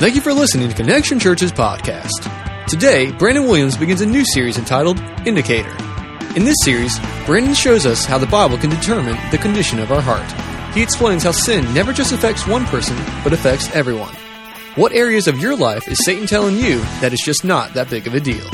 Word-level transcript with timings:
Thank 0.00 0.14
you 0.14 0.22
for 0.22 0.32
listening 0.32 0.66
to 0.70 0.74
Connection 0.74 1.20
Church's 1.20 1.52
podcast. 1.52 2.66
Today, 2.66 3.12
Brandon 3.12 3.44
Williams 3.44 3.76
begins 3.76 4.00
a 4.00 4.06
new 4.06 4.24
series 4.32 4.56
entitled 4.56 4.98
Indicator. 5.26 5.76
In 6.34 6.46
this 6.46 6.56
series, 6.62 6.98
Brandon 7.26 7.52
shows 7.52 7.84
us 7.84 8.06
how 8.06 8.16
the 8.16 8.26
Bible 8.26 8.56
can 8.56 8.70
determine 8.70 9.18
the 9.30 9.36
condition 9.36 9.78
of 9.78 9.92
our 9.92 10.00
heart. 10.00 10.24
He 10.74 10.82
explains 10.82 11.22
how 11.22 11.32
sin 11.32 11.74
never 11.74 11.92
just 11.92 12.14
affects 12.14 12.46
one 12.46 12.64
person, 12.64 12.96
but 13.22 13.34
affects 13.34 13.70
everyone. 13.76 14.14
What 14.74 14.92
areas 14.92 15.28
of 15.28 15.38
your 15.38 15.54
life 15.54 15.86
is 15.86 16.02
Satan 16.02 16.26
telling 16.26 16.56
you 16.56 16.78
that 17.02 17.12
it's 17.12 17.22
just 17.22 17.44
not 17.44 17.74
that 17.74 17.90
big 17.90 18.06
of 18.06 18.14
a 18.14 18.20
deal? 18.20 18.48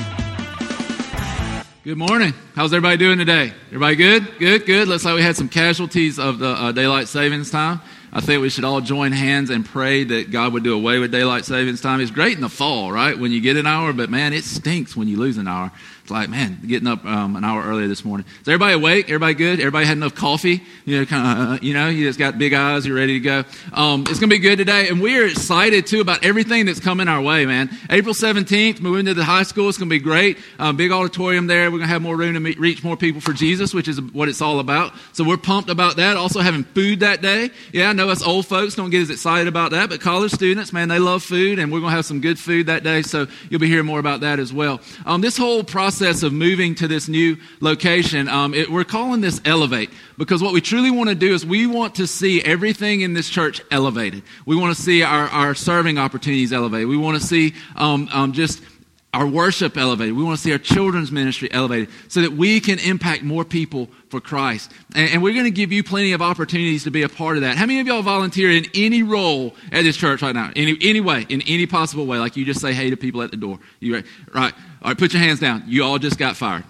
Good 1.84 1.96
morning. 1.96 2.34
How's 2.56 2.72
everybody 2.72 2.96
doing 2.96 3.18
today? 3.18 3.52
Everybody 3.68 3.94
good? 3.94 4.38
Good, 4.40 4.66
good. 4.66 4.88
Looks 4.88 5.04
like 5.04 5.14
we 5.14 5.22
had 5.22 5.36
some 5.36 5.48
casualties 5.48 6.18
of 6.18 6.40
the 6.40 6.48
uh, 6.48 6.72
daylight 6.72 7.06
savings 7.06 7.52
time. 7.52 7.80
I 8.16 8.22
think 8.22 8.40
we 8.40 8.48
should 8.48 8.64
all 8.64 8.80
join 8.80 9.12
hands 9.12 9.50
and 9.50 9.62
pray 9.62 10.02
that 10.02 10.30
God 10.30 10.54
would 10.54 10.64
do 10.64 10.72
away 10.72 10.98
with 10.98 11.12
daylight 11.12 11.44
savings 11.44 11.82
time. 11.82 12.00
It's 12.00 12.10
great 12.10 12.34
in 12.34 12.40
the 12.40 12.48
fall, 12.48 12.90
right? 12.90 13.16
When 13.16 13.30
you 13.30 13.42
get 13.42 13.58
an 13.58 13.66
hour, 13.66 13.92
but 13.92 14.08
man, 14.08 14.32
it 14.32 14.44
stinks 14.44 14.96
when 14.96 15.06
you 15.06 15.18
lose 15.18 15.36
an 15.36 15.46
hour. 15.46 15.70
It's 16.06 16.10
like, 16.12 16.28
man, 16.28 16.60
getting 16.64 16.86
up 16.86 17.04
um, 17.04 17.34
an 17.34 17.42
hour 17.42 17.64
earlier 17.64 17.88
this 17.88 18.04
morning. 18.04 18.24
Is 18.40 18.46
everybody 18.46 18.74
awake? 18.74 19.06
Everybody 19.06 19.34
good? 19.34 19.58
Everybody 19.58 19.86
had 19.86 19.96
enough 19.96 20.14
coffee? 20.14 20.62
You 20.84 21.00
know, 21.00 21.04
kind 21.04 21.26
of, 21.26 21.48
uh, 21.48 21.58
you 21.62 21.74
know, 21.74 21.88
you 21.88 22.06
just 22.06 22.16
got 22.16 22.38
big 22.38 22.54
eyes. 22.54 22.86
You're 22.86 22.94
ready 22.94 23.14
to 23.14 23.20
go. 23.20 23.44
Um, 23.72 24.02
it's 24.02 24.20
going 24.20 24.30
to 24.30 24.36
be 24.36 24.38
good 24.38 24.54
today. 24.54 24.88
And 24.88 25.00
we're 25.00 25.26
excited 25.26 25.84
too 25.88 26.00
about 26.00 26.24
everything 26.24 26.64
that's 26.64 26.78
coming 26.78 27.08
our 27.08 27.20
way, 27.20 27.44
man. 27.44 27.76
April 27.90 28.14
17th, 28.14 28.80
moving 28.80 29.06
to 29.06 29.14
the 29.14 29.24
high 29.24 29.42
school. 29.42 29.68
It's 29.68 29.78
going 29.78 29.88
to 29.88 29.94
be 29.96 29.98
great. 29.98 30.38
Um, 30.60 30.76
big 30.76 30.92
auditorium 30.92 31.48
there. 31.48 31.72
We're 31.72 31.78
going 31.78 31.88
to 31.88 31.92
have 31.92 32.02
more 32.02 32.16
room 32.16 32.34
to 32.34 32.40
meet, 32.40 32.60
reach 32.60 32.84
more 32.84 32.96
people 32.96 33.20
for 33.20 33.32
Jesus, 33.32 33.74
which 33.74 33.88
is 33.88 34.00
what 34.00 34.28
it's 34.28 34.40
all 34.40 34.60
about. 34.60 34.92
So 35.12 35.24
we're 35.24 35.36
pumped 35.38 35.70
about 35.70 35.96
that. 35.96 36.16
Also 36.16 36.38
having 36.38 36.62
food 36.62 37.00
that 37.00 37.20
day. 37.20 37.50
Yeah, 37.72 37.90
I 37.90 37.94
know 37.94 38.10
us 38.10 38.22
old 38.22 38.46
folks 38.46 38.76
don't 38.76 38.90
get 38.90 39.02
as 39.02 39.10
excited 39.10 39.48
about 39.48 39.72
that, 39.72 39.88
but 39.88 40.00
college 40.00 40.30
students, 40.30 40.72
man, 40.72 40.86
they 40.86 41.00
love 41.00 41.24
food 41.24 41.58
and 41.58 41.72
we're 41.72 41.80
going 41.80 41.90
to 41.90 41.96
have 41.96 42.06
some 42.06 42.20
good 42.20 42.38
food 42.38 42.66
that 42.66 42.84
day. 42.84 43.02
So 43.02 43.26
you'll 43.50 43.58
be 43.58 43.66
hearing 43.66 43.86
more 43.86 43.98
about 43.98 44.20
that 44.20 44.38
as 44.38 44.52
well. 44.52 44.80
Um, 45.04 45.20
this 45.20 45.36
whole 45.36 45.64
process 45.64 45.95
of 46.00 46.32
moving 46.32 46.74
to 46.76 46.88
this 46.88 47.08
new 47.08 47.36
location, 47.60 48.28
um, 48.28 48.54
it, 48.54 48.70
we're 48.70 48.84
calling 48.84 49.20
this 49.20 49.40
Elevate 49.44 49.90
because 50.18 50.42
what 50.42 50.52
we 50.52 50.60
truly 50.60 50.90
want 50.90 51.08
to 51.08 51.14
do 51.14 51.34
is 51.34 51.44
we 51.44 51.66
want 51.66 51.94
to 51.96 52.06
see 52.06 52.42
everything 52.42 53.00
in 53.00 53.12
this 53.12 53.28
church 53.28 53.60
elevated. 53.70 54.22
We 54.44 54.56
want 54.56 54.76
to 54.76 54.82
see 54.82 55.02
our, 55.02 55.28
our 55.28 55.54
serving 55.54 55.98
opportunities 55.98 56.52
elevated. 56.52 56.88
We 56.88 56.96
want 56.96 57.20
to 57.20 57.26
see 57.26 57.54
um, 57.76 58.08
um, 58.12 58.32
just 58.32 58.62
our 59.16 59.26
worship 59.26 59.78
elevated. 59.78 60.14
We 60.14 60.22
want 60.22 60.36
to 60.36 60.42
see 60.42 60.52
our 60.52 60.58
children's 60.58 61.10
ministry 61.10 61.50
elevated 61.50 61.88
so 62.08 62.20
that 62.20 62.32
we 62.32 62.60
can 62.60 62.78
impact 62.78 63.22
more 63.22 63.44
people 63.44 63.88
for 64.10 64.20
Christ. 64.20 64.70
And, 64.94 65.10
and 65.10 65.22
we're 65.22 65.32
going 65.32 65.46
to 65.46 65.50
give 65.50 65.72
you 65.72 65.82
plenty 65.82 66.12
of 66.12 66.20
opportunities 66.20 66.84
to 66.84 66.90
be 66.90 67.02
a 67.02 67.08
part 67.08 67.36
of 67.36 67.42
that. 67.42 67.56
How 67.56 67.64
many 67.64 67.80
of 67.80 67.86
y'all 67.86 68.02
volunteer 68.02 68.50
in 68.50 68.66
any 68.74 69.02
role 69.02 69.54
at 69.72 69.84
this 69.84 69.96
church 69.96 70.20
right 70.20 70.34
now? 70.34 70.50
Any, 70.54 70.76
any 70.82 71.00
way, 71.00 71.24
in 71.30 71.40
any 71.42 71.66
possible 71.66 72.06
way, 72.06 72.18
like 72.18 72.36
you 72.36 72.44
just 72.44 72.60
say 72.60 72.74
hey 72.74 72.90
to 72.90 72.96
people 72.96 73.22
at 73.22 73.30
the 73.30 73.38
door. 73.38 73.58
You 73.80 74.02
right? 74.34 74.54
All 74.86 74.90
right, 74.90 74.98
put 74.98 75.12
your 75.12 75.20
hands 75.20 75.40
down. 75.40 75.64
You 75.66 75.82
all 75.82 75.98
just 75.98 76.16
got 76.16 76.36
fired. 76.36 76.62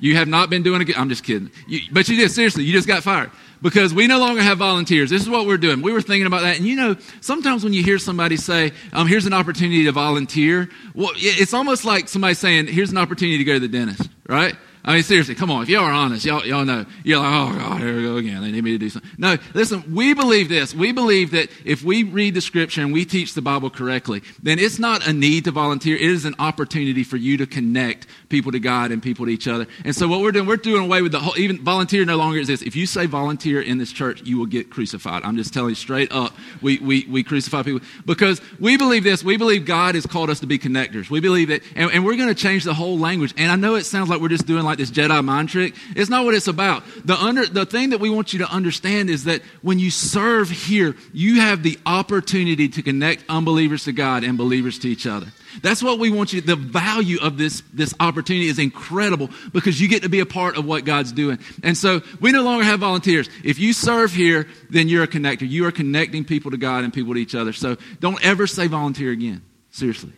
You 0.00 0.16
have 0.16 0.26
not 0.26 0.48
been 0.48 0.62
doing 0.62 0.80
it. 0.80 0.98
I'm 0.98 1.10
just 1.10 1.22
kidding. 1.22 1.50
You, 1.66 1.80
but 1.92 2.08
you 2.08 2.16
did. 2.16 2.30
Seriously, 2.30 2.64
you 2.64 2.72
just 2.72 2.88
got 2.88 3.02
fired 3.02 3.30
because 3.60 3.92
we 3.92 4.06
no 4.06 4.18
longer 4.18 4.40
have 4.40 4.56
volunteers. 4.56 5.10
This 5.10 5.20
is 5.20 5.28
what 5.28 5.46
we're 5.46 5.58
doing. 5.58 5.82
We 5.82 5.92
were 5.92 6.00
thinking 6.00 6.26
about 6.26 6.40
that. 6.40 6.56
And 6.56 6.66
you 6.66 6.76
know, 6.76 6.96
sometimes 7.20 7.62
when 7.62 7.74
you 7.74 7.82
hear 7.82 7.98
somebody 7.98 8.38
say, 8.38 8.72
um, 8.94 9.06
here's 9.06 9.26
an 9.26 9.34
opportunity 9.34 9.84
to 9.84 9.92
volunteer, 9.92 10.70
well, 10.94 11.10
it's 11.14 11.52
almost 11.52 11.84
like 11.84 12.08
somebody 12.08 12.32
saying, 12.32 12.68
here's 12.68 12.90
an 12.90 12.96
opportunity 12.96 13.36
to 13.36 13.44
go 13.44 13.52
to 13.52 13.60
the 13.60 13.68
dentist, 13.68 14.08
right? 14.26 14.56
I 14.88 14.94
mean, 14.94 15.02
seriously, 15.02 15.34
come 15.34 15.50
on. 15.50 15.64
If 15.64 15.68
y'all 15.68 15.84
are 15.84 15.92
honest, 15.92 16.24
y'all, 16.24 16.46
y'all 16.46 16.64
know. 16.64 16.86
You're 17.04 17.18
like, 17.18 17.30
oh, 17.30 17.58
God, 17.58 17.80
here 17.82 17.94
we 17.94 18.04
go 18.04 18.16
again. 18.16 18.40
They 18.40 18.50
need 18.50 18.64
me 18.64 18.70
to 18.70 18.78
do 18.78 18.88
something. 18.88 19.10
No, 19.18 19.36
listen, 19.52 19.84
we 19.94 20.14
believe 20.14 20.48
this. 20.48 20.74
We 20.74 20.92
believe 20.92 21.32
that 21.32 21.50
if 21.62 21.82
we 21.82 22.04
read 22.04 22.32
the 22.32 22.40
scripture 22.40 22.80
and 22.80 22.90
we 22.90 23.04
teach 23.04 23.34
the 23.34 23.42
Bible 23.42 23.68
correctly, 23.68 24.22
then 24.42 24.58
it's 24.58 24.78
not 24.78 25.06
a 25.06 25.12
need 25.12 25.44
to 25.44 25.50
volunteer. 25.50 25.94
It 25.94 26.00
is 26.00 26.24
an 26.24 26.34
opportunity 26.38 27.04
for 27.04 27.18
you 27.18 27.36
to 27.36 27.46
connect 27.46 28.06
people 28.30 28.50
to 28.50 28.58
God 28.58 28.90
and 28.90 29.02
people 29.02 29.26
to 29.26 29.30
each 29.30 29.46
other. 29.46 29.66
And 29.84 29.94
so 29.94 30.08
what 30.08 30.22
we're 30.22 30.32
doing, 30.32 30.46
we're 30.46 30.56
doing 30.56 30.86
away 30.86 31.02
with 31.02 31.12
the 31.12 31.20
whole, 31.20 31.36
even 31.36 31.62
volunteer 31.62 32.06
no 32.06 32.16
longer 32.16 32.38
exists. 32.38 32.64
If 32.64 32.74
you 32.74 32.86
say 32.86 33.04
volunteer 33.04 33.60
in 33.60 33.76
this 33.76 33.92
church, 33.92 34.22
you 34.24 34.38
will 34.38 34.46
get 34.46 34.70
crucified. 34.70 35.22
I'm 35.22 35.36
just 35.36 35.52
telling 35.52 35.68
you 35.68 35.74
straight 35.74 36.10
up, 36.12 36.32
we, 36.62 36.78
we, 36.78 37.06
we 37.10 37.22
crucify 37.22 37.62
people 37.62 37.86
because 38.06 38.40
we 38.58 38.78
believe 38.78 39.04
this. 39.04 39.22
We 39.22 39.36
believe 39.36 39.66
God 39.66 39.96
has 39.96 40.06
called 40.06 40.30
us 40.30 40.40
to 40.40 40.46
be 40.46 40.58
connectors. 40.58 41.10
We 41.10 41.20
believe 41.20 41.48
that, 41.48 41.60
and, 41.76 41.90
and 41.90 42.06
we're 42.06 42.16
going 42.16 42.30
to 42.30 42.34
change 42.34 42.64
the 42.64 42.72
whole 42.72 42.98
language. 42.98 43.34
And 43.36 43.52
I 43.52 43.56
know 43.56 43.74
it 43.74 43.84
sounds 43.84 44.08
like 44.08 44.22
we're 44.22 44.30
just 44.30 44.46
doing 44.46 44.64
like 44.64 44.77
this 44.78 44.90
Jedi 44.90 45.22
mind 45.22 45.50
trick. 45.50 45.74
It's 45.94 46.08
not 46.08 46.24
what 46.24 46.34
it's 46.34 46.48
about. 46.48 46.84
The 47.04 47.14
under, 47.14 47.44
the 47.44 47.66
thing 47.66 47.90
that 47.90 48.00
we 48.00 48.08
want 48.08 48.32
you 48.32 48.38
to 48.38 48.50
understand 48.50 49.10
is 49.10 49.24
that 49.24 49.42
when 49.60 49.78
you 49.78 49.90
serve 49.90 50.48
here, 50.48 50.96
you 51.12 51.40
have 51.40 51.62
the 51.62 51.78
opportunity 51.84 52.68
to 52.68 52.82
connect 52.82 53.24
unbelievers 53.28 53.84
to 53.84 53.92
God 53.92 54.24
and 54.24 54.38
believers 54.38 54.78
to 54.78 54.88
each 54.88 55.06
other. 55.06 55.26
That's 55.62 55.82
what 55.82 55.98
we 55.98 56.10
want 56.10 56.32
you. 56.32 56.40
The 56.40 56.56
value 56.56 57.18
of 57.20 57.38
this, 57.38 57.62
this 57.72 57.94
opportunity 58.00 58.48
is 58.48 58.58
incredible 58.58 59.30
because 59.52 59.80
you 59.80 59.88
get 59.88 60.02
to 60.02 60.08
be 60.08 60.20
a 60.20 60.26
part 60.26 60.56
of 60.56 60.64
what 60.64 60.84
God's 60.84 61.12
doing. 61.12 61.38
And 61.62 61.76
so 61.76 62.00
we 62.20 62.32
no 62.32 62.42
longer 62.42 62.64
have 62.64 62.80
volunteers. 62.80 63.28
If 63.44 63.58
you 63.58 63.72
serve 63.72 64.12
here, 64.12 64.46
then 64.70 64.88
you're 64.88 65.02
a 65.02 65.08
connector. 65.08 65.48
You 65.48 65.66
are 65.66 65.72
connecting 65.72 66.24
people 66.24 66.50
to 66.52 66.56
God 66.56 66.84
and 66.84 66.92
people 66.92 67.14
to 67.14 67.20
each 67.20 67.34
other. 67.34 67.52
So 67.52 67.76
don't 68.00 68.24
ever 68.24 68.46
say 68.46 68.66
volunteer 68.66 69.10
again. 69.10 69.42
Seriously. 69.70 70.12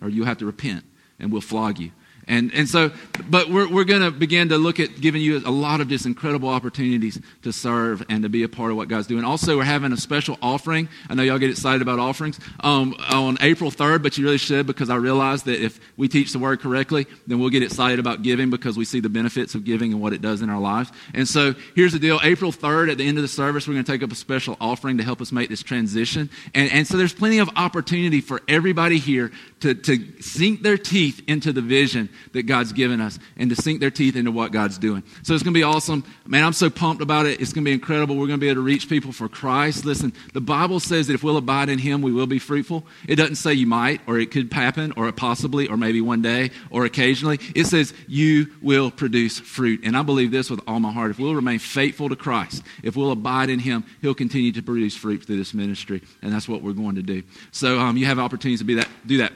Or 0.00 0.08
you'll 0.08 0.26
have 0.26 0.38
to 0.38 0.46
repent 0.46 0.84
and 1.18 1.32
we'll 1.32 1.40
flog 1.40 1.78
you. 1.78 1.92
And, 2.32 2.50
and 2.54 2.66
so, 2.66 2.90
but 3.28 3.50
we're, 3.50 3.68
we're 3.68 3.84
going 3.84 4.00
to 4.00 4.10
begin 4.10 4.48
to 4.48 4.56
look 4.56 4.80
at 4.80 5.02
giving 5.02 5.20
you 5.20 5.42
a 5.44 5.50
lot 5.50 5.82
of 5.82 5.88
just 5.88 6.06
incredible 6.06 6.48
opportunities 6.48 7.20
to 7.42 7.52
serve 7.52 8.02
and 8.08 8.22
to 8.22 8.30
be 8.30 8.42
a 8.42 8.48
part 8.48 8.70
of 8.70 8.78
what 8.78 8.88
God's 8.88 9.06
doing. 9.06 9.22
Also, 9.22 9.58
we're 9.58 9.64
having 9.64 9.92
a 9.92 9.98
special 9.98 10.38
offering. 10.40 10.88
I 11.10 11.14
know 11.14 11.22
y'all 11.22 11.38
get 11.38 11.50
excited 11.50 11.82
about 11.82 11.98
offerings 11.98 12.40
um, 12.60 12.96
on 13.10 13.36
April 13.42 13.70
3rd, 13.70 14.02
but 14.02 14.16
you 14.16 14.24
really 14.24 14.38
should 14.38 14.66
because 14.66 14.88
I 14.88 14.96
realize 14.96 15.42
that 15.42 15.62
if 15.62 15.78
we 15.98 16.08
teach 16.08 16.32
the 16.32 16.38
word 16.38 16.62
correctly, 16.62 17.06
then 17.26 17.38
we'll 17.38 17.50
get 17.50 17.62
excited 17.62 17.98
about 17.98 18.22
giving 18.22 18.48
because 18.48 18.78
we 18.78 18.86
see 18.86 19.00
the 19.00 19.10
benefits 19.10 19.54
of 19.54 19.64
giving 19.66 19.92
and 19.92 20.00
what 20.00 20.14
it 20.14 20.22
does 20.22 20.40
in 20.40 20.48
our 20.48 20.60
lives. 20.60 20.90
And 21.12 21.28
so, 21.28 21.54
here's 21.76 21.92
the 21.92 21.98
deal 21.98 22.18
April 22.22 22.50
3rd, 22.50 22.92
at 22.92 22.96
the 22.96 23.06
end 23.06 23.18
of 23.18 23.22
the 23.22 23.28
service, 23.28 23.68
we're 23.68 23.74
going 23.74 23.84
to 23.84 23.92
take 23.92 24.02
up 24.02 24.10
a 24.10 24.14
special 24.14 24.56
offering 24.58 24.96
to 24.96 25.04
help 25.04 25.20
us 25.20 25.32
make 25.32 25.50
this 25.50 25.62
transition. 25.62 26.30
And, 26.54 26.72
and 26.72 26.86
so, 26.86 26.96
there's 26.96 27.12
plenty 27.12 27.40
of 27.40 27.50
opportunity 27.56 28.22
for 28.22 28.40
everybody 28.48 28.96
here 28.96 29.32
to, 29.62 29.74
to 29.74 30.20
sink 30.20 30.62
their 30.62 30.76
teeth 30.76 31.22
into 31.28 31.52
the 31.52 31.60
vision 31.60 32.08
that 32.32 32.44
God's 32.44 32.72
given 32.72 33.00
us 33.00 33.18
and 33.36 33.48
to 33.50 33.56
sink 33.56 33.80
their 33.80 33.90
teeth 33.90 34.16
into 34.16 34.32
what 34.32 34.50
God's 34.50 34.76
doing. 34.76 35.04
So 35.22 35.34
it's 35.34 35.42
going 35.42 35.54
to 35.54 35.58
be 35.58 35.62
awesome. 35.62 36.04
Man, 36.26 36.44
I'm 36.44 36.52
so 36.52 36.68
pumped 36.68 37.00
about 37.00 37.26
it. 37.26 37.40
It's 37.40 37.52
going 37.52 37.64
to 37.64 37.68
be 37.68 37.72
incredible. 37.72 38.16
We're 38.16 38.26
going 38.26 38.40
to 38.40 38.44
be 38.44 38.48
able 38.48 38.62
to 38.62 38.66
reach 38.66 38.88
people 38.88 39.12
for 39.12 39.28
Christ. 39.28 39.84
Listen, 39.84 40.12
the 40.34 40.40
Bible 40.40 40.80
says 40.80 41.06
that 41.06 41.14
if 41.14 41.22
we'll 41.22 41.36
abide 41.36 41.68
in 41.68 41.78
Him, 41.78 42.02
we 42.02 42.12
will 42.12 42.26
be 42.26 42.40
fruitful. 42.40 42.84
It 43.06 43.16
doesn't 43.16 43.36
say 43.36 43.54
you 43.54 43.66
might, 43.66 44.00
or 44.06 44.18
it 44.18 44.32
could 44.32 44.52
happen, 44.52 44.92
or 44.96 45.10
possibly, 45.12 45.68
or 45.68 45.76
maybe 45.76 46.00
one 46.00 46.22
day, 46.22 46.50
or 46.70 46.84
occasionally. 46.84 47.38
It 47.54 47.66
says 47.66 47.94
you 48.08 48.48
will 48.60 48.90
produce 48.90 49.38
fruit. 49.38 49.82
And 49.84 49.96
I 49.96 50.02
believe 50.02 50.32
this 50.32 50.50
with 50.50 50.60
all 50.66 50.80
my 50.80 50.92
heart. 50.92 51.12
If 51.12 51.20
we'll 51.20 51.36
remain 51.36 51.60
faithful 51.60 52.08
to 52.08 52.16
Christ, 52.16 52.64
if 52.82 52.96
we'll 52.96 53.12
abide 53.12 53.48
in 53.48 53.60
Him, 53.60 53.84
He'll 54.00 54.14
continue 54.14 54.50
to 54.52 54.62
produce 54.62 54.96
fruit 54.96 55.24
through 55.24 55.36
this 55.36 55.54
ministry. 55.54 56.02
And 56.20 56.32
that's 56.32 56.48
what 56.48 56.62
we're 56.62 56.72
going 56.72 56.96
to 56.96 57.02
do. 57.02 57.22
So 57.52 57.78
um, 57.78 57.96
you 57.96 58.06
have 58.06 58.18
opportunities 58.18 58.58
to 58.58 58.64
be 58.64 58.74
that, 58.74 58.88
do 59.06 59.18
that. 59.18 59.32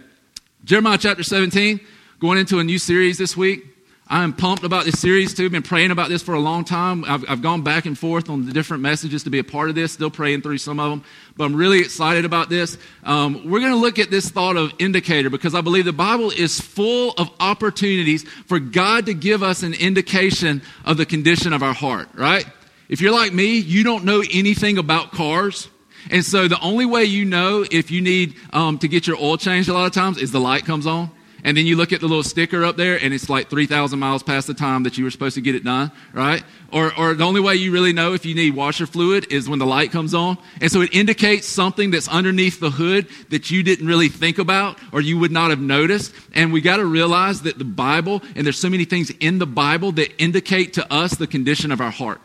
Jeremiah 0.66 0.98
chapter 0.98 1.22
17 1.22 1.78
going 2.18 2.38
into 2.38 2.58
a 2.58 2.64
new 2.64 2.80
series 2.80 3.18
this 3.18 3.36
week. 3.36 3.64
I 4.08 4.24
am 4.24 4.32
pumped 4.32 4.64
about 4.64 4.84
this 4.84 4.98
series 4.98 5.32
too. 5.32 5.44
I've 5.44 5.52
been 5.52 5.62
praying 5.62 5.92
about 5.92 6.08
this 6.08 6.24
for 6.24 6.34
a 6.34 6.40
long 6.40 6.64
time. 6.64 7.04
I've, 7.04 7.24
I've, 7.30 7.40
gone 7.40 7.62
back 7.62 7.86
and 7.86 7.96
forth 7.96 8.28
on 8.28 8.46
the 8.46 8.52
different 8.52 8.82
messages 8.82 9.22
to 9.22 9.30
be 9.30 9.38
a 9.38 9.44
part 9.44 9.68
of 9.68 9.76
this. 9.76 9.92
Still 9.92 10.10
praying 10.10 10.42
through 10.42 10.58
some 10.58 10.80
of 10.80 10.90
them, 10.90 11.04
but 11.36 11.44
I'm 11.44 11.54
really 11.54 11.78
excited 11.78 12.24
about 12.24 12.48
this. 12.48 12.78
Um, 13.04 13.48
we're 13.48 13.60
going 13.60 13.70
to 13.70 13.78
look 13.78 14.00
at 14.00 14.10
this 14.10 14.28
thought 14.28 14.56
of 14.56 14.72
indicator 14.80 15.30
because 15.30 15.54
I 15.54 15.60
believe 15.60 15.84
the 15.84 15.92
Bible 15.92 16.32
is 16.32 16.60
full 16.60 17.12
of 17.12 17.30
opportunities 17.38 18.24
for 18.24 18.58
God 18.58 19.06
to 19.06 19.14
give 19.14 19.44
us 19.44 19.62
an 19.62 19.72
indication 19.72 20.62
of 20.84 20.96
the 20.96 21.06
condition 21.06 21.52
of 21.52 21.62
our 21.62 21.74
heart. 21.74 22.08
Right? 22.12 22.44
If 22.88 23.00
you're 23.00 23.12
like 23.12 23.32
me, 23.32 23.58
you 23.58 23.84
don't 23.84 24.04
know 24.04 24.20
anything 24.32 24.78
about 24.78 25.12
cars. 25.12 25.68
And 26.10 26.24
so 26.24 26.48
the 26.48 26.60
only 26.60 26.86
way 26.86 27.04
you 27.04 27.24
know 27.24 27.64
if 27.70 27.90
you 27.90 28.00
need 28.00 28.34
um, 28.52 28.78
to 28.78 28.88
get 28.88 29.06
your 29.06 29.16
oil 29.16 29.36
changed 29.36 29.68
a 29.68 29.72
lot 29.72 29.86
of 29.86 29.92
times 29.92 30.18
is 30.18 30.32
the 30.32 30.40
light 30.40 30.64
comes 30.64 30.86
on 30.86 31.10
and 31.46 31.56
then 31.56 31.64
you 31.64 31.76
look 31.76 31.92
at 31.92 32.00
the 32.00 32.08
little 32.08 32.24
sticker 32.24 32.64
up 32.64 32.76
there 32.76 32.98
and 33.00 33.14
it's 33.14 33.30
like 33.30 33.48
3,000 33.48 34.00
miles 34.00 34.24
past 34.24 34.48
the 34.48 34.54
time 34.54 34.82
that 34.82 34.98
you 34.98 35.04
were 35.04 35.12
supposed 35.12 35.36
to 35.36 35.40
get 35.40 35.54
it 35.54 35.62
done, 35.62 35.92
right? 36.12 36.42
Or, 36.72 36.92
or 36.98 37.14
the 37.14 37.22
only 37.22 37.40
way 37.40 37.54
you 37.54 37.70
really 37.70 37.92
know 37.92 38.14
if 38.14 38.26
you 38.26 38.34
need 38.34 38.56
washer 38.56 38.84
fluid 38.84 39.32
is 39.32 39.48
when 39.48 39.60
the 39.60 39.66
light 39.66 39.92
comes 39.92 40.12
on. 40.12 40.38
And 40.60 40.72
so 40.72 40.80
it 40.80 40.92
indicates 40.92 41.46
something 41.46 41.92
that's 41.92 42.08
underneath 42.08 42.58
the 42.58 42.70
hood 42.70 43.06
that 43.30 43.48
you 43.48 43.62
didn't 43.62 43.86
really 43.86 44.08
think 44.08 44.38
about 44.38 44.76
or 44.92 45.00
you 45.00 45.20
would 45.20 45.30
not 45.30 45.50
have 45.50 45.60
noticed. 45.60 46.12
And 46.34 46.52
we 46.52 46.60
got 46.60 46.78
to 46.78 46.84
realize 46.84 47.42
that 47.42 47.58
the 47.58 47.64
Bible, 47.64 48.22
and 48.34 48.44
there's 48.44 48.58
so 48.58 48.68
many 48.68 48.84
things 48.84 49.10
in 49.20 49.38
the 49.38 49.46
Bible 49.46 49.92
that 49.92 50.20
indicate 50.20 50.72
to 50.74 50.92
us 50.92 51.14
the 51.14 51.28
condition 51.28 51.70
of 51.70 51.80
our 51.80 51.92
heart 51.92 52.20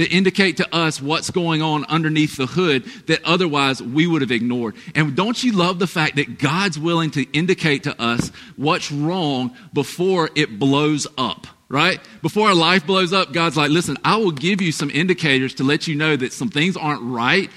that 0.00 0.10
indicate 0.10 0.56
to 0.56 0.74
us 0.74 1.00
what's 1.00 1.30
going 1.30 1.60
on 1.60 1.84
underneath 1.84 2.38
the 2.38 2.46
hood 2.46 2.84
that 3.06 3.22
otherwise 3.22 3.82
we 3.82 4.06
would 4.06 4.22
have 4.22 4.30
ignored. 4.30 4.74
And 4.94 5.14
don't 5.14 5.44
you 5.44 5.52
love 5.52 5.78
the 5.78 5.86
fact 5.86 6.16
that 6.16 6.38
God's 6.38 6.78
willing 6.78 7.10
to 7.10 7.30
indicate 7.32 7.82
to 7.82 8.00
us 8.00 8.32
what's 8.56 8.90
wrong 8.90 9.54
before 9.74 10.30
it 10.34 10.58
blows 10.58 11.06
up? 11.18 11.46
Right? 11.68 12.00
Before 12.22 12.48
our 12.48 12.54
life 12.54 12.86
blows 12.86 13.12
up, 13.12 13.34
God's 13.34 13.58
like, 13.58 13.70
listen, 13.70 13.98
I 14.02 14.16
will 14.16 14.32
give 14.32 14.62
you 14.62 14.72
some 14.72 14.90
indicators 14.90 15.52
to 15.56 15.64
let 15.64 15.86
you 15.86 15.96
know 15.96 16.16
that 16.16 16.32
some 16.32 16.48
things 16.48 16.78
aren't 16.78 17.02
right 17.02 17.50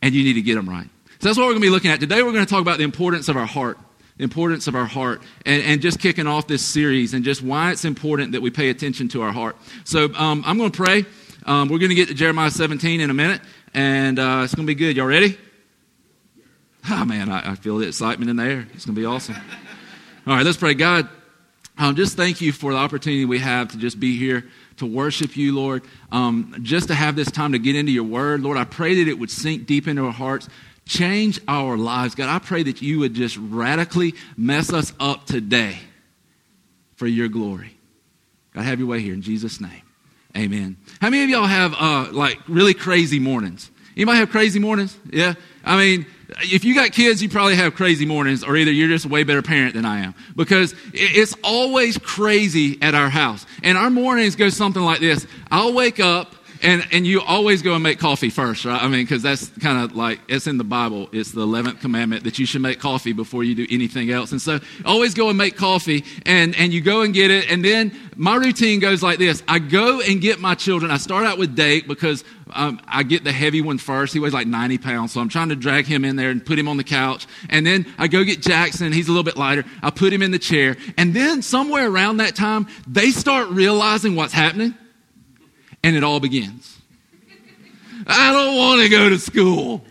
and 0.00 0.14
you 0.14 0.22
need 0.22 0.34
to 0.34 0.42
get 0.42 0.54
them 0.54 0.70
right. 0.70 0.88
So 1.18 1.28
that's 1.28 1.36
what 1.36 1.46
we're 1.46 1.54
going 1.54 1.62
to 1.62 1.66
be 1.66 1.70
looking 1.70 1.90
at. 1.90 1.98
Today 1.98 2.22
we're 2.22 2.32
going 2.32 2.46
to 2.46 2.50
talk 2.50 2.62
about 2.62 2.78
the 2.78 2.84
importance 2.84 3.28
of 3.28 3.36
our 3.36 3.46
heart. 3.46 3.78
The 4.16 4.24
importance 4.24 4.68
of 4.68 4.76
our 4.76 4.86
heart. 4.86 5.22
And, 5.44 5.62
and 5.64 5.82
just 5.82 5.98
kicking 5.98 6.28
off 6.28 6.46
this 6.46 6.64
series 6.64 7.14
and 7.14 7.24
just 7.24 7.42
why 7.42 7.72
it's 7.72 7.84
important 7.84 8.32
that 8.32 8.42
we 8.42 8.50
pay 8.50 8.70
attention 8.70 9.08
to 9.08 9.22
our 9.22 9.32
heart. 9.32 9.56
So 9.84 10.14
um, 10.14 10.44
I'm 10.46 10.56
going 10.56 10.70
to 10.70 10.76
pray. 10.76 11.04
Um, 11.46 11.68
we're 11.68 11.78
going 11.78 11.90
to 11.90 11.94
get 11.94 12.08
to 12.08 12.14
Jeremiah 12.14 12.50
17 12.50 13.00
in 13.00 13.10
a 13.10 13.14
minute. 13.14 13.40
And 13.74 14.18
uh, 14.18 14.42
it's 14.44 14.54
going 14.54 14.66
to 14.66 14.70
be 14.70 14.74
good. 14.74 14.96
Y'all 14.96 15.06
ready? 15.06 15.38
Oh, 16.88 17.04
man, 17.04 17.30
I, 17.30 17.52
I 17.52 17.54
feel 17.54 17.78
the 17.78 17.86
excitement 17.86 18.30
in 18.30 18.36
the 18.36 18.44
air. 18.44 18.66
It's 18.74 18.84
going 18.84 18.94
to 18.94 19.00
be 19.00 19.06
awesome. 19.06 19.36
All 20.26 20.34
right, 20.34 20.44
let's 20.44 20.58
pray. 20.58 20.74
God, 20.74 21.08
um, 21.78 21.96
just 21.96 22.16
thank 22.16 22.40
you 22.40 22.52
for 22.52 22.72
the 22.72 22.78
opportunity 22.78 23.24
we 23.24 23.38
have 23.38 23.68
to 23.68 23.78
just 23.78 23.98
be 23.98 24.18
here 24.18 24.46
to 24.78 24.86
worship 24.86 25.36
you, 25.36 25.54
Lord, 25.54 25.82
um, 26.10 26.56
just 26.62 26.88
to 26.88 26.94
have 26.94 27.16
this 27.16 27.30
time 27.30 27.52
to 27.52 27.58
get 27.58 27.76
into 27.76 27.92
your 27.92 28.04
word. 28.04 28.42
Lord, 28.42 28.56
I 28.56 28.64
pray 28.64 29.02
that 29.02 29.08
it 29.08 29.18
would 29.18 29.30
sink 29.30 29.66
deep 29.66 29.88
into 29.88 30.04
our 30.04 30.12
hearts, 30.12 30.48
change 30.86 31.40
our 31.48 31.76
lives. 31.76 32.14
God, 32.14 32.28
I 32.28 32.38
pray 32.38 32.62
that 32.64 32.82
you 32.82 32.98
would 33.00 33.14
just 33.14 33.36
radically 33.38 34.14
mess 34.36 34.72
us 34.72 34.92
up 34.98 35.26
today 35.26 35.78
for 36.96 37.06
your 37.06 37.28
glory. 37.28 37.76
God, 38.52 38.64
have 38.64 38.78
your 38.78 38.88
way 38.88 39.00
here 39.00 39.14
in 39.14 39.22
Jesus' 39.22 39.60
name. 39.60 39.82
Amen. 40.36 40.76
How 41.00 41.10
many 41.10 41.24
of 41.24 41.30
y'all 41.30 41.46
have 41.46 41.74
uh, 41.74 42.08
like 42.12 42.38
really 42.48 42.74
crazy 42.74 43.18
mornings? 43.18 43.70
Anybody 43.96 44.18
have 44.18 44.30
crazy 44.30 44.58
mornings? 44.58 44.96
Yeah. 45.10 45.34
I 45.64 45.76
mean, 45.76 46.06
if 46.38 46.64
you 46.64 46.74
got 46.74 46.92
kids, 46.92 47.22
you 47.22 47.28
probably 47.28 47.56
have 47.56 47.74
crazy 47.74 48.06
mornings, 48.06 48.44
or 48.44 48.56
either 48.56 48.70
you're 48.70 48.88
just 48.88 49.04
a 49.04 49.08
way 49.08 49.24
better 49.24 49.42
parent 49.42 49.74
than 49.74 49.84
I 49.84 50.00
am. 50.00 50.14
Because 50.36 50.74
it's 50.92 51.34
always 51.42 51.98
crazy 51.98 52.78
at 52.80 52.94
our 52.94 53.08
house. 53.08 53.44
And 53.62 53.76
our 53.76 53.90
mornings 53.90 54.36
go 54.36 54.48
something 54.48 54.82
like 54.82 55.00
this 55.00 55.26
I'll 55.50 55.72
wake 55.72 56.00
up, 56.00 56.34
and, 56.62 56.86
and 56.92 57.06
you 57.06 57.20
always 57.22 57.62
go 57.62 57.74
and 57.74 57.82
make 57.82 57.98
coffee 57.98 58.28
first, 58.30 58.64
right? 58.64 58.82
I 58.82 58.88
mean, 58.88 59.02
because 59.02 59.22
that's 59.22 59.48
kind 59.60 59.82
of 59.82 59.96
like, 59.96 60.20
it's 60.28 60.46
in 60.46 60.58
the 60.58 60.64
Bible. 60.64 61.08
It's 61.12 61.32
the 61.32 61.46
11th 61.46 61.80
commandment 61.80 62.24
that 62.24 62.38
you 62.38 62.46
should 62.46 62.60
make 62.60 62.80
coffee 62.80 63.12
before 63.12 63.44
you 63.44 63.54
do 63.54 63.66
anything 63.70 64.10
else. 64.10 64.32
And 64.32 64.42
so 64.42 64.60
always 64.84 65.14
go 65.14 65.28
and 65.28 65.38
make 65.38 65.56
coffee 65.56 66.04
and, 66.26 66.54
and 66.56 66.72
you 66.72 66.80
go 66.80 67.02
and 67.02 67.14
get 67.14 67.30
it. 67.30 67.50
And 67.50 67.64
then 67.64 67.92
my 68.16 68.36
routine 68.36 68.78
goes 68.80 69.02
like 69.02 69.18
this. 69.18 69.42
I 69.48 69.58
go 69.58 70.00
and 70.00 70.20
get 70.20 70.38
my 70.38 70.54
children. 70.54 70.90
I 70.90 70.98
start 70.98 71.24
out 71.24 71.38
with 71.38 71.56
Dake 71.56 71.88
because 71.88 72.24
um, 72.52 72.80
I 72.86 73.04
get 73.04 73.24
the 73.24 73.32
heavy 73.32 73.62
one 73.62 73.78
first. 73.78 74.12
He 74.12 74.20
weighs 74.20 74.34
like 74.34 74.46
90 74.46 74.78
pounds. 74.78 75.12
So 75.12 75.20
I'm 75.20 75.30
trying 75.30 75.48
to 75.48 75.56
drag 75.56 75.86
him 75.86 76.04
in 76.04 76.16
there 76.16 76.30
and 76.30 76.44
put 76.44 76.58
him 76.58 76.68
on 76.68 76.76
the 76.76 76.84
couch. 76.84 77.26
And 77.48 77.66
then 77.66 77.86
I 77.96 78.06
go 78.06 78.22
get 78.24 78.42
Jackson. 78.42 78.92
He's 78.92 79.08
a 79.08 79.12
little 79.12 79.24
bit 79.24 79.36
lighter. 79.36 79.64
I 79.82 79.90
put 79.90 80.12
him 80.12 80.20
in 80.20 80.30
the 80.30 80.38
chair. 80.38 80.76
And 80.98 81.14
then 81.14 81.40
somewhere 81.40 81.88
around 81.88 82.18
that 82.18 82.36
time, 82.36 82.66
they 82.86 83.10
start 83.10 83.48
realizing 83.48 84.14
what's 84.14 84.34
happening 84.34 84.74
and 85.82 85.96
it 85.96 86.04
all 86.04 86.20
begins. 86.20 86.78
I 88.06 88.32
don't 88.32 88.56
want 88.56 88.82
to 88.82 88.88
go 88.88 89.08
to 89.08 89.18
school. 89.18 89.84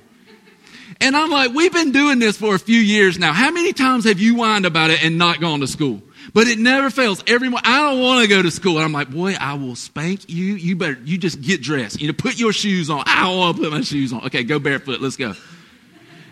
And 1.01 1.15
I'm 1.15 1.29
like, 1.29 1.53
we've 1.53 1.71
been 1.71 1.91
doing 1.91 2.19
this 2.19 2.37
for 2.37 2.55
a 2.55 2.59
few 2.59 2.79
years 2.79 3.17
now. 3.17 3.31
How 3.31 3.51
many 3.51 3.71
times 3.71 4.03
have 4.05 4.19
you 4.19 4.35
whined 4.35 4.65
about 4.65 4.89
it 4.89 5.03
and 5.03 5.17
not 5.17 5.39
gone 5.39 5.61
to 5.61 5.67
school? 5.67 6.01
But 6.33 6.47
it 6.47 6.59
never 6.59 6.89
fails. 6.89 7.23
Every 7.25 7.49
morning, 7.49 7.65
I 7.65 7.89
don't 7.89 8.01
want 8.01 8.21
to 8.21 8.27
go 8.27 8.41
to 8.41 8.51
school. 8.51 8.75
And 8.75 8.85
I'm 8.85 8.91
like, 8.91 9.09
boy, 9.09 9.35
I 9.39 9.53
will 9.53 9.75
spank 9.75 10.29
you. 10.29 10.55
You 10.55 10.75
better, 10.75 10.99
you 11.03 11.17
just 11.17 11.41
get 11.41 11.61
dressed. 11.61 12.01
You 12.01 12.07
know, 12.07 12.13
put 12.13 12.37
your 12.37 12.51
shoes 12.51 12.89
on. 12.89 13.03
I 13.05 13.23
don't 13.23 13.37
want 13.37 13.57
to 13.57 13.63
put 13.63 13.71
my 13.71 13.81
shoes 13.81 14.11
on. 14.11 14.25
Okay, 14.25 14.43
go 14.43 14.59
barefoot. 14.59 15.01
Let's 15.01 15.15
go. 15.15 15.33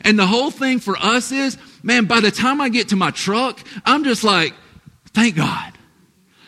And 0.01 0.19
the 0.19 0.27
whole 0.27 0.51
thing 0.51 0.80
for 0.80 0.98
us 0.98 1.31
is, 1.31 1.57
man, 1.81 2.06
by 2.06 2.19
the 2.19 2.31
time 2.31 2.62
I 2.62 2.69
get 2.69 2.89
to 2.89 2.95
my 2.95 3.12
truck, 3.12 3.60
I'm 3.86 4.03
just 4.03 4.24
like, 4.24 4.53
thank 5.13 5.36
God. 5.36 5.74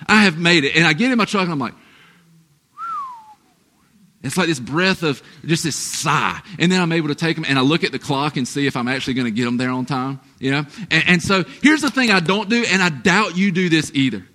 I 0.07 0.23
have 0.23 0.37
made 0.37 0.63
it. 0.63 0.75
And 0.75 0.85
I 0.85 0.93
get 0.93 1.11
in 1.11 1.17
my 1.17 1.25
truck 1.25 1.43
and 1.43 1.51
I'm 1.51 1.59
like, 1.59 1.73
it's 4.21 4.37
like 4.37 4.47
this 4.47 4.59
breath 4.59 5.03
of 5.03 5.23
just 5.45 5.63
this 5.63 5.77
sigh. 5.77 6.41
And 6.57 6.71
then 6.71 6.81
I'm 6.81 6.91
able 6.91 7.07
to 7.07 7.15
take 7.15 7.35
them 7.35 7.45
and 7.47 7.57
I 7.57 7.61
look 7.61 7.83
at 7.83 7.91
the 7.91 7.99
clock 7.99 8.35
and 8.35 8.47
see 8.47 8.67
if 8.67 8.75
I'm 8.75 8.87
actually 8.87 9.13
going 9.13 9.25
to 9.25 9.31
get 9.31 9.45
them 9.45 9.57
there 9.57 9.69
on 9.69 9.85
time. 9.85 10.19
You 10.39 10.51
know? 10.51 10.65
And, 10.91 11.03
and, 11.07 11.23
so 11.23 11.43
here's 11.61 11.81
the 11.81 11.89
thing 11.89 12.11
I 12.11 12.19
don't 12.19 12.49
do, 12.49 12.65
and 12.67 12.81
I 12.81 12.89
doubt 12.89 13.37
you 13.37 13.51
do 13.51 13.69
this 13.69 13.91
either, 13.93 14.25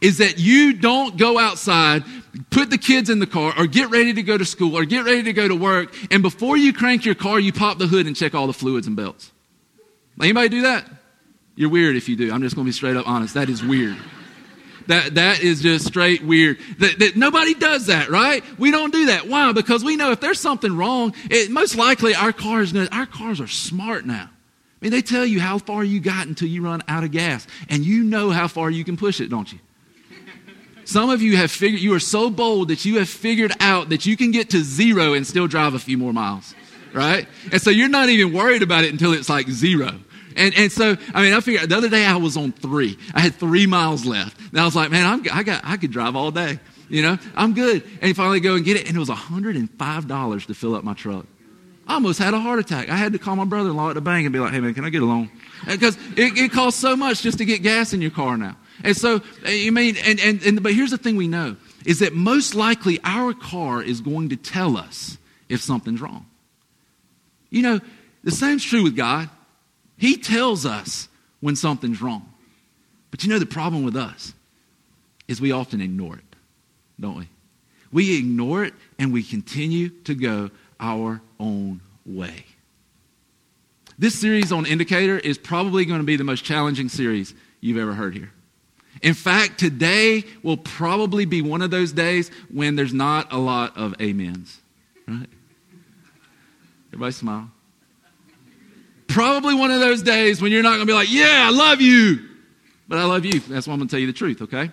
is 0.00 0.18
that 0.18 0.38
you 0.38 0.72
don't 0.74 1.16
go 1.16 1.38
outside, 1.38 2.04
put 2.50 2.70
the 2.70 2.78
kids 2.78 3.10
in 3.10 3.20
the 3.20 3.26
car, 3.26 3.54
or 3.56 3.66
get 3.66 3.90
ready 3.90 4.12
to 4.14 4.22
go 4.22 4.36
to 4.36 4.44
school, 4.44 4.76
or 4.76 4.84
get 4.84 5.04
ready 5.04 5.22
to 5.24 5.32
go 5.32 5.46
to 5.46 5.54
work, 5.54 5.94
and 6.10 6.22
before 6.22 6.56
you 6.56 6.72
crank 6.72 7.04
your 7.04 7.14
car, 7.14 7.38
you 7.38 7.52
pop 7.52 7.78
the 7.78 7.86
hood 7.86 8.06
and 8.06 8.16
check 8.16 8.34
all 8.34 8.46
the 8.46 8.52
fluids 8.52 8.86
and 8.86 8.96
belts. 8.96 9.32
Anybody 10.20 10.48
do 10.48 10.62
that? 10.62 10.84
You're 11.54 11.70
weird 11.70 11.96
if 11.96 12.08
you 12.08 12.16
do. 12.16 12.32
I'm 12.32 12.42
just 12.42 12.54
going 12.54 12.64
to 12.64 12.68
be 12.68 12.72
straight 12.72 12.96
up 12.96 13.08
honest. 13.08 13.34
That 13.34 13.48
is 13.48 13.64
weird. 13.64 13.96
That, 14.88 15.16
that 15.16 15.40
is 15.40 15.60
just 15.60 15.86
straight 15.86 16.22
weird. 16.22 16.58
That, 16.78 16.98
that 16.98 17.16
nobody 17.16 17.52
does 17.52 17.86
that, 17.86 18.08
right? 18.08 18.42
We 18.58 18.70
don't 18.70 18.90
do 18.90 19.06
that. 19.06 19.28
Why? 19.28 19.52
Because 19.52 19.84
we 19.84 19.96
know 19.96 20.12
if 20.12 20.20
there's 20.20 20.40
something 20.40 20.74
wrong, 20.74 21.14
it, 21.30 21.50
most 21.50 21.76
likely 21.76 22.14
our 22.14 22.32
cars, 22.32 22.74
our 22.74 23.04
cars 23.04 23.38
are 23.40 23.46
smart 23.46 24.06
now. 24.06 24.30
I 24.30 24.78
mean, 24.80 24.90
they 24.90 25.02
tell 25.02 25.26
you 25.26 25.40
how 25.40 25.58
far 25.58 25.84
you 25.84 26.00
got 26.00 26.26
until 26.26 26.48
you 26.48 26.62
run 26.62 26.82
out 26.88 27.04
of 27.04 27.10
gas. 27.10 27.46
And 27.68 27.84
you 27.84 28.02
know 28.02 28.30
how 28.30 28.48
far 28.48 28.70
you 28.70 28.82
can 28.82 28.96
push 28.96 29.20
it, 29.20 29.28
don't 29.28 29.52
you? 29.52 29.58
Some 30.84 31.10
of 31.10 31.20
you 31.20 31.36
have 31.36 31.50
figured, 31.50 31.82
you 31.82 31.92
are 31.92 32.00
so 32.00 32.30
bold 32.30 32.68
that 32.68 32.86
you 32.86 32.98
have 32.98 33.10
figured 33.10 33.52
out 33.60 33.90
that 33.90 34.06
you 34.06 34.16
can 34.16 34.30
get 34.30 34.48
to 34.50 34.62
zero 34.62 35.12
and 35.12 35.26
still 35.26 35.46
drive 35.46 35.74
a 35.74 35.78
few 35.78 35.98
more 35.98 36.14
miles, 36.14 36.54
right? 36.94 37.28
And 37.52 37.60
so 37.60 37.68
you're 37.68 37.90
not 37.90 38.08
even 38.08 38.32
worried 38.32 38.62
about 38.62 38.84
it 38.84 38.92
until 38.92 39.12
it's 39.12 39.28
like 39.28 39.50
zero. 39.50 40.00
And, 40.36 40.54
and 40.56 40.70
so, 40.70 40.96
I 41.14 41.22
mean, 41.22 41.32
I 41.32 41.40
figured 41.40 41.68
the 41.68 41.76
other 41.76 41.88
day 41.88 42.04
I 42.04 42.16
was 42.16 42.36
on 42.36 42.52
three. 42.52 42.98
I 43.14 43.20
had 43.20 43.34
three 43.34 43.66
miles 43.66 44.04
left. 44.04 44.38
And 44.50 44.60
I 44.60 44.64
was 44.64 44.76
like, 44.76 44.90
man, 44.90 45.06
I'm, 45.06 45.26
I, 45.32 45.42
got, 45.42 45.62
I 45.64 45.76
could 45.76 45.90
drive 45.90 46.16
all 46.16 46.30
day. 46.30 46.58
You 46.88 47.02
know, 47.02 47.18
I'm 47.36 47.54
good. 47.54 47.84
And 48.00 48.16
finally 48.16 48.40
go 48.40 48.54
and 48.54 48.64
get 48.64 48.76
it. 48.76 48.86
And 48.86 48.96
it 48.96 49.00
was 49.00 49.10
$105 49.10 50.46
to 50.46 50.54
fill 50.54 50.74
up 50.74 50.84
my 50.84 50.94
truck. 50.94 51.26
I 51.86 51.94
almost 51.94 52.18
had 52.18 52.34
a 52.34 52.40
heart 52.40 52.58
attack. 52.58 52.90
I 52.90 52.96
had 52.96 53.12
to 53.14 53.18
call 53.18 53.34
my 53.34 53.46
brother 53.46 53.70
in 53.70 53.76
law 53.76 53.88
at 53.88 53.94
the 53.94 54.02
bank 54.02 54.26
and 54.26 54.32
be 54.32 54.38
like, 54.38 54.52
hey, 54.52 54.60
man, 54.60 54.74
can 54.74 54.84
I 54.84 54.90
get 54.90 55.02
a 55.02 55.06
loan? 55.06 55.30
Uh, 55.66 55.72
because 55.72 55.96
it, 56.16 56.36
it 56.36 56.52
costs 56.52 56.78
so 56.78 56.94
much 56.94 57.22
just 57.22 57.38
to 57.38 57.44
get 57.46 57.62
gas 57.62 57.94
in 57.94 58.02
your 58.02 58.10
car 58.10 58.36
now. 58.36 58.56
And 58.84 58.96
so, 58.96 59.22
uh, 59.46 59.50
you 59.50 59.72
mean, 59.72 59.96
and, 60.04 60.20
and, 60.20 60.42
and, 60.42 60.62
but 60.62 60.74
here's 60.74 60.90
the 60.90 60.98
thing 60.98 61.16
we 61.16 61.28
know 61.28 61.56
is 61.86 62.00
that 62.00 62.12
most 62.12 62.54
likely 62.54 63.00
our 63.04 63.32
car 63.32 63.82
is 63.82 64.00
going 64.02 64.28
to 64.28 64.36
tell 64.36 64.76
us 64.76 65.16
if 65.48 65.62
something's 65.62 66.00
wrong. 66.00 66.26
You 67.50 67.62
know, 67.62 67.80
the 68.22 68.30
same's 68.30 68.62
true 68.62 68.82
with 68.82 68.94
God. 68.94 69.30
He 69.98 70.16
tells 70.16 70.64
us 70.64 71.08
when 71.40 71.56
something's 71.56 72.00
wrong. 72.00 72.32
But 73.10 73.24
you 73.24 73.28
know, 73.28 73.38
the 73.38 73.46
problem 73.46 73.82
with 73.82 73.96
us 73.96 74.32
is 75.26 75.40
we 75.40 75.52
often 75.52 75.80
ignore 75.80 76.16
it, 76.16 76.36
don't 76.98 77.18
we? 77.18 77.28
We 77.90 78.18
ignore 78.18 78.64
it 78.64 78.74
and 78.98 79.12
we 79.12 79.22
continue 79.22 79.88
to 80.04 80.14
go 80.14 80.50
our 80.78 81.20
own 81.40 81.80
way. 82.06 82.44
This 83.98 84.18
series 84.18 84.52
on 84.52 84.64
Indicator 84.66 85.18
is 85.18 85.36
probably 85.36 85.84
going 85.84 86.00
to 86.00 86.06
be 86.06 86.16
the 86.16 86.24
most 86.24 86.44
challenging 86.44 86.88
series 86.88 87.34
you've 87.60 87.78
ever 87.78 87.94
heard 87.94 88.14
here. 88.14 88.30
In 89.02 89.14
fact, 89.14 89.58
today 89.58 90.24
will 90.42 90.56
probably 90.56 91.24
be 91.24 91.42
one 91.42 91.62
of 91.62 91.70
those 91.70 91.92
days 91.92 92.30
when 92.52 92.76
there's 92.76 92.94
not 92.94 93.32
a 93.32 93.38
lot 93.38 93.76
of 93.76 93.94
amens. 94.00 94.60
Right? 95.06 95.28
Everybody 96.88 97.12
smile. 97.12 97.50
Probably 99.08 99.54
one 99.54 99.70
of 99.70 99.80
those 99.80 100.02
days 100.02 100.40
when 100.40 100.52
you're 100.52 100.62
not 100.62 100.76
going 100.76 100.80
to 100.80 100.86
be 100.86 100.92
like, 100.92 101.10
yeah, 101.10 101.46
I 101.46 101.50
love 101.50 101.80
you. 101.80 102.28
But 102.86 102.98
I 102.98 103.04
love 103.04 103.24
you. 103.24 103.40
That's 103.40 103.66
why 103.66 103.72
I'm 103.72 103.80
going 103.80 103.88
to 103.88 103.92
tell 103.92 104.00
you 104.00 104.06
the 104.06 104.12
truth, 104.12 104.42
okay? 104.42 104.70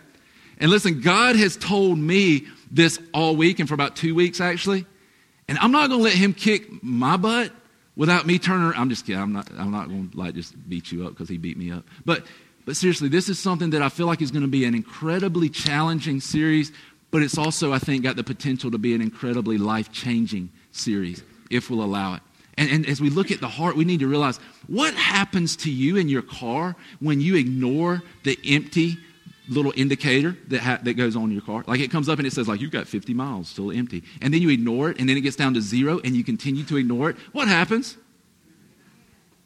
And 0.60 0.72
listen, 0.72 1.02
God 1.02 1.36
has 1.36 1.58
told 1.58 1.98
me 1.98 2.46
this 2.72 3.00
all 3.14 3.36
week 3.36 3.60
and 3.60 3.68
for 3.68 3.74
about 3.74 3.96
two 3.96 4.16
weeks 4.16 4.40
actually. 4.40 4.86
And 5.48 5.58
I'm 5.60 5.72
not 5.72 5.90
going 5.90 6.00
to 6.00 6.04
let 6.04 6.14
him 6.14 6.34
kick 6.34 6.84
my 6.84 7.18
butt 7.18 7.52
without 7.96 8.26
me 8.26 8.40
turning 8.40 8.64
around. 8.64 8.80
I'm 8.80 8.90
just 8.90 9.06
kidding. 9.06 9.22
I'm 9.22 9.34
not, 9.34 9.50
I'm 9.58 9.72
not 9.72 9.88
going 9.88 10.10
to 10.10 10.18
like 10.18 10.34
just 10.34 10.54
beat 10.68 10.92
you 10.92 11.06
up 11.06 11.12
because 11.12 11.30
he 11.30 11.38
beat 11.38 11.58
me 11.58 11.72
up. 11.72 11.86
But, 12.04 12.26
but 12.66 12.76
seriously, 12.76 13.10
this 13.10 13.30
is 13.30 13.38
something 13.38 13.70
that 13.72 13.82
I 13.82 13.90
feel 13.90 14.08
like 14.08 14.22
is 14.22 14.32
going 14.32 14.42
to 14.44 14.48
be 14.48 14.66
an 14.66 14.76
incredibly 14.76 15.50
challenging 15.50 16.20
series, 16.20 16.72
but 17.12 17.22
it's 17.22 17.38
also, 17.38 17.72
I 17.72 17.80
think, 17.80 18.04
got 18.04 18.16
the 18.16 18.24
potential 18.24 18.72
to 18.72 18.78
be 18.78 18.96
an 18.96 19.02
incredibly 19.02 19.58
life 19.58 19.92
changing 19.92 20.52
series 20.72 21.24
if 21.50 21.70
we'll 21.70 21.84
allow 21.84 22.16
it. 22.16 22.22
And, 22.58 22.70
and, 22.70 22.86
as 22.88 23.02
we 23.02 23.10
look 23.10 23.32
at 23.32 23.42
the 23.42 23.50
heart, 23.50 23.76
we 23.76 23.84
need 23.84 24.00
to 24.00 24.08
realize 24.08 24.38
what 24.68 24.94
happens 24.94 25.58
to 25.58 25.72
you 25.72 25.98
in 25.98 26.08
your 26.08 26.22
car 26.22 26.76
when 27.00 27.20
you 27.20 27.36
ignore 27.36 28.02
the 28.24 28.40
empty 28.46 28.98
little 29.50 29.74
indicator 29.76 30.38
that, 30.48 30.62
ha- 30.62 30.80
that 30.84 30.94
goes 30.94 31.16
on 31.16 31.32
your 31.32 31.42
car. 31.42 31.64
Like 31.68 31.80
it 31.80 31.92
comes 31.92 32.10
up 32.10 32.18
and 32.18 32.28
it 32.28 32.34
says, 32.34 32.48
like, 32.48 32.62
you've 32.62 32.72
got 32.72 32.88
50 32.88 33.14
miles 33.14 33.50
still 33.50 33.72
empty. 33.72 34.04
And 34.22 34.34
then 34.34 34.42
you 34.42 34.50
ignore 34.50 34.90
it, 34.92 35.00
and 35.00 35.10
then 35.10 35.18
it 35.18 35.22
gets 35.22 35.36
down 35.36 35.54
to 35.56 35.62
zero, 35.62 36.00
and 36.04 36.16
you 36.16 36.24
continue 36.24 36.64
to 36.64 36.78
ignore 36.78 37.10
it. 37.10 37.18
What 37.32 37.48
happens? 37.48 37.98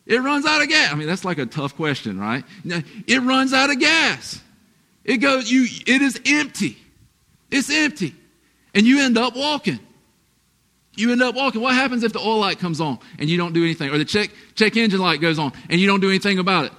It 0.06 0.22
runs 0.22 0.46
out 0.46 0.62
of 0.62 0.70
gas. 0.70 0.92
I 0.92 0.96
mean, 0.96 1.08
that's 1.08 1.25
like 1.25 1.38
a 1.38 1.46
tough 1.46 1.75
question, 1.75 2.20
right? 2.20 2.44
It 2.66 3.22
runs 3.22 3.54
out 3.54 3.70
of 3.70 3.80
gas. 3.80 4.42
It 5.04 5.18
goes, 5.18 5.51
you, 5.51 5.68
it 5.86 6.01
is 6.01 6.20
empty. 6.25 6.78
It's 7.51 7.70
empty. 7.70 8.16
And 8.74 8.86
you 8.86 9.01
end 9.01 9.18
up 9.18 9.36
walking. 9.36 9.80
You 11.00 11.12
end 11.12 11.24
up 11.24 11.34
walking. 11.34 11.62
What 11.62 11.75
happens 11.75 12.03
if 12.03 12.12
the 12.12 12.20
oil 12.20 12.39
light 12.39 12.60
comes 12.60 12.82
on 12.82 13.00
and 13.18 13.29
you 13.29 13.38
don't 13.38 13.53
do 13.53 13.63
anything? 13.63 13.89
Or 13.89 13.98
the 13.98 14.06
check, 14.06 14.32
check 14.56 14.75
engine 14.75 15.00
light 15.00 15.22
goes 15.22 15.39
on 15.39 15.53
and 15.70 15.79
you 15.79 15.88
don't 15.88 16.01
do 16.01 16.10
anything 16.10 16.39
about 16.39 16.65
it? 16.65 16.74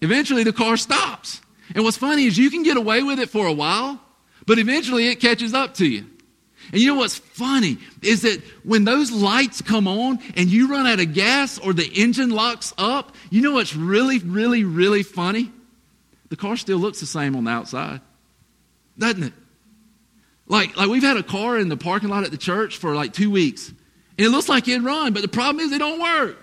Eventually 0.00 0.44
the 0.44 0.52
car 0.52 0.76
stops. 0.76 1.42
And 1.74 1.84
what's 1.84 1.98
funny 1.98 2.24
is 2.24 2.38
you 2.38 2.50
can 2.50 2.62
get 2.62 2.76
away 2.76 3.02
with 3.02 3.20
it 3.20 3.28
for 3.28 3.46
a 3.46 3.52
while, 3.52 4.00
but 4.46 4.58
eventually 4.58 5.08
it 5.08 5.20
catches 5.20 5.52
up 5.52 5.74
to 5.74 5.86
you. 5.86 6.06
And 6.72 6.80
you 6.80 6.86
know 6.86 6.94
what's 6.94 7.18
funny 7.18 7.78
is 8.02 8.22
that 8.22 8.42
when 8.64 8.84
those 8.84 9.10
lights 9.10 9.60
come 9.60 9.86
on 9.88 10.18
and 10.36 10.48
you 10.48 10.70
run 10.70 10.86
out 10.86 11.00
of 11.00 11.12
gas 11.12 11.58
or 11.58 11.72
the 11.72 11.86
engine 11.86 12.30
locks 12.30 12.72
up, 12.78 13.14
you 13.30 13.42
know 13.42 13.52
what's 13.52 13.74
really, 13.74 14.18
really, 14.18 14.64
really 14.64 15.02
funny? 15.02 15.52
The 16.28 16.36
car 16.36 16.56
still 16.56 16.78
looks 16.78 17.00
the 17.00 17.06
same 17.06 17.34
on 17.34 17.44
the 17.44 17.50
outside, 17.50 18.00
doesn't 18.98 19.24
it? 19.24 19.32
Like, 20.50 20.76
like 20.76 20.88
we've 20.88 21.02
had 21.02 21.16
a 21.16 21.22
car 21.22 21.56
in 21.58 21.68
the 21.68 21.76
parking 21.76 22.08
lot 22.08 22.24
at 22.24 22.32
the 22.32 22.36
church 22.36 22.76
for 22.76 22.96
like 22.96 23.12
two 23.12 23.30
weeks, 23.30 23.68
and 23.68 24.26
it 24.26 24.30
looks 24.30 24.48
like 24.48 24.66
it 24.66 24.82
run, 24.82 25.12
but 25.12 25.22
the 25.22 25.28
problem 25.28 25.64
is 25.64 25.70
it 25.70 25.78
don't 25.78 26.00
work. 26.00 26.36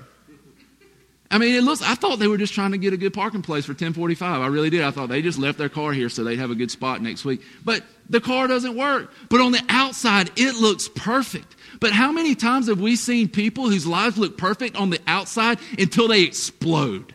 I 1.30 1.40
mean, 1.40 1.56
it 1.56 1.62
looks. 1.62 1.82
I 1.82 1.94
thought 1.96 2.18
they 2.18 2.28
were 2.28 2.38
just 2.38 2.54
trying 2.54 2.72
to 2.72 2.78
get 2.78 2.94
a 2.94 2.98
good 2.98 3.14
parking 3.14 3.42
place 3.42 3.66
for 3.66 3.74
1045. 3.74 4.42
I 4.42 4.48
really 4.48 4.70
did. 4.70 4.82
I 4.82 4.92
thought 4.92 5.10
they 5.10 5.22
just 5.22 5.38
left 5.38 5.58
their 5.58 5.68
car 5.68 5.92
here 5.92 6.08
so 6.08 6.24
they'd 6.24 6.40
have 6.40 6.52
a 6.52 6.56
good 6.56 6.72
spot 6.72 7.02
next 7.02 7.26
week. 7.26 7.42
But 7.66 7.84
the 8.10 8.22
car 8.22 8.48
doesn't 8.48 8.78
work. 8.78 9.12
But 9.30 9.42
on 9.42 9.52
the 9.52 9.62
outside, 9.68 10.32
it 10.38 10.56
looks 10.56 10.88
perfect. 10.88 11.58
But 11.82 11.92
how 11.92 12.14
many 12.14 12.34
times 12.34 12.70
have 12.70 12.80
we 12.80 12.96
seen 12.96 13.28
people 13.28 13.70
whose 13.70 13.86
lives 13.86 14.18
look 14.18 14.38
perfect 14.38 14.78
on 14.78 14.90
the 14.90 15.02
outside 15.06 15.60
until 15.78 16.08
they 16.08 16.24
explode? 16.24 17.14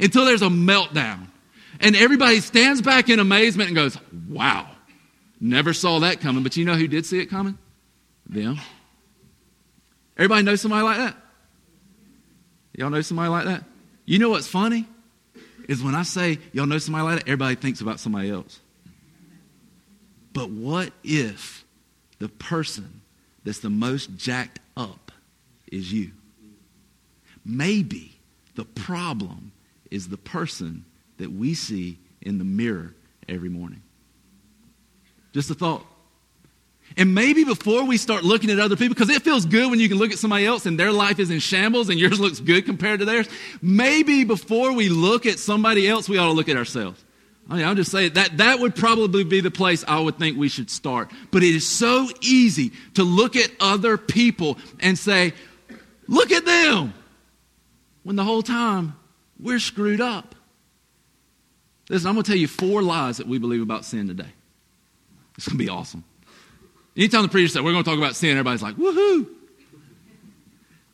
Until 0.00 0.24
there's 0.24 0.40
a 0.40 0.48
meltdown. 0.48 1.26
And 1.78 1.94
everybody 1.94 2.40
stands 2.40 2.80
back 2.80 3.10
in 3.10 3.20
amazement 3.20 3.68
and 3.68 3.76
goes, 3.76 3.98
wow, 4.30 4.66
never 5.40 5.72
saw 5.72 6.00
that 6.00 6.20
coming. 6.20 6.42
But 6.42 6.56
you 6.56 6.64
know 6.64 6.74
who 6.74 6.88
did 6.88 7.06
see 7.06 7.20
it 7.20 7.26
coming? 7.26 7.58
Them. 8.28 8.58
Everybody 10.16 10.42
know 10.42 10.56
somebody 10.56 10.82
like 10.82 10.96
that? 10.98 11.16
Y'all 12.76 12.90
know 12.90 13.00
somebody 13.00 13.28
like 13.28 13.44
that? 13.44 13.64
You 14.04 14.18
know 14.18 14.30
what's 14.30 14.46
funny? 14.46 14.86
Is 15.68 15.82
when 15.82 15.94
I 15.94 16.02
say 16.04 16.38
y'all 16.52 16.66
know 16.66 16.78
somebody 16.78 17.04
like 17.04 17.18
that, 17.20 17.28
everybody 17.28 17.56
thinks 17.56 17.80
about 17.80 17.98
somebody 18.00 18.30
else. 18.30 18.60
But 20.32 20.50
what 20.50 20.92
if 21.02 21.64
the 22.18 22.28
person 22.28 23.00
that's 23.44 23.60
the 23.60 23.70
most 23.70 24.16
jacked 24.16 24.60
up 24.76 25.10
is 25.72 25.92
you? 25.92 26.12
Maybe 27.44 28.18
the 28.54 28.64
problem 28.64 29.52
is 29.90 30.08
the 30.08 30.16
person 30.16 30.84
that 31.18 31.32
we 31.32 31.54
see 31.54 31.98
in 32.20 32.38
the 32.38 32.44
mirror 32.44 32.94
every 33.28 33.48
morning. 33.48 33.82
Just 35.36 35.50
a 35.50 35.54
thought. 35.54 35.84
And 36.96 37.14
maybe 37.14 37.44
before 37.44 37.84
we 37.84 37.98
start 37.98 38.24
looking 38.24 38.48
at 38.48 38.58
other 38.58 38.74
people, 38.74 38.94
because 38.94 39.10
it 39.10 39.20
feels 39.20 39.44
good 39.44 39.70
when 39.70 39.78
you 39.78 39.86
can 39.86 39.98
look 39.98 40.12
at 40.12 40.18
somebody 40.18 40.46
else 40.46 40.64
and 40.64 40.80
their 40.80 40.92
life 40.92 41.18
is 41.18 41.28
in 41.28 41.40
shambles 41.40 41.90
and 41.90 42.00
yours 42.00 42.18
looks 42.20 42.40
good 42.40 42.64
compared 42.64 43.00
to 43.00 43.04
theirs, 43.04 43.28
maybe 43.60 44.24
before 44.24 44.72
we 44.72 44.88
look 44.88 45.26
at 45.26 45.38
somebody 45.38 45.86
else, 45.86 46.08
we 46.08 46.16
ought 46.16 46.28
to 46.28 46.32
look 46.32 46.48
at 46.48 46.56
ourselves. 46.56 47.04
I 47.50 47.56
mean, 47.56 47.66
I'll 47.66 47.74
just 47.74 47.90
say 47.90 48.08
that 48.08 48.38
that 48.38 48.60
would 48.60 48.74
probably 48.74 49.24
be 49.24 49.42
the 49.42 49.50
place 49.50 49.84
I 49.86 50.00
would 50.00 50.18
think 50.18 50.38
we 50.38 50.48
should 50.48 50.70
start. 50.70 51.12
But 51.30 51.42
it 51.42 51.54
is 51.54 51.68
so 51.68 52.08
easy 52.22 52.72
to 52.94 53.04
look 53.04 53.36
at 53.36 53.50
other 53.60 53.98
people 53.98 54.56
and 54.80 54.98
say, 54.98 55.34
look 56.08 56.32
at 56.32 56.46
them, 56.46 56.94
when 58.04 58.16
the 58.16 58.24
whole 58.24 58.42
time 58.42 58.96
we're 59.38 59.58
screwed 59.58 60.00
up. 60.00 60.34
Listen, 61.90 62.08
I'm 62.08 62.14
going 62.14 62.24
to 62.24 62.30
tell 62.30 62.38
you 62.38 62.48
four 62.48 62.80
lies 62.80 63.18
that 63.18 63.26
we 63.26 63.36
believe 63.36 63.60
about 63.60 63.84
sin 63.84 64.08
today. 64.08 64.32
It's 65.36 65.46
going 65.46 65.58
to 65.58 65.64
be 65.64 65.68
awesome. 65.68 66.04
Anytime 66.96 67.22
the 67.22 67.28
preacher 67.28 67.48
said, 67.48 67.64
we're 67.64 67.72
going 67.72 67.84
to 67.84 67.90
talk 67.90 67.98
about 67.98 68.16
sin, 68.16 68.30
everybody's 68.30 68.62
like, 68.62 68.76
woohoo. 68.76 69.28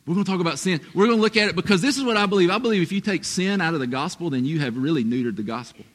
We're 0.05 0.15
going 0.15 0.25
to 0.25 0.31
talk 0.31 0.41
about 0.41 0.59
sin. 0.59 0.81
We're 0.93 1.05
going 1.05 1.17
to 1.17 1.21
look 1.21 1.37
at 1.37 1.47
it 1.47 1.55
because 1.55 1.81
this 1.81 1.97
is 1.97 2.03
what 2.03 2.17
I 2.17 2.25
believe. 2.25 2.49
I 2.49 2.57
believe 2.57 2.81
if 2.81 2.91
you 2.91 2.99
take 2.99 3.23
sin 3.23 3.61
out 3.61 3.73
of 3.73 3.79
the 3.79 3.87
gospel, 3.87 4.29
then 4.29 4.43
you 4.43 4.59
have 4.59 4.75
really 4.75 5.05
neutered 5.05 5.37
the 5.37 5.43
gospel. 5.43 5.85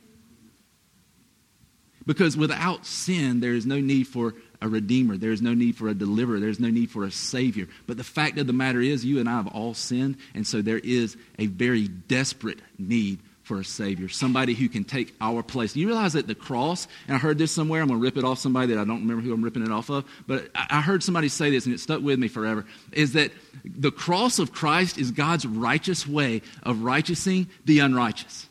Because 2.06 2.34
without 2.34 2.86
sin, 2.86 3.40
there 3.40 3.52
is 3.52 3.66
no 3.66 3.80
need 3.80 4.04
for 4.04 4.34
a 4.62 4.68
redeemer. 4.68 5.18
There 5.18 5.30
is 5.30 5.42
no 5.42 5.52
need 5.52 5.76
for 5.76 5.88
a 5.88 5.94
deliverer. 5.94 6.40
There's 6.40 6.58
no 6.58 6.70
need 6.70 6.90
for 6.90 7.04
a 7.04 7.10
savior. 7.10 7.68
But 7.86 7.98
the 7.98 8.04
fact 8.04 8.38
of 8.38 8.46
the 8.46 8.54
matter 8.54 8.80
is, 8.80 9.04
you 9.04 9.20
and 9.20 9.28
I 9.28 9.32
have 9.32 9.48
all 9.48 9.74
sinned, 9.74 10.16
and 10.34 10.46
so 10.46 10.62
there 10.62 10.78
is 10.78 11.18
a 11.38 11.46
very 11.46 11.86
desperate 11.86 12.60
need 12.78 13.20
for 13.48 13.58
a 13.58 13.64
Savior, 13.64 14.08
somebody 14.08 14.54
who 14.54 14.68
can 14.68 14.84
take 14.84 15.14
our 15.20 15.42
place. 15.42 15.74
You 15.74 15.86
realize 15.86 16.12
that 16.12 16.26
the 16.26 16.34
cross, 16.34 16.86
and 17.08 17.16
I 17.16 17.18
heard 17.18 17.38
this 17.38 17.50
somewhere, 17.50 17.80
I'm 17.80 17.88
going 17.88 17.98
to 17.98 18.04
rip 18.04 18.18
it 18.18 18.24
off 18.24 18.38
somebody 18.38 18.74
that 18.74 18.78
I 18.78 18.84
don't 18.84 19.00
remember 19.00 19.22
who 19.22 19.32
I'm 19.32 19.42
ripping 19.42 19.62
it 19.62 19.72
off 19.72 19.88
of, 19.88 20.04
but 20.26 20.50
I 20.54 20.82
heard 20.82 21.02
somebody 21.02 21.28
say 21.28 21.50
this 21.50 21.64
and 21.64 21.74
it 21.74 21.80
stuck 21.80 22.02
with 22.02 22.18
me 22.18 22.28
forever, 22.28 22.66
is 22.92 23.14
that 23.14 23.32
the 23.64 23.90
cross 23.90 24.38
of 24.38 24.52
Christ 24.52 24.98
is 24.98 25.10
God's 25.10 25.46
righteous 25.46 26.06
way 26.06 26.42
of 26.62 26.82
righteousing 26.82 27.48
the 27.64 27.80
unrighteous. 27.80 28.48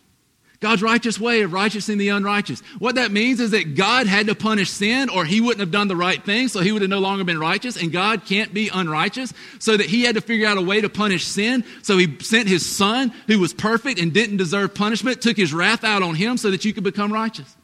God's 0.59 0.81
righteous 0.81 1.19
way 1.19 1.41
of 1.41 1.53
righteousing 1.53 1.99
the 1.99 2.09
unrighteous. 2.09 2.61
What 2.79 2.95
that 2.95 3.11
means 3.11 3.39
is 3.39 3.51
that 3.51 3.75
God 3.75 4.07
had 4.07 4.25
to 4.25 4.33
punish 4.33 4.71
sin 4.71 5.07
or 5.07 5.23
he 5.23 5.39
wouldn't 5.39 5.59
have 5.59 5.69
done 5.69 5.87
the 5.87 5.95
right 5.95 6.23
thing, 6.23 6.47
so 6.47 6.61
he 6.61 6.71
would 6.71 6.81
have 6.81 6.89
no 6.89 6.99
longer 6.99 7.23
been 7.23 7.39
righteous, 7.39 7.79
and 7.79 7.91
God 7.91 8.25
can't 8.25 8.53
be 8.55 8.69
unrighteous, 8.73 9.33
so 9.59 9.77
that 9.77 9.85
he 9.85 10.03
had 10.03 10.15
to 10.15 10.21
figure 10.21 10.47
out 10.47 10.57
a 10.57 10.61
way 10.61 10.81
to 10.81 10.89
punish 10.89 11.25
sin. 11.25 11.63
So 11.83 11.97
he 11.99 12.17
sent 12.21 12.47
his 12.47 12.65
son, 12.65 13.13
who 13.27 13.39
was 13.39 13.53
perfect 13.53 13.99
and 13.99 14.11
didn't 14.11 14.37
deserve 14.37 14.73
punishment, 14.73 15.21
took 15.21 15.37
his 15.37 15.53
wrath 15.53 15.83
out 15.83 16.01
on 16.01 16.15
him 16.15 16.37
so 16.37 16.49
that 16.49 16.65
you 16.65 16.73
could 16.73 16.83
become 16.83 17.13
righteous. 17.13 17.55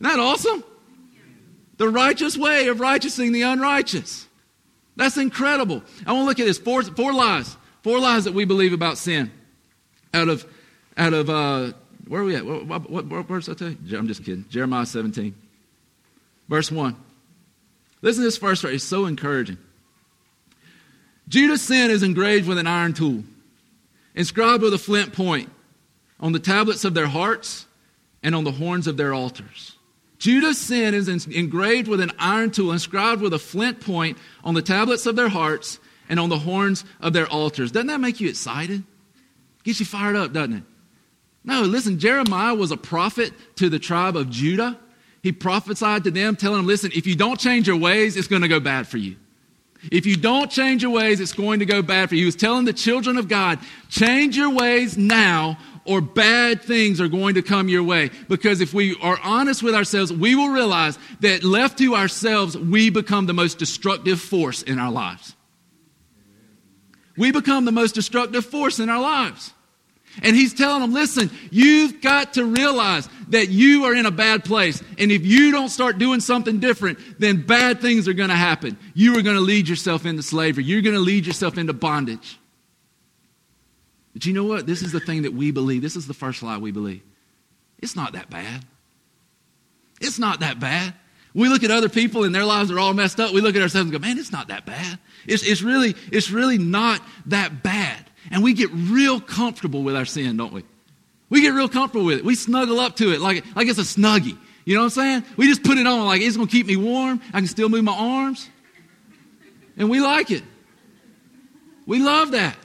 Isn't 0.00 0.02
that 0.04 0.18
awesome? 0.18 0.64
The 1.76 1.90
righteous 1.90 2.38
way 2.38 2.68
of 2.68 2.80
righteousing 2.80 3.32
the 3.32 3.42
unrighteous. 3.42 4.26
That's 4.96 5.18
incredible. 5.18 5.82
I 6.06 6.12
want 6.12 6.22
to 6.22 6.26
look 6.26 6.40
at 6.40 6.46
this 6.46 6.58
four, 6.58 6.82
four 6.82 7.12
lies. 7.12 7.54
Four 7.82 7.98
lies 7.98 8.24
that 8.24 8.32
we 8.32 8.44
believe 8.44 8.72
about 8.72 8.96
sin 8.96 9.30
out 10.14 10.28
of 10.28 10.46
out 10.96 11.14
of 11.14 11.30
uh, 11.30 11.72
where 12.08 12.22
are 12.22 12.24
we 12.24 12.36
at? 12.36 12.44
What, 12.44 12.66
what, 12.66 12.90
what, 12.90 13.06
what 13.06 13.26
verse 13.26 13.48
I 13.48 13.54
tell 13.54 13.70
you? 13.70 13.98
I'm 13.98 14.08
just 14.08 14.24
kidding. 14.24 14.44
Jeremiah 14.48 14.86
17, 14.86 15.34
verse 16.48 16.70
1. 16.70 16.96
Listen 18.02 18.22
to 18.22 18.26
this 18.26 18.38
verse. 18.38 18.64
It's 18.64 18.84
so 18.84 19.06
encouraging. 19.06 19.58
Judah's 21.28 21.62
sin 21.62 21.90
is 21.90 22.02
engraved 22.02 22.48
with 22.48 22.58
an 22.58 22.66
iron 22.66 22.92
tool, 22.92 23.22
inscribed 24.14 24.62
with 24.62 24.74
a 24.74 24.78
flint 24.78 25.12
point 25.12 25.50
on 26.18 26.32
the 26.32 26.38
tablets 26.38 26.84
of 26.84 26.94
their 26.94 27.06
hearts 27.06 27.66
and 28.22 28.34
on 28.34 28.44
the 28.44 28.52
horns 28.52 28.86
of 28.86 28.96
their 28.96 29.14
altars. 29.14 29.76
Judah's 30.18 30.58
sin 30.58 30.94
is 30.94 31.08
engraved 31.08 31.88
with 31.88 32.00
an 32.00 32.12
iron 32.18 32.50
tool, 32.50 32.72
inscribed 32.72 33.22
with 33.22 33.32
a 33.34 33.38
flint 33.38 33.80
point 33.80 34.18
on 34.44 34.54
the 34.54 34.62
tablets 34.62 35.06
of 35.06 35.16
their 35.16 35.28
hearts 35.28 35.80
and 36.08 36.20
on 36.20 36.28
the 36.28 36.38
horns 36.38 36.84
of 37.00 37.12
their 37.12 37.26
altars. 37.26 37.72
Doesn't 37.72 37.88
that 37.88 38.00
make 38.00 38.20
you 38.20 38.28
excited? 38.28 38.84
Gets 39.64 39.80
you 39.80 39.86
fired 39.86 40.16
up, 40.16 40.32
doesn't 40.32 40.58
it? 40.58 40.62
No, 41.44 41.62
listen, 41.62 41.98
Jeremiah 41.98 42.54
was 42.54 42.70
a 42.70 42.76
prophet 42.76 43.32
to 43.56 43.68
the 43.68 43.78
tribe 43.78 44.16
of 44.16 44.30
Judah. 44.30 44.78
He 45.22 45.32
prophesied 45.32 46.04
to 46.04 46.10
them, 46.10 46.36
telling 46.36 46.58
them, 46.58 46.66
listen, 46.66 46.90
if 46.94 47.06
you 47.06 47.16
don't 47.16 47.38
change 47.38 47.66
your 47.66 47.76
ways, 47.76 48.16
it's 48.16 48.28
going 48.28 48.42
to 48.42 48.48
go 48.48 48.60
bad 48.60 48.86
for 48.86 48.98
you. 48.98 49.16
If 49.90 50.06
you 50.06 50.16
don't 50.16 50.50
change 50.50 50.82
your 50.82 50.92
ways, 50.92 51.20
it's 51.20 51.32
going 51.32 51.58
to 51.58 51.66
go 51.66 51.82
bad 51.82 52.08
for 52.08 52.14
you. 52.14 52.22
He 52.22 52.26
was 52.26 52.36
telling 52.36 52.64
the 52.64 52.72
children 52.72 53.16
of 53.16 53.26
God, 53.28 53.58
change 53.88 54.36
your 54.36 54.50
ways 54.50 54.96
now, 54.96 55.58
or 55.84 56.00
bad 56.00 56.62
things 56.62 57.00
are 57.00 57.08
going 57.08 57.34
to 57.34 57.42
come 57.42 57.68
your 57.68 57.82
way. 57.82 58.10
Because 58.28 58.60
if 58.60 58.72
we 58.72 58.96
are 59.00 59.18
honest 59.24 59.62
with 59.62 59.74
ourselves, 59.74 60.12
we 60.12 60.36
will 60.36 60.50
realize 60.50 60.98
that 61.20 61.42
left 61.42 61.78
to 61.78 61.96
ourselves, 61.96 62.56
we 62.56 62.90
become 62.90 63.26
the 63.26 63.32
most 63.32 63.58
destructive 63.58 64.20
force 64.20 64.62
in 64.62 64.78
our 64.78 64.92
lives. 64.92 65.34
We 67.16 67.32
become 67.32 67.64
the 67.64 67.72
most 67.72 67.96
destructive 67.96 68.46
force 68.46 68.78
in 68.78 68.88
our 68.88 69.00
lives. 69.00 69.52
And 70.20 70.36
he's 70.36 70.52
telling 70.52 70.82
them, 70.82 70.92
listen, 70.92 71.30
you've 71.50 72.02
got 72.02 72.34
to 72.34 72.44
realize 72.44 73.08
that 73.28 73.48
you 73.48 73.84
are 73.84 73.94
in 73.94 74.04
a 74.04 74.10
bad 74.10 74.44
place. 74.44 74.82
And 74.98 75.10
if 75.10 75.24
you 75.24 75.52
don't 75.52 75.70
start 75.70 75.98
doing 75.98 76.20
something 76.20 76.60
different, 76.60 76.98
then 77.18 77.46
bad 77.46 77.80
things 77.80 78.06
are 78.08 78.12
going 78.12 78.28
to 78.28 78.36
happen. 78.36 78.76
You 78.92 79.16
are 79.18 79.22
going 79.22 79.36
to 79.36 79.42
lead 79.42 79.68
yourself 79.68 80.04
into 80.04 80.22
slavery. 80.22 80.64
You're 80.64 80.82
going 80.82 80.94
to 80.94 81.00
lead 81.00 81.26
yourself 81.26 81.56
into 81.56 81.72
bondage. 81.72 82.38
But 84.12 84.26
you 84.26 84.34
know 84.34 84.44
what? 84.44 84.66
This 84.66 84.82
is 84.82 84.92
the 84.92 85.00
thing 85.00 85.22
that 85.22 85.32
we 85.32 85.50
believe. 85.50 85.80
This 85.80 85.96
is 85.96 86.06
the 86.06 86.14
first 86.14 86.42
lie 86.42 86.58
we 86.58 86.72
believe. 86.72 87.02
It's 87.78 87.96
not 87.96 88.12
that 88.12 88.28
bad. 88.28 88.66
It's 90.00 90.18
not 90.18 90.40
that 90.40 90.60
bad. 90.60 90.94
We 91.34 91.48
look 91.48 91.64
at 91.64 91.70
other 91.70 91.88
people 91.88 92.24
and 92.24 92.34
their 92.34 92.44
lives 92.44 92.70
are 92.70 92.78
all 92.78 92.92
messed 92.92 93.18
up. 93.18 93.32
We 93.32 93.40
look 93.40 93.56
at 93.56 93.62
ourselves 93.62 93.90
and 93.90 93.92
go, 93.92 93.98
man, 93.98 94.18
it's 94.18 94.32
not 94.32 94.48
that 94.48 94.66
bad. 94.66 94.98
It's, 95.26 95.42
it's, 95.42 95.62
really, 95.62 95.94
it's 96.10 96.30
really 96.30 96.58
not 96.58 97.00
that 97.26 97.62
bad. 97.62 98.10
And 98.30 98.42
we 98.42 98.52
get 98.52 98.70
real 98.72 99.20
comfortable 99.20 99.82
with 99.82 99.96
our 99.96 100.04
sin, 100.04 100.36
don't 100.36 100.52
we? 100.52 100.64
We 101.28 101.40
get 101.40 101.50
real 101.50 101.68
comfortable 101.68 102.06
with 102.06 102.18
it. 102.18 102.24
We 102.24 102.34
snuggle 102.34 102.78
up 102.78 102.96
to 102.96 103.12
it 103.12 103.20
like, 103.20 103.44
like 103.56 103.68
it's 103.68 103.78
a 103.78 103.82
snuggie. 103.82 104.36
You 104.64 104.74
know 104.74 104.80
what 104.80 104.96
I'm 104.96 105.22
saying? 105.22 105.24
We 105.36 105.48
just 105.48 105.64
put 105.64 105.78
it 105.78 105.86
on 105.86 106.06
like 106.06 106.20
it's 106.22 106.36
going 106.36 106.48
to 106.48 106.52
keep 106.52 106.66
me 106.66 106.76
warm. 106.76 107.20
I 107.32 107.38
can 107.38 107.48
still 107.48 107.68
move 107.68 107.84
my 107.84 107.96
arms. 107.96 108.48
And 109.76 109.90
we 109.90 110.00
like 110.00 110.30
it. 110.30 110.42
We 111.86 112.00
love 112.00 112.32
that. 112.32 112.56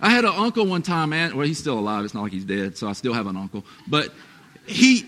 I 0.00 0.10
had 0.10 0.24
an 0.24 0.32
uncle 0.34 0.66
one 0.66 0.82
time, 0.82 1.10
man. 1.10 1.36
Well, 1.36 1.46
he's 1.46 1.58
still 1.58 1.78
alive. 1.78 2.04
It's 2.04 2.12
not 2.12 2.22
like 2.22 2.32
he's 2.32 2.44
dead, 2.44 2.76
so 2.76 2.88
I 2.88 2.92
still 2.92 3.14
have 3.14 3.26
an 3.26 3.36
uncle. 3.36 3.64
But 3.86 4.12
he, 4.66 5.06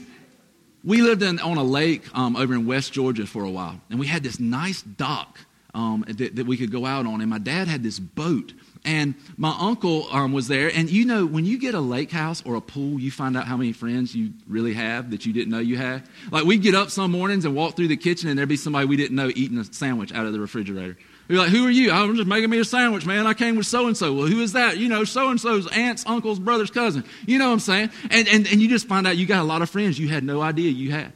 we 0.83 1.03
lived 1.03 1.23
in, 1.23 1.39
on 1.41 1.59
a 1.59 1.63
lake 1.63 2.05
um, 2.17 2.37
over 2.37 2.55
in 2.55 2.67
West 2.67 2.93
Georgia 2.93 3.27
for 3.27 3.45
a 3.45 3.51
while, 3.51 3.81
and 3.91 4.01
we 4.01 4.07
had 4.07 4.23
this 4.23 4.41
nice 4.41 4.81
dock 4.83 5.39
um, 5.75 6.05
that, 6.09 6.37
that 6.37 6.47
we 6.47 6.57
could 6.57 6.73
go 6.73 6.87
out 6.87 7.07
on. 7.07 7.21
And 7.21 7.29
my 7.29 7.39
dad 7.39 7.69
had 7.69 7.83
this 7.83 7.99
boat. 7.99 8.55
And 8.85 9.15
my 9.37 9.55
uncle 9.59 10.07
um, 10.11 10.33
was 10.33 10.49
there. 10.49 10.71
And 10.75 10.91
you 10.91 11.05
know, 11.05 11.27
when 11.27 11.45
you 11.45 11.59
get 11.59 11.75
a 11.75 11.81
lake 11.81 12.11
house 12.11 12.43
or 12.45 12.55
a 12.55 12.61
pool, 12.61 12.99
you 12.99 13.11
find 13.11 13.37
out 13.37 13.47
how 13.47 13.57
many 13.57 13.73
friends 13.73 14.15
you 14.15 14.33
really 14.47 14.75
have 14.75 15.11
that 15.11 15.27
you 15.27 15.33
didn't 15.33 15.51
know 15.51 15.59
you 15.59 15.77
had. 15.77 16.03
Like, 16.31 16.45
we'd 16.45 16.63
get 16.63 16.75
up 16.75 16.91
some 16.91 17.11
mornings 17.11 17.45
and 17.45 17.55
walk 17.55 17.77
through 17.77 17.89
the 17.89 17.97
kitchen, 17.97 18.29
and 18.29 18.39
there'd 18.39 18.49
be 18.49 18.57
somebody 18.57 18.87
we 18.87 18.97
didn't 18.97 19.17
know 19.17 19.31
eating 19.35 19.59
a 19.59 19.65
sandwich 19.65 20.13
out 20.13 20.27
of 20.27 20.33
the 20.33 20.41
refrigerator. 20.41 20.97
We'd 21.29 21.35
be 21.35 21.39
like, 21.39 21.51
Who 21.51 21.67
are 21.67 21.71
you? 21.71 21.91
I'm 21.91 22.17
just 22.17 22.29
making 22.29 22.51
me 22.51 22.59
a 22.59 22.65
sandwich, 22.65 23.05
man. 23.05 23.27
I 23.27 23.35
came 23.35 23.57
with 23.57 23.67
so 23.67 23.87
and 23.87 23.97
so. 23.97 24.15
Well, 24.15 24.27
who 24.27 24.41
is 24.41 24.53
that? 24.53 24.79
You 24.79 24.89
know, 24.89 25.05
so 25.05 25.29
and 25.29 25.41
so's 25.41 25.67
aunt's, 25.69 26.05
uncle's, 26.07 26.39
brother's 26.39 26.71
cousin. 26.71 27.05
You 27.27 27.39
know 27.39 27.49
what 27.49 27.55
I'm 27.55 27.61
saying? 27.61 27.91
And, 28.11 28.29
and, 28.29 28.47
and 28.47 28.61
you 28.61 28.69
just 28.69 28.89
find 28.89 29.07
out 29.07 29.17
you 29.17 29.27
got 29.27 29.41
a 29.41 29.45
lot 29.45 29.61
of 29.61 29.69
friends 29.69 29.99
you 29.99 30.09
had 30.09 30.25
no 30.25 30.41
idea 30.41 30.71
you 30.71 30.91
had. 30.91 31.13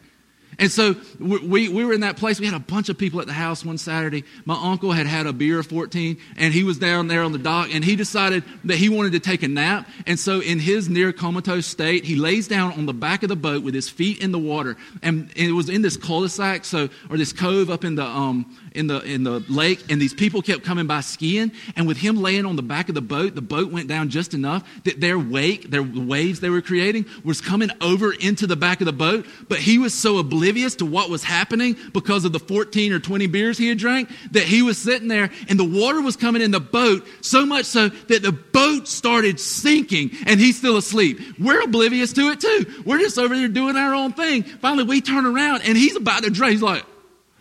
And 0.62 0.70
so 0.70 0.94
we, 1.18 1.68
we 1.68 1.84
were 1.84 1.92
in 1.92 2.02
that 2.02 2.16
place. 2.16 2.38
We 2.38 2.46
had 2.46 2.54
a 2.54 2.60
bunch 2.60 2.88
of 2.88 2.96
people 2.96 3.20
at 3.20 3.26
the 3.26 3.32
house 3.32 3.64
one 3.64 3.78
Saturday. 3.78 4.22
My 4.44 4.54
uncle 4.54 4.92
had 4.92 5.08
had 5.08 5.26
a 5.26 5.32
beer 5.32 5.58
of 5.58 5.66
14, 5.66 6.16
and 6.36 6.54
he 6.54 6.62
was 6.62 6.78
down 6.78 7.08
there 7.08 7.24
on 7.24 7.32
the 7.32 7.38
dock, 7.38 7.74
and 7.74 7.84
he 7.84 7.96
decided 7.96 8.44
that 8.62 8.76
he 8.76 8.88
wanted 8.88 9.10
to 9.10 9.18
take 9.18 9.42
a 9.42 9.48
nap. 9.48 9.88
And 10.06 10.20
so, 10.20 10.38
in 10.38 10.60
his 10.60 10.88
near 10.88 11.12
comatose 11.12 11.66
state, 11.66 12.04
he 12.04 12.14
lays 12.14 12.46
down 12.46 12.74
on 12.74 12.86
the 12.86 12.92
back 12.92 13.24
of 13.24 13.28
the 13.28 13.34
boat 13.34 13.64
with 13.64 13.74
his 13.74 13.88
feet 13.88 14.20
in 14.20 14.30
the 14.30 14.38
water. 14.38 14.76
And, 15.02 15.32
and 15.36 15.48
it 15.48 15.52
was 15.52 15.68
in 15.68 15.82
this 15.82 15.96
cul-de-sac, 15.96 16.64
so, 16.64 16.88
or 17.10 17.16
this 17.16 17.32
cove 17.32 17.68
up 17.68 17.84
in 17.84 17.96
the, 17.96 18.04
um, 18.04 18.56
in 18.74 18.86
the, 18.86 19.00
in 19.00 19.24
the 19.24 19.40
lake, 19.48 19.90
and 19.90 20.00
these 20.00 20.14
people 20.14 20.42
kept 20.42 20.64
coming 20.64 20.86
by 20.86 21.00
skiing. 21.00 21.52
And 21.76 21.86
with 21.86 21.96
him 21.96 22.16
laying 22.16 22.46
on 22.46 22.56
the 22.56 22.62
back 22.62 22.88
of 22.88 22.94
the 22.94 23.02
boat, 23.02 23.34
the 23.34 23.42
boat 23.42 23.70
went 23.70 23.88
down 23.88 24.08
just 24.08 24.34
enough 24.34 24.68
that 24.84 25.00
their 25.00 25.18
wake, 25.18 25.70
their 25.70 25.82
waves 25.82 26.40
they 26.40 26.50
were 26.50 26.62
creating, 26.62 27.06
was 27.24 27.40
coming 27.40 27.70
over 27.80 28.12
into 28.12 28.46
the 28.46 28.56
back 28.56 28.80
of 28.80 28.86
the 28.86 28.92
boat. 28.92 29.26
But 29.48 29.58
he 29.58 29.78
was 29.78 29.94
so 29.94 30.18
oblivious 30.18 30.76
to 30.76 30.86
what 30.86 31.10
was 31.10 31.24
happening 31.24 31.76
because 31.92 32.24
of 32.24 32.32
the 32.32 32.38
14 32.38 32.92
or 32.92 32.98
20 32.98 33.26
beers 33.26 33.58
he 33.58 33.68
had 33.68 33.78
drank 33.78 34.10
that 34.32 34.44
he 34.44 34.62
was 34.62 34.78
sitting 34.78 35.08
there 35.08 35.30
and 35.48 35.58
the 35.58 35.64
water 35.64 36.00
was 36.00 36.16
coming 36.16 36.42
in 36.42 36.50
the 36.50 36.60
boat 36.60 37.06
so 37.20 37.44
much 37.44 37.66
so 37.66 37.88
that 37.88 38.22
the 38.22 38.32
boat 38.32 38.88
started 38.88 39.38
sinking 39.40 40.10
and 40.26 40.40
he's 40.40 40.56
still 40.58 40.76
asleep. 40.76 41.18
We're 41.38 41.62
oblivious 41.62 42.12
to 42.14 42.30
it 42.30 42.40
too. 42.40 42.82
We're 42.84 42.98
just 42.98 43.18
over 43.18 43.34
there 43.34 43.48
doing 43.48 43.76
our 43.76 43.94
own 43.94 44.12
thing. 44.12 44.42
Finally, 44.42 44.84
we 44.84 45.00
turn 45.00 45.26
around 45.26 45.62
and 45.62 45.76
he's 45.76 45.96
about 45.96 46.22
to 46.24 46.30
drown. 46.30 46.52
He's 46.52 46.62
like, 46.62 46.84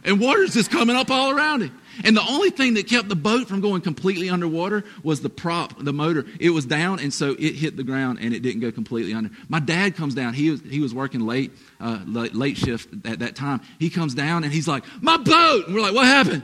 and 0.03 0.19
water's 0.19 0.53
just 0.53 0.71
coming 0.71 0.95
up 0.95 1.09
all 1.09 1.31
around 1.31 1.61
him. 1.61 1.77
And 2.03 2.15
the 2.15 2.25
only 2.27 2.49
thing 2.49 2.75
that 2.75 2.87
kept 2.87 3.09
the 3.09 3.15
boat 3.15 3.47
from 3.47 3.61
going 3.61 3.81
completely 3.81 4.29
underwater 4.29 4.83
was 5.03 5.21
the 5.21 5.29
prop, 5.29 5.83
the 5.83 5.93
motor. 5.93 6.25
It 6.39 6.49
was 6.51 6.65
down, 6.65 6.99
and 6.99 7.13
so 7.13 7.35
it 7.37 7.53
hit 7.53 7.77
the 7.77 7.83
ground 7.83 8.19
and 8.21 8.33
it 8.33 8.41
didn't 8.41 8.61
go 8.61 8.71
completely 8.71 9.13
under. 9.13 9.29
My 9.49 9.59
dad 9.59 9.95
comes 9.95 10.15
down. 10.15 10.33
He 10.33 10.49
was, 10.49 10.61
he 10.61 10.79
was 10.79 10.93
working 10.93 11.21
late, 11.21 11.51
uh, 11.79 11.99
late, 12.05 12.33
late 12.33 12.57
shift 12.57 12.89
at 13.05 13.19
that 13.19 13.35
time. 13.35 13.61
He 13.77 13.89
comes 13.89 14.15
down 14.15 14.43
and 14.43 14.53
he's 14.53 14.67
like, 14.67 14.83
My 15.01 15.17
boat! 15.17 15.67
And 15.67 15.75
we're 15.75 15.81
like, 15.81 15.93
What 15.93 16.05
happened? 16.05 16.43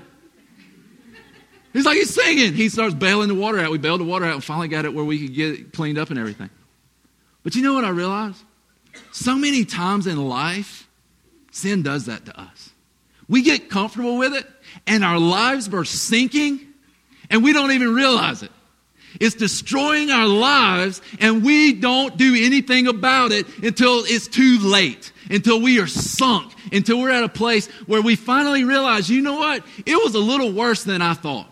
He's 1.73 1.85
like, 1.85 1.97
He's 1.97 2.13
singing. 2.13 2.53
He 2.53 2.69
starts 2.69 2.93
bailing 2.93 3.29
the 3.29 3.35
water 3.35 3.59
out. 3.59 3.71
We 3.71 3.77
bailed 3.77 4.01
the 4.01 4.05
water 4.05 4.25
out 4.25 4.33
and 4.35 4.43
finally 4.43 4.67
got 4.67 4.85
it 4.85 4.93
where 4.93 5.05
we 5.05 5.19
could 5.19 5.35
get 5.35 5.53
it 5.53 5.73
cleaned 5.73 5.97
up 5.97 6.09
and 6.09 6.19
everything. 6.19 6.49
But 7.43 7.55
you 7.55 7.63
know 7.63 7.73
what 7.73 7.85
I 7.85 7.89
realized? 7.89 8.43
So 9.11 9.35
many 9.35 9.63
times 9.63 10.07
in 10.07 10.27
life, 10.27 10.87
sin 11.51 11.81
does 11.81 12.05
that 12.07 12.25
to 12.25 12.39
us. 12.39 12.71
We 13.27 13.41
get 13.41 13.69
comfortable 13.69 14.17
with 14.17 14.33
it, 14.33 14.45
and 14.85 15.03
our 15.03 15.19
lives 15.19 15.73
are 15.73 15.85
sinking, 15.85 16.61
and 17.29 17.43
we 17.43 17.53
don't 17.53 17.71
even 17.71 17.93
realize 17.93 18.43
it. 18.43 18.51
It's 19.19 19.35
destroying 19.35 20.11
our 20.11 20.27
lives, 20.27 21.01
and 21.19 21.43
we 21.43 21.73
don't 21.73 22.17
do 22.17 22.35
anything 22.37 22.87
about 22.87 23.31
it 23.31 23.47
until 23.63 24.03
it's 24.05 24.27
too 24.27 24.59
late, 24.59 25.11
until 25.29 25.61
we 25.61 25.79
are 25.79 25.87
sunk, 25.87 26.53
until 26.71 26.99
we're 26.99 27.11
at 27.11 27.23
a 27.23 27.29
place 27.29 27.67
where 27.87 28.01
we 28.01 28.15
finally 28.15 28.63
realize, 28.63 29.09
you 29.09 29.21
know 29.21 29.35
what? 29.35 29.63
It 29.85 29.95
was 29.95 30.13
a 30.15 30.19
little 30.19 30.51
worse 30.51 30.83
than 30.83 31.01
I 31.01 31.13
thought. 31.13 31.47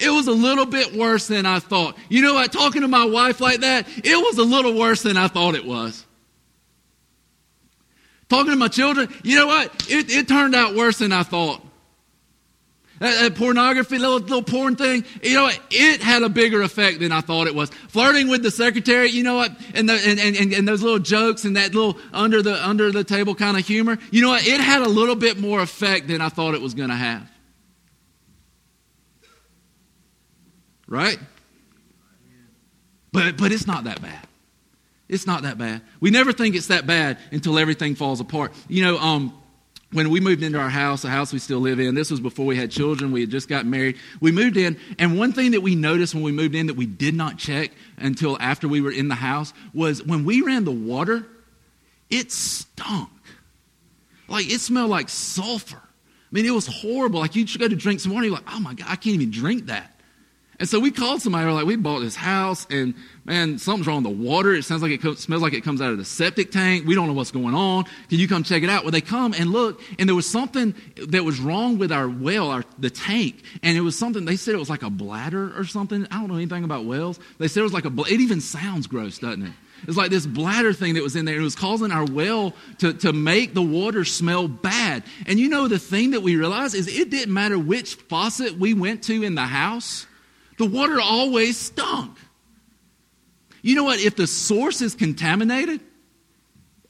It 0.00 0.10
was 0.10 0.28
a 0.28 0.32
little 0.32 0.66
bit 0.66 0.94
worse 0.94 1.26
than 1.26 1.44
I 1.44 1.58
thought. 1.58 1.96
You 2.08 2.22
know 2.22 2.34
what? 2.34 2.52
Talking 2.52 2.82
to 2.82 2.88
my 2.88 3.04
wife 3.04 3.40
like 3.40 3.60
that, 3.60 3.86
it 3.96 4.16
was 4.16 4.38
a 4.38 4.44
little 4.44 4.74
worse 4.78 5.02
than 5.02 5.16
I 5.16 5.28
thought 5.28 5.54
it 5.54 5.64
was. 5.64 6.04
Talking 8.28 8.52
to 8.52 8.56
my 8.56 8.68
children, 8.68 9.08
you 9.22 9.36
know 9.36 9.46
what? 9.46 9.86
It, 9.90 10.10
it 10.10 10.28
turned 10.28 10.54
out 10.54 10.74
worse 10.74 10.98
than 10.98 11.12
I 11.12 11.22
thought. 11.22 11.64
That, 12.98 13.20
that, 13.20 13.34
pornography, 13.36 13.96
little, 13.96 14.18
little 14.18 14.42
porn 14.42 14.74
thing, 14.74 15.04
you 15.22 15.34
know 15.34 15.44
what? 15.44 15.60
It 15.70 16.02
had 16.02 16.22
a 16.24 16.28
bigger 16.28 16.62
effect 16.62 16.98
than 16.98 17.12
I 17.12 17.20
thought 17.20 17.46
it 17.46 17.54
was. 17.54 17.70
Flirting 17.70 18.28
with 18.28 18.42
the 18.42 18.50
secretary, 18.50 19.08
you 19.08 19.22
know 19.22 19.36
what? 19.36 19.52
And, 19.72 19.88
the, 19.88 19.92
and, 19.92 20.18
and, 20.18 20.52
and 20.52 20.66
those 20.66 20.82
little 20.82 20.98
jokes 20.98 21.44
and 21.44 21.56
that 21.56 21.74
little 21.74 21.96
under 22.12 22.42
the, 22.42 22.66
under 22.66 22.90
the 22.90 23.04
table 23.04 23.36
kind 23.36 23.56
of 23.56 23.64
humor, 23.64 23.98
you 24.10 24.20
know 24.20 24.30
what? 24.30 24.46
It 24.46 24.60
had 24.60 24.82
a 24.82 24.88
little 24.88 25.14
bit 25.14 25.38
more 25.38 25.60
effect 25.60 26.08
than 26.08 26.20
I 26.20 26.28
thought 26.28 26.54
it 26.54 26.60
was 26.60 26.74
going 26.74 26.88
to 26.88 26.96
have. 26.96 27.30
Right? 30.88 31.18
But, 33.12 33.36
but 33.36 33.52
it's 33.52 33.66
not 33.66 33.84
that 33.84 34.02
bad. 34.02 34.27
It's 35.08 35.26
not 35.26 35.42
that 35.42 35.56
bad. 35.56 35.82
We 36.00 36.10
never 36.10 36.32
think 36.32 36.54
it's 36.54 36.66
that 36.66 36.86
bad 36.86 37.18
until 37.32 37.58
everything 37.58 37.94
falls 37.94 38.20
apart. 38.20 38.52
You 38.68 38.82
know, 38.82 38.98
um, 38.98 39.38
when 39.92 40.10
we 40.10 40.20
moved 40.20 40.42
into 40.42 40.58
our 40.58 40.68
house, 40.68 41.02
the 41.02 41.08
house 41.08 41.32
we 41.32 41.38
still 41.38 41.60
live 41.60 41.80
in, 41.80 41.94
this 41.94 42.10
was 42.10 42.20
before 42.20 42.44
we 42.44 42.56
had 42.56 42.70
children. 42.70 43.10
We 43.10 43.22
had 43.22 43.30
just 43.30 43.48
got 43.48 43.64
married. 43.64 43.96
We 44.20 44.32
moved 44.32 44.58
in, 44.58 44.78
and 44.98 45.18
one 45.18 45.32
thing 45.32 45.52
that 45.52 45.62
we 45.62 45.74
noticed 45.74 46.14
when 46.14 46.22
we 46.22 46.32
moved 46.32 46.54
in 46.54 46.66
that 46.66 46.74
we 46.74 46.84
did 46.84 47.14
not 47.14 47.38
check 47.38 47.70
until 47.96 48.36
after 48.38 48.68
we 48.68 48.82
were 48.82 48.92
in 48.92 49.08
the 49.08 49.14
house 49.14 49.54
was 49.72 50.04
when 50.04 50.24
we 50.24 50.42
ran 50.42 50.64
the 50.64 50.72
water, 50.72 51.26
it 52.10 52.30
stunk. 52.30 53.08
Like 54.28 54.46
it 54.50 54.60
smelled 54.60 54.90
like 54.90 55.08
sulfur. 55.08 55.80
I 55.80 56.30
mean, 56.30 56.44
it 56.44 56.50
was 56.50 56.66
horrible. 56.66 57.20
Like 57.20 57.34
you 57.34 57.46
go 57.58 57.66
to 57.66 57.76
drink 57.76 58.00
some 58.00 58.12
water, 58.12 58.26
you're 58.26 58.34
like, 58.34 58.52
oh 58.52 58.60
my 58.60 58.74
God, 58.74 58.86
I 58.90 58.96
can't 58.96 59.14
even 59.14 59.30
drink 59.30 59.66
that. 59.66 59.97
And 60.60 60.68
so 60.68 60.80
we 60.80 60.90
called 60.90 61.22
somebody. 61.22 61.46
We're 61.46 61.52
like, 61.52 61.66
we 61.66 61.76
bought 61.76 62.00
this 62.00 62.16
house, 62.16 62.66
and 62.68 62.94
man, 63.24 63.58
something's 63.58 63.86
wrong 63.86 64.02
with 64.02 64.18
the 64.18 64.24
water. 64.24 64.54
It 64.54 64.64
sounds 64.64 64.82
like 64.82 64.90
it 64.90 65.00
co- 65.00 65.14
smells 65.14 65.40
like 65.40 65.52
it 65.52 65.62
comes 65.62 65.80
out 65.80 65.92
of 65.92 65.98
the 65.98 66.04
septic 66.04 66.50
tank. 66.50 66.84
We 66.84 66.96
don't 66.96 67.06
know 67.06 67.12
what's 67.12 67.30
going 67.30 67.54
on. 67.54 67.84
Can 68.08 68.18
you 68.18 68.26
come 68.26 68.42
check 68.42 68.64
it 68.64 68.68
out? 68.68 68.82
Well, 68.82 68.90
they 68.90 69.00
come 69.00 69.34
and 69.34 69.52
look, 69.52 69.80
and 70.00 70.08
there 70.08 70.16
was 70.16 70.28
something 70.28 70.74
that 71.10 71.22
was 71.22 71.38
wrong 71.38 71.78
with 71.78 71.92
our 71.92 72.08
well, 72.08 72.50
our 72.50 72.64
the 72.76 72.90
tank, 72.90 73.40
and 73.62 73.76
it 73.76 73.82
was 73.82 73.96
something. 73.96 74.24
They 74.24 74.34
said 74.34 74.54
it 74.54 74.58
was 74.58 74.70
like 74.70 74.82
a 74.82 74.90
bladder 74.90 75.56
or 75.56 75.64
something. 75.64 76.08
I 76.10 76.18
don't 76.18 76.28
know 76.28 76.34
anything 76.34 76.64
about 76.64 76.84
wells. 76.86 77.20
They 77.38 77.46
said 77.46 77.60
it 77.60 77.64
was 77.64 77.72
like 77.72 77.84
a. 77.84 77.92
It 78.12 78.20
even 78.20 78.40
sounds 78.40 78.88
gross, 78.88 79.18
doesn't 79.18 79.44
it? 79.44 79.52
It's 79.86 79.96
like 79.96 80.10
this 80.10 80.26
bladder 80.26 80.72
thing 80.72 80.94
that 80.94 81.04
was 81.04 81.14
in 81.14 81.24
there. 81.24 81.36
And 81.36 81.42
it 81.42 81.44
was 81.44 81.54
causing 81.54 81.92
our 81.92 82.04
well 82.04 82.52
to, 82.78 82.92
to 82.94 83.12
make 83.12 83.54
the 83.54 83.62
water 83.62 84.04
smell 84.04 84.48
bad. 84.48 85.04
And 85.24 85.38
you 85.38 85.48
know, 85.48 85.68
the 85.68 85.78
thing 85.78 86.10
that 86.10 86.22
we 86.22 86.34
realized 86.34 86.74
is 86.74 86.88
it 86.88 87.10
didn't 87.10 87.32
matter 87.32 87.56
which 87.56 87.94
faucet 87.94 88.58
we 88.58 88.74
went 88.74 89.04
to 89.04 89.22
in 89.22 89.36
the 89.36 89.42
house 89.42 90.06
the 90.58 90.66
water 90.66 91.00
always 91.00 91.56
stunk. 91.56 92.16
You 93.62 93.74
know 93.74 93.84
what? 93.84 94.00
If 94.00 94.16
the 94.16 94.26
source 94.26 94.82
is 94.82 94.94
contaminated, 94.94 95.80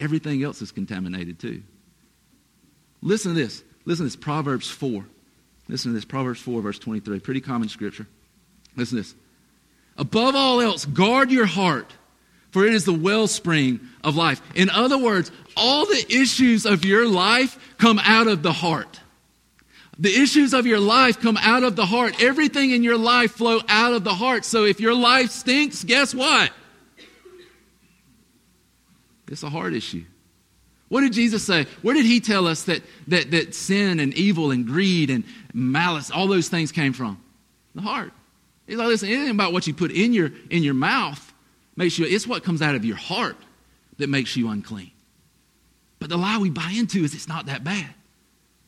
everything 0.01 0.43
else 0.43 0.61
is 0.63 0.73
contaminated 0.73 1.39
too. 1.39 1.63
Listen 3.01 3.35
to 3.35 3.41
this. 3.41 3.63
Listen 3.85 4.05
to 4.05 4.09
this. 4.09 4.17
Proverbs 4.17 4.69
4. 4.69 5.05
Listen 5.69 5.93
to 5.93 5.95
this. 5.95 6.05
Proverbs 6.05 6.41
4, 6.41 6.61
verse 6.63 6.79
23. 6.79 7.21
Pretty 7.21 7.41
common 7.41 7.69
scripture. 7.69 8.07
Listen 8.77 8.97
to 8.97 9.03
this. 9.03 9.15
Above 9.97 10.35
all 10.35 10.61
else, 10.61 10.85
guard 10.85 11.31
your 11.31 11.47
heart, 11.47 11.93
for 12.51 12.65
it 12.65 12.73
is 12.73 12.85
the 12.85 12.93
wellspring 12.93 13.81
of 14.05 14.17
life. 14.17 14.41
In 14.55 14.71
other 14.71 14.97
words, 14.97 15.31
all 15.57 15.87
the 15.87 16.07
issues 16.09 16.65
of 16.65 16.85
your 16.85 17.07
life 17.07 17.59
come 17.79 17.99
out 17.99 18.29
of 18.29 18.43
the 18.43 18.53
heart. 18.53 19.01
The 19.99 20.15
issues 20.15 20.55
of 20.55 20.67
your 20.67 20.79
life 20.79 21.21
come 21.21 21.37
out 21.37 21.65
of 21.65 21.75
the 21.75 21.87
heart. 21.87 22.23
Everything 22.23 22.71
in 22.71 22.85
your 22.85 22.97
life 22.97 23.33
flow 23.33 23.61
out 23.69 23.95
of 23.95 24.05
the 24.05 24.15
heart. 24.15 24.45
So 24.45 24.65
if 24.65 24.81
your 24.81 24.95
life 24.95 25.31
stinks, 25.31 25.83
guess 25.83 26.15
what? 26.15 26.53
It's 29.27 29.43
a 29.43 29.51
heart 29.51 29.75
issue. 29.75 30.05
What 30.89 31.03
did 31.03 31.13
Jesus 31.13 31.45
say? 31.45 31.67
Where 31.83 31.95
did 31.95 32.07
he 32.07 32.21
tell 32.21 32.47
us 32.47 32.65
that, 32.65 32.83
that, 33.09 33.31
that 33.33 33.55
sin 33.55 34.01
and 34.01 34.15
evil 34.15 34.51
and 34.53 34.67
greed 34.67 35.11
and 35.11 35.25
malice, 35.53 36.11
all 36.11 36.29
those 36.29 36.49
things 36.49 36.73
came 36.73 36.93
from? 36.93 37.23
The 37.75 37.83
heart. 37.83 38.13
He's 38.67 38.77
like, 38.77 38.89
listen, 38.89 39.09
ain't 39.09 39.31
about 39.31 39.53
what 39.53 39.67
you 39.67 39.75
put 39.75 39.91
in 39.91 40.13
your, 40.13 40.31
in 40.51 40.63
your 40.63 40.75
mouth 40.75 41.33
makes 41.77 41.99
you, 41.99 42.07
it's 42.07 42.27
what 42.27 42.43
comes 42.43 42.63
out 42.63 42.75
of 42.75 42.85
your 42.85 42.97
heart 42.97 43.37
that 43.99 44.09
makes 44.09 44.37
you 44.37 44.49
unclean. 44.49 44.91
But 45.99 46.09
the 46.09 46.17
lie 46.17 46.39
we 46.39 46.51
buy 46.51 46.73
into 46.77 47.05
is 47.05 47.15
it's 47.15 47.29
not 47.29 47.47
that 47.47 47.65
bad. 47.65 47.89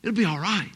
It'll 0.03 0.15
be 0.15 0.25
all 0.25 0.39
right. 0.39 0.71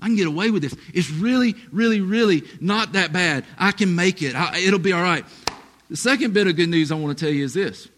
I 0.00 0.06
can 0.06 0.16
get 0.16 0.28
away 0.28 0.50
with 0.50 0.62
this. 0.62 0.76
It's 0.94 1.10
really, 1.10 1.54
really, 1.72 2.00
really 2.00 2.44
not 2.60 2.92
that 2.92 3.12
bad. 3.12 3.44
I 3.58 3.72
can 3.72 3.94
make 3.94 4.22
it. 4.22 4.36
I, 4.36 4.58
it'll 4.58 4.78
be 4.78 4.92
all 4.92 5.02
right. 5.02 5.24
The 5.90 5.96
second 5.96 6.34
bit 6.34 6.46
of 6.46 6.56
good 6.56 6.68
news 6.68 6.92
I 6.92 6.94
want 6.94 7.16
to 7.18 7.24
tell 7.24 7.32
you 7.32 7.44
is 7.44 7.54
this. 7.54 7.88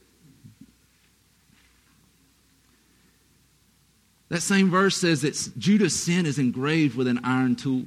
That 4.31 4.43
same 4.43 4.71
verse 4.71 4.97
says 4.97 5.23
that 5.23 5.59
Judah's 5.59 6.01
sin 6.01 6.25
is 6.25 6.39
engraved 6.39 6.97
with 6.97 7.09
an 7.09 7.21
iron 7.25 7.57
tool. 7.57 7.85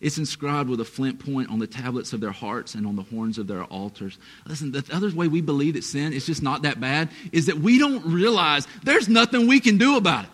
It's 0.00 0.18
inscribed 0.18 0.70
with 0.70 0.80
a 0.80 0.84
flint 0.84 1.18
point 1.18 1.50
on 1.50 1.58
the 1.58 1.66
tablets 1.66 2.12
of 2.12 2.20
their 2.20 2.30
hearts 2.30 2.74
and 2.74 2.86
on 2.86 2.94
the 2.94 3.02
horns 3.02 3.38
of 3.38 3.48
their 3.48 3.64
altars. 3.64 4.18
Listen, 4.46 4.70
the 4.70 4.84
other 4.92 5.10
way 5.10 5.26
we 5.26 5.40
believe 5.40 5.74
that 5.74 5.82
sin 5.82 6.12
is 6.12 6.26
just 6.26 6.42
not 6.42 6.62
that 6.62 6.78
bad 6.78 7.08
is 7.32 7.46
that 7.46 7.58
we 7.58 7.78
don't 7.78 8.04
realize 8.04 8.68
there's 8.84 9.08
nothing 9.08 9.48
we 9.48 9.58
can 9.58 9.78
do 9.78 9.96
about 9.96 10.26
it. 10.26 10.30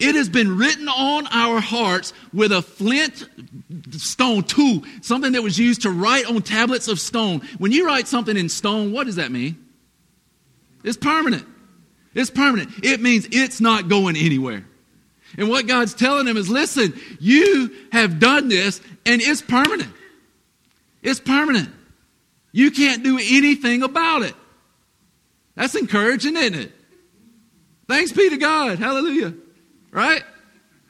It 0.00 0.14
has 0.16 0.28
been 0.28 0.56
written 0.56 0.88
on 0.88 1.26
our 1.28 1.60
hearts 1.60 2.12
with 2.32 2.50
a 2.50 2.62
flint 2.62 3.28
stone 3.92 4.42
tool, 4.42 4.82
something 5.02 5.32
that 5.32 5.42
was 5.42 5.58
used 5.58 5.82
to 5.82 5.90
write 5.90 6.26
on 6.26 6.42
tablets 6.42 6.88
of 6.88 6.98
stone. 6.98 7.40
When 7.58 7.70
you 7.70 7.86
write 7.86 8.08
something 8.08 8.36
in 8.36 8.48
stone, 8.48 8.92
what 8.92 9.06
does 9.06 9.16
that 9.16 9.30
mean? 9.30 9.56
It's 10.82 10.96
permanent. 10.96 11.46
It's 12.14 12.30
permanent. 12.30 12.70
It 12.82 13.00
means 13.00 13.28
it's 13.30 13.60
not 13.60 13.88
going 13.88 14.16
anywhere. 14.16 14.64
And 15.36 15.48
what 15.48 15.66
God's 15.66 15.94
telling 15.94 16.26
them 16.26 16.36
is 16.36 16.48
listen, 16.48 16.94
you 17.20 17.74
have 17.92 18.18
done 18.18 18.48
this 18.48 18.80
and 19.06 19.20
it's 19.20 19.42
permanent. 19.42 19.92
It's 21.02 21.20
permanent. 21.20 21.70
You 22.52 22.70
can't 22.70 23.02
do 23.02 23.18
anything 23.18 23.82
about 23.82 24.22
it. 24.22 24.34
That's 25.56 25.74
encouraging, 25.74 26.36
isn't 26.36 26.54
it? 26.54 26.72
Thanks 27.88 28.12
be 28.12 28.30
to 28.30 28.36
God. 28.36 28.78
Hallelujah. 28.78 29.34
Right? 29.94 30.24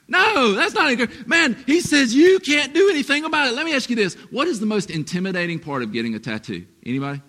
No, 0.08 0.52
that's 0.52 0.74
not 0.74 0.90
encouraging. 0.90 1.28
Man, 1.28 1.56
he 1.66 1.80
says 1.80 2.14
you 2.14 2.40
can't 2.40 2.72
do 2.74 2.88
anything 2.90 3.24
about 3.24 3.48
it. 3.48 3.54
Let 3.54 3.66
me 3.66 3.74
ask 3.74 3.88
you 3.90 3.96
this. 3.96 4.14
What 4.30 4.48
is 4.48 4.60
the 4.60 4.66
most 4.66 4.90
intimidating 4.90 5.58
part 5.58 5.82
of 5.82 5.92
getting 5.92 6.14
a 6.14 6.18
tattoo? 6.18 6.66
Anybody? 6.84 7.20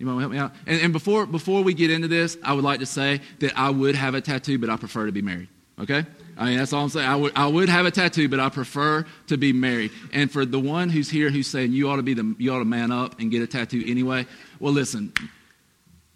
To 0.00 0.18
help 0.18 0.32
me 0.32 0.38
out? 0.38 0.52
And, 0.66 0.80
and 0.80 0.92
before, 0.92 1.26
before 1.26 1.62
we 1.62 1.74
get 1.74 1.90
into 1.90 2.08
this, 2.08 2.38
I 2.42 2.54
would 2.54 2.64
like 2.64 2.80
to 2.80 2.86
say 2.86 3.20
that 3.40 3.58
I 3.58 3.70
would 3.70 3.94
have 3.94 4.14
a 4.14 4.20
tattoo, 4.20 4.58
but 4.58 4.70
I 4.70 4.76
prefer 4.76 5.06
to 5.06 5.12
be 5.12 5.22
married. 5.22 5.48
Okay? 5.78 6.06
I 6.36 6.46
mean, 6.46 6.58
that's 6.58 6.72
all 6.72 6.84
I'm 6.84 6.88
saying. 6.88 7.08
I 7.08 7.16
would, 7.16 7.32
I 7.36 7.46
would 7.46 7.68
have 7.68 7.84
a 7.84 7.90
tattoo, 7.90 8.28
but 8.28 8.40
I 8.40 8.48
prefer 8.48 9.04
to 9.26 9.36
be 9.36 9.52
married. 9.52 9.90
And 10.12 10.30
for 10.30 10.46
the 10.46 10.60
one 10.60 10.88
who's 10.88 11.10
here 11.10 11.30
who's 11.30 11.46
saying 11.46 11.72
you 11.72 11.90
ought 11.90 11.96
to 11.96 12.02
be 12.02 12.14
the, 12.14 12.34
you 12.38 12.52
ought 12.54 12.60
to 12.60 12.64
man 12.64 12.90
up 12.90 13.20
and 13.20 13.30
get 13.30 13.42
a 13.42 13.46
tattoo 13.46 13.82
anyway, 13.86 14.26
well, 14.60 14.72
listen, 14.72 15.12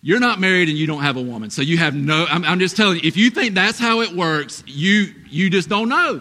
you're 0.02 0.20
not 0.20 0.40
married 0.40 0.68
and 0.68 0.76
you 0.76 0.86
don't 0.86 1.02
have 1.02 1.16
a 1.16 1.22
woman. 1.22 1.48
So 1.50 1.62
you 1.62 1.78
have 1.78 1.94
no, 1.94 2.26
I'm, 2.28 2.44
I'm 2.44 2.58
just 2.58 2.76
telling 2.76 2.96
you, 2.96 3.02
if 3.04 3.16
you 3.16 3.30
think 3.30 3.54
that's 3.54 3.78
how 3.78 4.00
it 4.00 4.12
works, 4.12 4.64
you, 4.66 5.14
you 5.30 5.48
just 5.48 5.68
don't 5.68 5.88
know. 5.88 6.20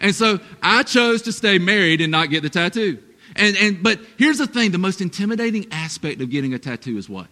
And 0.00 0.14
so 0.14 0.38
I 0.62 0.84
chose 0.84 1.22
to 1.22 1.32
stay 1.32 1.58
married 1.58 2.00
and 2.00 2.12
not 2.12 2.30
get 2.30 2.42
the 2.42 2.48
tattoo. 2.48 3.02
And, 3.34 3.56
and, 3.56 3.82
but 3.82 4.00
here's 4.18 4.38
the 4.38 4.46
thing 4.46 4.70
the 4.70 4.78
most 4.78 5.00
intimidating 5.00 5.66
aspect 5.72 6.20
of 6.20 6.30
getting 6.30 6.54
a 6.54 6.58
tattoo 6.58 6.96
is 6.96 7.08
what? 7.08 7.26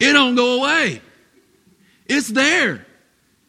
It 0.00 0.12
don't 0.12 0.34
go 0.34 0.60
away. 0.60 1.00
It's 2.06 2.28
there. 2.28 2.84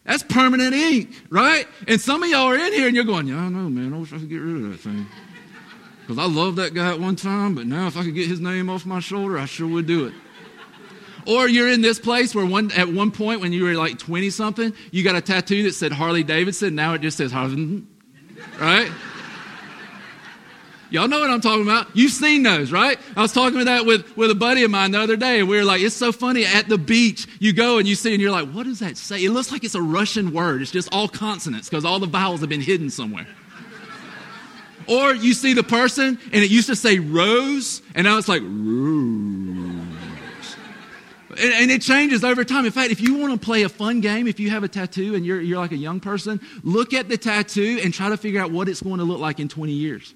That's 0.04 0.21
permanent 0.21 0.73
ink, 0.76 1.15
right? 1.30 1.65
And 1.88 1.99
some 1.99 2.21
of 2.21 2.30
y'all 2.30 2.47
are 2.47 2.56
in 2.56 2.73
here 2.73 2.88
and 2.88 2.95
you're 2.95 3.06
going, 3.06 3.26
yeah, 3.26 3.39
I 3.39 3.43
don't 3.43 3.54
know, 3.54 3.69
man. 3.69 3.93
I 3.93 3.97
wish 3.97 4.13
I 4.13 4.17
could 4.17 4.30
get 4.30 4.38
rid 4.38 4.58
of 4.58 4.71
that 4.71 4.80
thing. 4.80 5.08
Because 6.06 6.18
I 6.18 6.26
loved 6.26 6.58
that 6.58 6.74
guy 6.74 6.92
at 6.92 7.00
one 7.00 7.16
time, 7.16 7.56
but 7.56 7.66
now 7.66 7.88
if 7.88 7.96
I 7.96 8.04
could 8.04 8.13
get 8.13 8.28
his 8.28 8.42
name 8.42 8.70
off 8.70 8.86
my 8.86 9.00
shoulder, 9.00 9.38
I 9.38 9.46
sure 9.46 9.68
would 9.68 9.88
do 9.88 10.06
it. 10.06 10.13
Or 11.26 11.48
you're 11.48 11.70
in 11.70 11.82
this 11.82 12.00
place 12.00 12.36
where 12.36 12.46
one 12.46 12.72
at 12.74 12.89
one 12.89 13.10
point 13.12 13.39
when 13.39 13.54
you 13.54 13.63
were 13.63 13.76
like 13.76 13.98
20 13.98 14.30
something, 14.30 14.74
you 14.92 15.04
got 15.04 15.16
a 15.16 15.22
tattoo 15.22 15.63
that 15.63 15.74
said 15.74 15.94
Harley 15.94 16.24
Davidson. 16.24 16.76
Now 16.76 16.94
it 16.96 17.02
just 17.02 17.18
says 17.18 17.32
Harley, 17.32 17.84
right? 18.60 18.92
Y'all 20.89 21.08
know 21.08 21.20
what 21.20 21.32
I'm 21.32 21.42
talking 21.42 21.63
about. 21.63 21.88
You've 21.96 22.12
seen 22.12 22.44
those, 22.44 22.72
right? 22.72 23.00
I 23.16 23.22
was 23.24 23.34
talking 23.34 23.60
about 23.60 23.66
that 23.66 23.86
with, 23.88 24.16
with 24.16 24.30
a 24.30 24.36
buddy 24.36 24.63
of 24.63 24.70
mine 24.70 24.92
the 24.92 25.00
other 25.00 25.16
day, 25.16 25.39
and 25.39 25.50
we 25.50 25.58
were 25.58 25.63
like, 25.63 25.82
it's 25.82 25.96
so 25.96 26.12
funny 26.12 26.46
at 26.46 26.70
the 26.70 26.78
beach. 26.78 27.26
You 27.39 27.52
go 27.52 27.80
and 27.80 27.88
you 27.88 27.96
see, 27.96 28.13
and 28.13 28.22
you're 28.22 28.30
like, 28.30 28.52
what 28.52 28.68
does 28.68 28.78
that 28.78 28.96
say? 28.96 29.24
It 29.24 29.32
looks 29.32 29.52
like 29.52 29.63
it's 29.63 29.74
a 29.74 29.82
Russian 29.82 30.34
word. 30.34 30.62
It's 30.62 30.70
just 30.70 30.89
all 30.92 31.08
consonants 31.08 31.68
because 31.68 31.84
all 31.84 31.98
the 31.98 32.06
vowels 32.06 32.42
have 32.42 32.50
been 32.50 32.62
hidden 32.62 32.92
somewhere. 32.92 33.26
Or 34.88 35.13
you 35.13 35.34
see 35.34 35.54
the 35.54 35.63
person, 35.63 36.19
and 36.32 36.43
it 36.43 36.50
used 36.50 36.67
to 36.67 36.76
say 36.76 37.00
rose, 37.00 37.82
and 37.96 38.06
now 38.06 38.17
it's 38.17 38.28
like 38.28 38.41
rose. 38.43 39.63
And, 41.39 41.54
and, 41.54 41.72
it 41.72 41.82
changes 41.82 42.24
over 42.24 42.43
time. 42.43 42.65
In 42.65 42.72
fact, 42.72 42.91
if 42.91 43.02
you 43.02 43.15
want 43.15 43.34
to 43.34 43.43
play 43.43 43.63
a 43.63 43.69
fun 43.69 44.02
game, 44.02 44.28
if 44.28 44.39
you 44.39 44.52
have 44.52 44.63
a 44.63 44.67
tattoo 44.67 45.15
and 45.15 45.26
you're, 45.26 45.41
you're 45.41 45.58
like 45.58 45.72
a 45.72 45.78
young 45.78 46.00
person, 46.00 46.39
look 46.63 46.93
at 46.93 47.10
the 47.10 47.17
tattoo 47.17 47.80
and 47.84 47.91
try 47.91 48.10
to 48.10 48.17
figure 48.17 48.39
out 48.39 48.52
what 48.52 48.69
it's 48.69 48.82
going 48.82 49.00
to 49.00 49.04
look 49.04 49.19
like 49.19 49.39
in 49.39 49.48
20 49.48 49.72
years. 49.72 50.13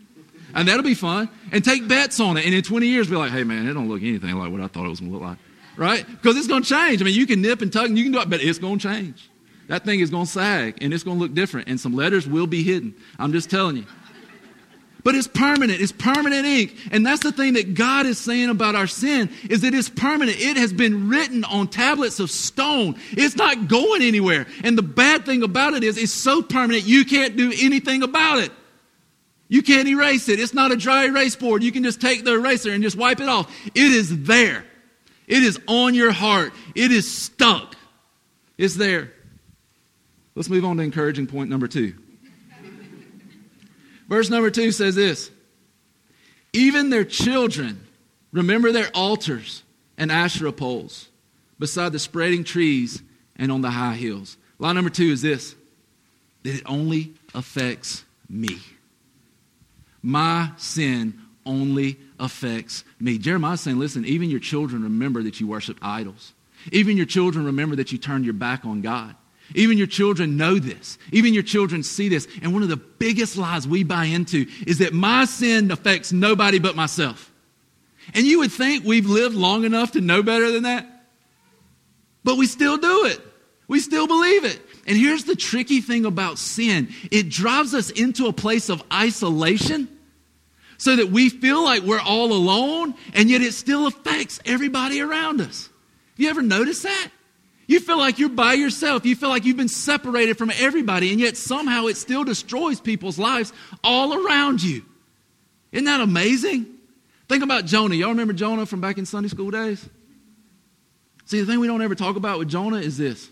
And 0.53 0.67
that'll 0.67 0.83
be 0.83 0.93
fun. 0.93 1.29
And 1.51 1.63
take 1.63 1.87
bets 1.87 2.19
on 2.19 2.37
it. 2.37 2.45
And 2.45 2.53
in 2.53 2.63
20 2.63 2.87
years, 2.87 3.07
be 3.09 3.15
like, 3.15 3.31
hey, 3.31 3.43
man, 3.43 3.67
it 3.67 3.73
don't 3.73 3.89
look 3.89 4.01
anything 4.01 4.35
like 4.35 4.51
what 4.51 4.61
I 4.61 4.67
thought 4.67 4.85
it 4.85 4.89
was 4.89 4.99
going 4.99 5.11
to 5.11 5.17
look 5.17 5.27
like. 5.27 5.37
Right? 5.75 6.05
Because 6.07 6.37
it's 6.37 6.47
going 6.47 6.63
to 6.63 6.69
change. 6.69 7.01
I 7.01 7.05
mean, 7.05 7.13
you 7.13 7.27
can 7.27 7.41
nip 7.41 7.61
and 7.61 7.71
tuck 7.71 7.87
and 7.87 7.97
you 7.97 8.03
can 8.03 8.13
do 8.13 8.19
it, 8.19 8.29
but 8.29 8.41
it's 8.41 8.59
going 8.59 8.79
to 8.79 8.87
change. 8.87 9.29
That 9.67 9.83
thing 9.83 9.99
is 9.99 10.09
going 10.09 10.25
to 10.25 10.31
sag 10.31 10.77
and 10.81 10.93
it's 10.93 11.03
going 11.03 11.17
to 11.17 11.23
look 11.23 11.33
different. 11.33 11.67
And 11.67 11.79
some 11.79 11.95
letters 11.95 12.27
will 12.27 12.47
be 12.47 12.63
hidden. 12.63 12.95
I'm 13.19 13.31
just 13.31 13.49
telling 13.49 13.77
you. 13.77 13.85
But 15.07 15.15
it's 15.15 15.25
permanent. 15.25 15.79
It's 15.79 15.93
permanent 15.93 16.45
ink. 16.45 16.75
And 16.91 17.05
that's 17.05 17.23
the 17.23 17.31
thing 17.31 17.53
that 17.53 17.75
God 17.75 18.05
is 18.05 18.17
saying 18.17 18.49
about 18.49 18.75
our 18.75 18.87
sin 18.87 19.29
is 19.49 19.61
that 19.61 19.73
it's 19.73 19.87
permanent. 19.87 20.37
It 20.37 20.57
has 20.57 20.73
been 20.73 21.07
written 21.07 21.45
on 21.45 21.69
tablets 21.69 22.19
of 22.19 22.29
stone. 22.29 22.99
It's 23.11 23.37
not 23.37 23.69
going 23.69 24.01
anywhere. 24.01 24.47
And 24.65 24.77
the 24.77 24.81
bad 24.81 25.25
thing 25.25 25.43
about 25.43 25.75
it 25.75 25.85
is 25.85 25.97
it's 25.97 26.11
so 26.11 26.41
permanent 26.41 26.83
you 26.83 27.05
can't 27.05 27.37
do 27.37 27.53
anything 27.57 28.03
about 28.03 28.39
it. 28.39 28.51
You 29.47 29.61
can't 29.61 29.87
erase 29.87 30.27
it. 30.27 30.41
It's 30.41 30.53
not 30.53 30.73
a 30.73 30.75
dry 30.75 31.05
erase 31.05 31.37
board. 31.37 31.63
You 31.63 31.71
can 31.71 31.83
just 31.83 32.01
take 32.01 32.25
the 32.25 32.33
eraser 32.33 32.73
and 32.73 32.83
just 32.83 32.97
wipe 32.97 33.21
it 33.21 33.29
off. 33.29 33.49
It 33.67 33.77
is 33.77 34.23
there. 34.23 34.65
It 35.25 35.41
is 35.41 35.57
on 35.67 35.93
your 35.95 36.11
heart. 36.11 36.51
It 36.75 36.91
is 36.91 37.09
stuck. 37.09 37.77
It's 38.57 38.75
there. 38.75 39.13
Let's 40.35 40.49
move 40.49 40.65
on 40.65 40.75
to 40.75 40.83
encouraging 40.83 41.27
point 41.27 41.49
number 41.49 41.69
two. 41.69 41.95
Verse 44.07 44.29
number 44.29 44.49
two 44.49 44.71
says 44.71 44.95
this 44.95 45.31
Even 46.53 46.89
their 46.89 47.05
children 47.05 47.85
remember 48.31 48.71
their 48.71 48.89
altars 48.93 49.63
and 49.97 50.11
Asherah 50.11 50.51
poles 50.51 51.09
beside 51.59 51.91
the 51.91 51.99
spreading 51.99 52.43
trees 52.43 53.01
and 53.35 53.51
on 53.51 53.61
the 53.61 53.71
high 53.71 53.95
hills. 53.95 54.37
Line 54.59 54.75
number 54.75 54.89
two 54.89 55.11
is 55.11 55.21
this 55.21 55.55
that 56.43 56.55
it 56.55 56.63
only 56.65 57.13
affects 57.35 58.05
me. 58.29 58.59
My 60.01 60.51
sin 60.57 61.19
only 61.45 61.97
affects 62.19 62.83
me. 62.99 63.17
Jeremiah's 63.17 63.61
saying, 63.61 63.79
listen, 63.79 64.05
even 64.05 64.29
your 64.29 64.39
children 64.39 64.83
remember 64.83 65.23
that 65.23 65.39
you 65.39 65.47
worship 65.47 65.77
idols. 65.81 66.33
Even 66.71 66.97
your 66.97 67.05
children 67.05 67.45
remember 67.45 67.75
that 67.77 67.91
you 67.91 67.97
turned 67.97 68.25
your 68.25 68.33
back 68.33 68.65
on 68.65 68.81
God. 68.81 69.15
Even 69.55 69.77
your 69.77 69.87
children 69.87 70.37
know 70.37 70.59
this. 70.59 70.97
Even 71.11 71.33
your 71.33 71.43
children 71.43 71.83
see 71.83 72.09
this. 72.09 72.27
And 72.41 72.53
one 72.53 72.63
of 72.63 72.69
the 72.69 72.77
biggest 72.77 73.37
lies 73.37 73.67
we 73.67 73.83
buy 73.83 74.05
into 74.05 74.45
is 74.65 74.79
that 74.79 74.93
my 74.93 75.25
sin 75.25 75.71
affects 75.71 76.11
nobody 76.11 76.59
but 76.59 76.75
myself. 76.75 77.31
And 78.13 78.25
you 78.25 78.39
would 78.39 78.51
think 78.51 78.83
we've 78.83 79.05
lived 79.05 79.35
long 79.35 79.63
enough 79.63 79.91
to 79.93 80.01
know 80.01 80.23
better 80.23 80.51
than 80.51 80.63
that. 80.63 80.85
But 82.23 82.37
we 82.37 82.45
still 82.45 82.77
do 82.77 83.05
it. 83.05 83.21
We 83.67 83.79
still 83.79 84.07
believe 84.07 84.45
it. 84.45 84.61
And 84.85 84.97
here's 84.97 85.25
the 85.25 85.35
tricky 85.35 85.81
thing 85.81 86.05
about 86.05 86.39
sin 86.39 86.89
it 87.11 87.29
drives 87.29 87.73
us 87.73 87.89
into 87.89 88.27
a 88.27 88.33
place 88.33 88.69
of 88.69 88.83
isolation 88.91 89.89
so 90.77 90.95
that 90.95 91.09
we 91.09 91.29
feel 91.29 91.63
like 91.63 91.83
we're 91.83 91.99
all 91.99 92.31
alone, 92.31 92.93
and 93.13 93.29
yet 93.29 93.41
it 93.41 93.53
still 93.53 93.87
affects 93.87 94.39
everybody 94.45 95.01
around 95.01 95.41
us. 95.41 95.69
You 96.15 96.29
ever 96.29 96.41
notice 96.41 96.83
that? 96.83 97.09
You 97.67 97.81
feel 97.81 97.97
like 97.97 98.17
you're 98.17 98.29
by 98.29 98.53
yourself. 98.53 99.05
You 99.05 99.15
feel 99.15 99.29
like 99.29 99.43
you've 99.43 99.57
been 99.57 99.67
separated 99.67 100.37
from 100.37 100.51
everybody, 100.57 101.11
and 101.11 101.19
yet 101.19 101.35
somehow 101.35 101.87
it 101.87 101.97
still 101.97 102.23
destroys 102.23 102.79
people's 102.79 103.19
lives 103.19 103.51
all 103.83 104.25
around 104.25 104.63
you. 104.63 104.83
Isn't 105.73 105.85
that 105.85 105.99
amazing? 105.99 106.65
Think 107.27 107.43
about 107.43 107.65
Jonah. 107.65 107.95
Y'all 107.95 108.09
remember 108.09 108.33
Jonah 108.33 108.65
from 108.65 108.79
back 108.79 108.97
in 108.97 109.05
Sunday 109.05 109.27
school 109.27 109.51
days? 109.51 109.87
See, 111.25 111.41
the 111.41 111.45
thing 111.45 111.59
we 111.59 111.67
don't 111.67 111.81
ever 111.81 111.93
talk 111.93 112.15
about 112.15 112.39
with 112.39 112.47
Jonah 112.47 112.77
is 112.77 112.97
this 112.97 113.29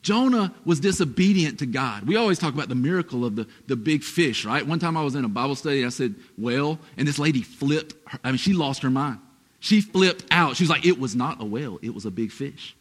Jonah 0.00 0.54
was 0.64 0.80
disobedient 0.80 1.58
to 1.58 1.66
God. 1.66 2.06
We 2.06 2.16
always 2.16 2.38
talk 2.38 2.54
about 2.54 2.70
the 2.70 2.74
miracle 2.74 3.26
of 3.26 3.36
the, 3.36 3.46
the 3.66 3.76
big 3.76 4.02
fish, 4.02 4.46
right? 4.46 4.66
One 4.66 4.78
time 4.78 4.96
I 4.96 5.02
was 5.02 5.14
in 5.14 5.26
a 5.26 5.28
Bible 5.28 5.54
study, 5.54 5.84
I 5.84 5.90
said, 5.90 6.14
well, 6.38 6.78
and 6.96 7.06
this 7.06 7.18
lady 7.18 7.42
flipped, 7.42 7.94
her, 8.08 8.18
I 8.24 8.30
mean, 8.30 8.38
she 8.38 8.54
lost 8.54 8.82
her 8.82 8.90
mind. 8.90 9.18
She 9.58 9.82
flipped 9.82 10.24
out. 10.30 10.56
She 10.56 10.62
was 10.64 10.70
like, 10.70 10.86
it 10.86 10.98
was 10.98 11.14
not 11.14 11.42
a 11.42 11.44
whale, 11.44 11.78
it 11.82 11.94
was 11.94 12.06
a 12.06 12.10
big 12.10 12.32
fish. 12.32 12.74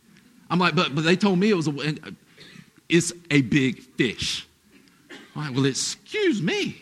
I'm 0.50 0.60
like, 0.60 0.76
but, 0.76 0.96
but 0.96 1.04
they 1.04 1.16
told 1.16 1.40
me 1.40 1.50
it 1.50 1.56
was 1.56 1.68
a, 1.68 1.72
uh, 1.72 2.12
it's 2.88 3.14
a 3.30 3.42
big 3.42 3.82
fish. 3.82 4.48
I'm 5.36 5.46
like, 5.46 5.56
well, 5.56 5.66
excuse 5.66 6.42
me. 6.42 6.82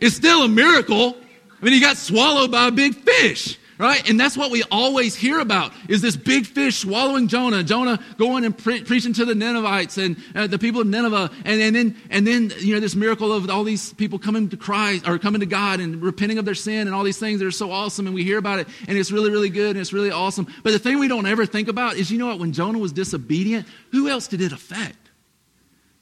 It's 0.00 0.16
still 0.16 0.42
a 0.42 0.48
miracle. 0.48 1.16
I 1.60 1.64
mean, 1.64 1.74
he 1.74 1.80
got 1.80 1.96
swallowed 1.96 2.50
by 2.50 2.68
a 2.68 2.70
big 2.70 2.94
fish. 2.94 3.58
Right? 3.76 4.08
And 4.08 4.20
that's 4.20 4.36
what 4.36 4.52
we 4.52 4.62
always 4.70 5.16
hear 5.16 5.40
about 5.40 5.72
is 5.88 6.00
this 6.00 6.16
big 6.16 6.46
fish 6.46 6.78
swallowing 6.78 7.26
Jonah, 7.26 7.64
Jonah 7.64 7.98
going 8.18 8.44
and 8.44 8.56
pre- 8.56 8.84
preaching 8.84 9.12
to 9.14 9.24
the 9.24 9.34
Ninevites 9.34 9.98
and 9.98 10.16
uh, 10.36 10.46
the 10.46 10.60
people 10.60 10.80
of 10.80 10.86
Nineveh. 10.86 11.28
And, 11.44 11.60
and 11.60 11.74
then, 11.74 11.96
and 12.08 12.24
then, 12.24 12.52
you 12.58 12.74
know, 12.74 12.80
this 12.80 12.94
miracle 12.94 13.32
of 13.32 13.50
all 13.50 13.64
these 13.64 13.92
people 13.94 14.20
coming 14.20 14.48
to 14.50 14.56
Christ 14.56 15.08
or 15.08 15.18
coming 15.18 15.40
to 15.40 15.46
God 15.46 15.80
and 15.80 16.00
repenting 16.00 16.38
of 16.38 16.44
their 16.44 16.54
sin 16.54 16.86
and 16.86 16.94
all 16.94 17.02
these 17.02 17.18
things 17.18 17.40
that 17.40 17.46
are 17.46 17.50
so 17.50 17.72
awesome. 17.72 18.06
And 18.06 18.14
we 18.14 18.22
hear 18.22 18.38
about 18.38 18.60
it 18.60 18.68
and 18.86 18.96
it's 18.96 19.10
really, 19.10 19.30
really 19.30 19.50
good 19.50 19.70
and 19.70 19.80
it's 19.80 19.92
really 19.92 20.12
awesome. 20.12 20.46
But 20.62 20.70
the 20.70 20.78
thing 20.78 21.00
we 21.00 21.08
don't 21.08 21.26
ever 21.26 21.44
think 21.44 21.66
about 21.66 21.96
is, 21.96 22.12
you 22.12 22.18
know 22.18 22.26
what? 22.26 22.38
When 22.38 22.52
Jonah 22.52 22.78
was 22.78 22.92
disobedient, 22.92 23.66
who 23.90 24.08
else 24.08 24.28
did 24.28 24.40
it 24.40 24.52
affect? 24.52 24.98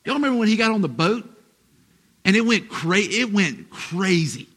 Y'all 0.04 0.16
remember 0.16 0.38
when 0.38 0.48
he 0.48 0.56
got 0.56 0.72
on 0.72 0.82
the 0.82 0.88
boat 0.88 1.24
and 2.24 2.36
it 2.36 2.42
went 2.42 2.68
cra- 2.68 2.98
it 2.98 3.32
went 3.32 3.70
crazy 3.70 4.48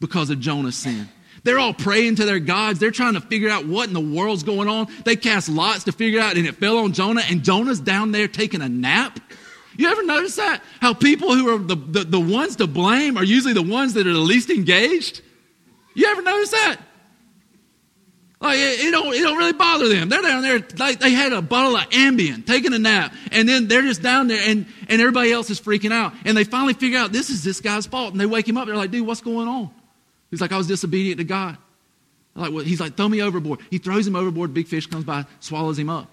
because 0.00 0.30
of 0.30 0.40
Jonah's 0.40 0.76
sin. 0.76 1.08
They're 1.44 1.58
all 1.58 1.74
praying 1.74 2.16
to 2.16 2.24
their 2.24 2.38
gods. 2.38 2.78
They're 2.78 2.90
trying 2.90 3.14
to 3.14 3.20
figure 3.20 3.48
out 3.48 3.66
what 3.66 3.88
in 3.88 3.94
the 3.94 4.00
world's 4.00 4.42
going 4.42 4.68
on. 4.68 4.88
They 5.04 5.16
cast 5.16 5.48
lots 5.48 5.84
to 5.84 5.92
figure 5.92 6.20
out, 6.20 6.36
and 6.36 6.46
it 6.46 6.56
fell 6.56 6.78
on 6.78 6.92
Jonah, 6.92 7.22
and 7.28 7.44
Jonah's 7.44 7.80
down 7.80 8.12
there 8.12 8.28
taking 8.28 8.62
a 8.62 8.68
nap. 8.68 9.20
You 9.76 9.88
ever 9.88 10.04
notice 10.04 10.36
that? 10.36 10.62
How 10.80 10.92
people 10.92 11.34
who 11.34 11.54
are 11.54 11.58
the, 11.58 11.76
the, 11.76 12.04
the 12.04 12.20
ones 12.20 12.56
to 12.56 12.66
blame 12.66 13.16
are 13.16 13.24
usually 13.24 13.54
the 13.54 13.62
ones 13.62 13.94
that 13.94 14.06
are 14.06 14.12
the 14.12 14.18
least 14.18 14.50
engaged? 14.50 15.22
You 15.94 16.06
ever 16.06 16.22
notice 16.22 16.50
that? 16.50 16.78
Like 18.40 18.58
it, 18.58 18.86
it, 18.86 18.90
don't 18.92 19.12
it 19.12 19.20
don't 19.20 19.36
really 19.36 19.52
bother 19.52 19.88
them. 19.88 20.08
They're 20.08 20.22
down 20.22 20.42
there 20.42 20.60
like 20.76 21.00
they 21.00 21.10
had 21.10 21.32
a 21.32 21.42
bottle 21.42 21.76
of 21.76 21.88
Ambien, 21.90 22.46
taking 22.46 22.72
a 22.72 22.78
nap, 22.78 23.12
and 23.32 23.48
then 23.48 23.66
they're 23.66 23.82
just 23.82 24.00
down 24.00 24.28
there, 24.28 24.40
and 24.48 24.66
and 24.88 25.00
everybody 25.00 25.32
else 25.32 25.50
is 25.50 25.60
freaking 25.60 25.92
out. 25.92 26.12
And 26.24 26.36
they 26.36 26.44
finally 26.44 26.74
figure 26.74 27.00
out 27.00 27.10
this 27.10 27.30
is 27.30 27.42
this 27.42 27.60
guy's 27.60 27.86
fault, 27.86 28.12
and 28.12 28.20
they 28.20 28.26
wake 28.26 28.48
him 28.48 28.56
up. 28.56 28.66
They're 28.66 28.76
like, 28.76 28.92
"Dude, 28.92 29.04
what's 29.04 29.22
going 29.22 29.48
on?" 29.48 29.70
He's 30.30 30.40
like, 30.40 30.52
"I 30.52 30.58
was 30.58 30.66
disobedient 30.66 31.18
to 31.18 31.24
God." 31.24 31.56
like, 32.34 32.52
well, 32.52 32.64
he's 32.64 32.80
like, 32.80 32.96
"Throw 32.96 33.08
me 33.08 33.20
overboard." 33.20 33.60
He 33.70 33.78
throws 33.78 34.06
him 34.06 34.14
overboard. 34.14 34.54
Big 34.54 34.68
fish 34.68 34.86
comes 34.86 35.04
by, 35.04 35.24
swallows 35.40 35.78
him 35.78 35.90
up. 35.90 36.08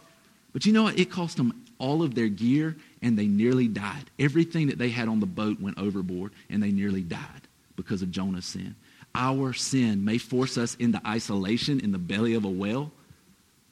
But 0.54 0.66
you 0.66 0.74
know 0.74 0.84
what? 0.84 0.98
It 0.98 1.12
cost 1.12 1.38
them 1.38 1.66
all 1.78 2.02
of 2.02 2.16
their 2.16 2.30
gear, 2.30 2.76
and 3.02 3.18
they 3.18 3.28
nearly 3.28 3.68
died. 3.68 4.10
Everything 4.18 4.68
that 4.68 4.80
they 4.80 4.90
had 4.90 5.08
on 5.08 5.20
the 5.20 5.26
boat 5.28 5.60
went 5.60 5.78
overboard, 5.78 6.32
and 6.50 6.64
they 6.64 6.72
nearly 6.72 7.02
died 7.02 7.20
because 7.76 8.02
of 8.02 8.10
Jonah's 8.10 8.46
sin 8.46 8.76
our 9.16 9.54
sin 9.54 10.04
may 10.04 10.18
force 10.18 10.58
us 10.58 10.76
into 10.76 11.02
isolation 11.08 11.80
in 11.80 11.92
the 11.92 11.98
belly 11.98 12.34
of 12.34 12.44
a 12.44 12.50
whale, 12.50 12.92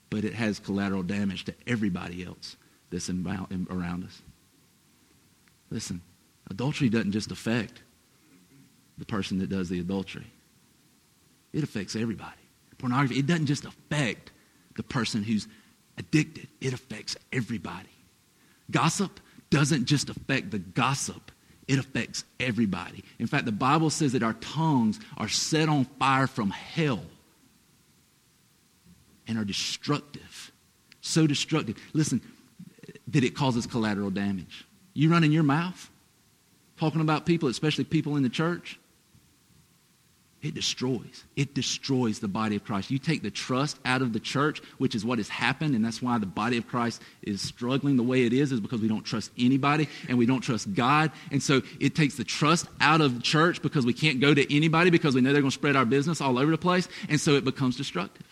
but 0.09 0.23
it 0.23 0.33
has 0.33 0.57
collateral 0.57 1.03
damage 1.03 1.43
to 1.45 1.53
everybody 1.67 2.25
else 2.25 2.55
that's 2.89 3.09
around 3.09 4.05
us. 4.05 4.21
Listen, 5.69 6.01
adultery 6.49 6.89
doesn't 6.89 7.11
just 7.11 7.31
affect 7.31 7.81
the 8.97 9.05
person 9.05 9.39
that 9.39 9.49
does 9.49 9.69
the 9.69 9.79
adultery, 9.79 10.31
it 11.51 11.63
affects 11.63 11.95
everybody. 11.95 12.31
Pornography, 12.77 13.19
it 13.19 13.27
doesn't 13.27 13.45
just 13.45 13.65
affect 13.65 14.31
the 14.75 14.83
person 14.83 15.23
who's 15.23 15.47
addicted, 15.97 16.47
it 16.59 16.73
affects 16.73 17.15
everybody. 17.31 17.89
Gossip 18.71 19.19
doesn't 19.49 19.85
just 19.85 20.09
affect 20.09 20.51
the 20.51 20.59
gossip, 20.59 21.31
it 21.67 21.79
affects 21.79 22.25
everybody. 22.39 23.03
In 23.19 23.27
fact, 23.27 23.45
the 23.45 23.51
Bible 23.51 23.89
says 23.89 24.11
that 24.13 24.23
our 24.23 24.33
tongues 24.33 24.99
are 25.17 25.29
set 25.29 25.69
on 25.69 25.85
fire 25.97 26.27
from 26.27 26.49
hell 26.49 27.03
and 29.27 29.37
are 29.37 29.45
destructive. 29.45 30.51
So 31.01 31.27
destructive. 31.27 31.77
Listen, 31.93 32.21
that 33.07 33.23
it 33.23 33.35
causes 33.35 33.65
collateral 33.65 34.09
damage. 34.09 34.65
You 34.93 35.09
running 35.09 35.31
your 35.31 35.43
mouth 35.43 35.89
talking 36.77 37.01
about 37.01 37.25
people, 37.25 37.49
especially 37.49 37.83
people 37.83 38.15
in 38.17 38.23
the 38.23 38.29
church, 38.29 38.79
it 40.43 40.53
destroys. 40.53 41.23
It 41.37 41.55
destroys 41.55 42.19
the 42.19 42.27
body 42.27 42.57
of 42.57 42.65
Christ. 42.65 42.91
You 42.91 42.99
take 42.99 43.23
the 43.23 43.31
trust 43.31 43.79
out 43.85 44.01
of 44.01 44.11
the 44.11 44.19
church, 44.19 44.61
which 44.77 44.93
is 44.93 45.05
what 45.05 45.17
has 45.17 45.29
happened, 45.29 45.73
and 45.73 45.83
that's 45.83 46.01
why 46.01 46.17
the 46.17 46.25
body 46.25 46.57
of 46.57 46.67
Christ 46.67 47.01
is 47.21 47.41
struggling 47.41 47.95
the 47.95 48.03
way 48.03 48.23
it 48.25 48.33
is, 48.33 48.51
is 48.51 48.59
because 48.59 48.81
we 48.81 48.89
don't 48.89 49.05
trust 49.05 49.31
anybody 49.39 49.87
and 50.09 50.17
we 50.17 50.25
don't 50.25 50.41
trust 50.41 50.73
God. 50.73 51.11
And 51.31 51.41
so 51.41 51.61
it 51.79 51.95
takes 51.95 52.15
the 52.15 52.25
trust 52.25 52.67
out 52.81 52.99
of 52.99 53.23
church 53.23 53.61
because 53.61 53.85
we 53.85 53.93
can't 53.93 54.19
go 54.19 54.33
to 54.33 54.55
anybody 54.55 54.89
because 54.89 55.15
we 55.15 55.21
know 55.21 55.31
they're 55.31 55.41
going 55.41 55.49
to 55.49 55.55
spread 55.55 55.77
our 55.77 55.85
business 55.85 56.19
all 56.19 56.37
over 56.37 56.51
the 56.51 56.57
place, 56.57 56.89
and 57.07 57.19
so 57.21 57.35
it 57.35 57.45
becomes 57.45 57.77
destructive. 57.77 58.27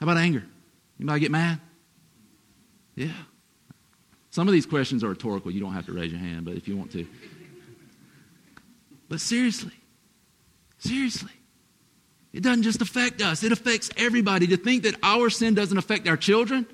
How 0.00 0.04
about 0.06 0.16
anger? 0.16 0.44
Anybody 0.98 1.20
get 1.20 1.30
mad? 1.32 1.60
Yeah. 2.94 3.12
Some 4.30 4.48
of 4.48 4.52
these 4.52 4.66
questions 4.66 5.04
are 5.04 5.08
rhetorical. 5.08 5.50
You 5.50 5.60
don't 5.60 5.74
have 5.74 5.86
to 5.86 5.92
raise 5.92 6.10
your 6.10 6.20
hand, 6.20 6.46
but 6.46 6.54
if 6.54 6.66
you 6.66 6.76
want 6.78 6.92
to. 6.92 7.06
But 9.08 9.20
seriously, 9.20 9.72
Seriously. 10.84 11.32
It 12.34 12.42
doesn't 12.42 12.64
just 12.64 12.82
affect 12.82 13.22
us, 13.22 13.42
it 13.42 13.52
affects 13.52 13.90
everybody. 13.96 14.46
To 14.48 14.56
think 14.56 14.82
that 14.82 14.96
our 15.02 15.30
sin 15.30 15.54
doesn't 15.54 15.78
affect 15.78 16.06
our 16.08 16.16
children. 16.16 16.66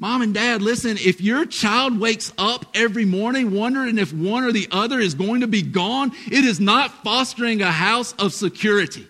Mom 0.00 0.22
and 0.22 0.32
dad, 0.32 0.62
listen, 0.62 0.96
if 0.98 1.20
your 1.20 1.44
child 1.44 1.98
wakes 1.98 2.32
up 2.38 2.66
every 2.74 3.04
morning 3.04 3.52
wondering 3.52 3.98
if 3.98 4.12
one 4.12 4.44
or 4.44 4.52
the 4.52 4.68
other 4.70 5.00
is 5.00 5.14
going 5.14 5.40
to 5.40 5.48
be 5.48 5.62
gone, 5.62 6.12
it 6.30 6.44
is 6.44 6.60
not 6.60 7.02
fostering 7.02 7.62
a 7.62 7.72
house 7.72 8.12
of 8.12 8.32
security. 8.32 9.08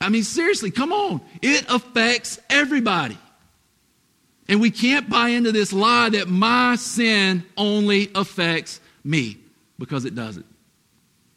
I 0.00 0.08
mean, 0.10 0.22
seriously, 0.22 0.70
come 0.70 0.92
on. 0.92 1.20
It 1.42 1.64
affects 1.68 2.38
everybody. 2.48 3.18
And 4.48 4.60
we 4.60 4.70
can't 4.70 5.08
buy 5.08 5.30
into 5.30 5.50
this 5.50 5.72
lie 5.72 6.10
that 6.10 6.28
my 6.28 6.76
sin 6.76 7.44
only 7.56 8.10
affects 8.14 8.80
me 9.02 9.38
because 9.78 10.04
it 10.04 10.14
doesn't. 10.14 10.46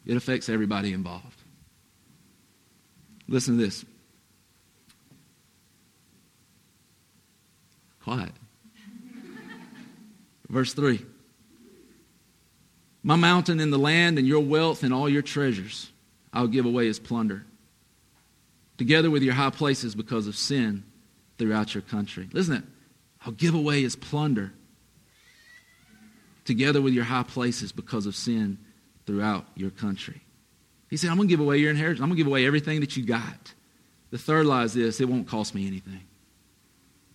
It 0.06 0.16
affects 0.16 0.48
everybody 0.48 0.92
involved. 0.92 1.42
Listen 3.28 3.58
to 3.58 3.64
this. 3.64 3.84
Quiet. 8.02 8.32
Verse 10.48 10.72
3 10.72 11.04
My 13.02 13.16
mountain 13.16 13.60
in 13.60 13.70
the 13.70 13.78
land 13.78 14.18
and 14.18 14.26
your 14.26 14.40
wealth 14.40 14.82
and 14.82 14.94
all 14.94 15.08
your 15.08 15.22
treasures 15.22 15.90
I'll 16.32 16.46
give 16.46 16.66
away 16.66 16.88
as 16.88 16.98
plunder, 16.98 17.44
together 18.76 19.10
with 19.10 19.22
your 19.22 19.34
high 19.34 19.50
places 19.50 19.94
because 19.94 20.26
of 20.26 20.36
sin 20.36 20.84
throughout 21.38 21.74
your 21.74 21.82
country. 21.82 22.28
Listen 22.32 22.56
to 22.56 22.60
that. 22.60 22.66
I'll 23.24 23.32
give 23.32 23.54
away 23.54 23.84
as 23.84 23.96
plunder 23.96 24.52
together 26.48 26.80
with 26.80 26.94
your 26.94 27.04
high 27.04 27.22
places 27.22 27.70
because 27.70 28.06
of 28.06 28.16
sin 28.16 28.58
throughout 29.06 29.44
your 29.54 29.70
country. 29.70 30.22
He 30.88 30.96
said, 30.96 31.10
I'm 31.10 31.16
going 31.16 31.28
to 31.28 31.32
give 31.32 31.40
away 31.40 31.58
your 31.58 31.70
inheritance. 31.70 32.00
I'm 32.00 32.08
going 32.08 32.16
to 32.16 32.24
give 32.24 32.26
away 32.26 32.46
everything 32.46 32.80
that 32.80 32.96
you 32.96 33.04
got. 33.04 33.54
The 34.10 34.18
third 34.18 34.46
lie 34.46 34.64
is 34.64 34.72
this 34.72 35.00
it 35.00 35.08
won't 35.08 35.28
cost 35.28 35.54
me 35.54 35.66
anything. 35.66 36.00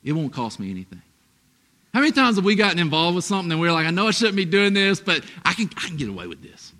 It 0.03 0.13
won't 0.13 0.31
cost 0.31 0.59
me 0.59 0.69
anything. 0.69 1.01
How 1.93 1.99
many 1.99 2.11
times 2.11 2.35
have 2.35 2.45
we 2.45 2.55
gotten 2.55 2.77
involved 2.77 3.15
with 3.15 3.25
something 3.25 3.51
and 3.51 3.59
we're 3.59 3.71
like, 3.71 3.87
I 3.87 3.91
know 3.91 4.07
I 4.07 4.11
shouldn't 4.11 4.35
be 4.35 4.45
doing 4.45 4.73
this, 4.73 4.99
but 4.99 5.23
I 5.43 5.53
can, 5.53 5.69
I 5.77 5.87
can 5.87 5.97
get 5.97 6.09
away 6.09 6.27
with 6.27 6.43
this. 6.43 6.71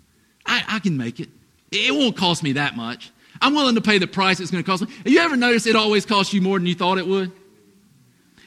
I, 0.46 0.62
I 0.68 0.78
can 0.78 0.96
make 0.96 1.18
it. 1.18 1.28
It 1.72 1.92
won't 1.92 2.16
cost 2.16 2.42
me 2.42 2.52
that 2.52 2.76
much. 2.76 3.10
I'm 3.40 3.54
willing 3.54 3.74
to 3.74 3.80
pay 3.80 3.98
the 3.98 4.06
price 4.06 4.38
it's 4.38 4.52
going 4.52 4.62
to 4.62 4.70
cost 4.70 4.82
me. 4.82 4.94
Have 4.98 5.08
you 5.08 5.18
ever 5.18 5.36
noticed 5.36 5.66
it 5.66 5.74
always 5.74 6.06
costs 6.06 6.32
you 6.32 6.40
more 6.40 6.58
than 6.58 6.66
you 6.66 6.76
thought 6.76 6.98
it 6.98 7.06
would? 7.06 7.32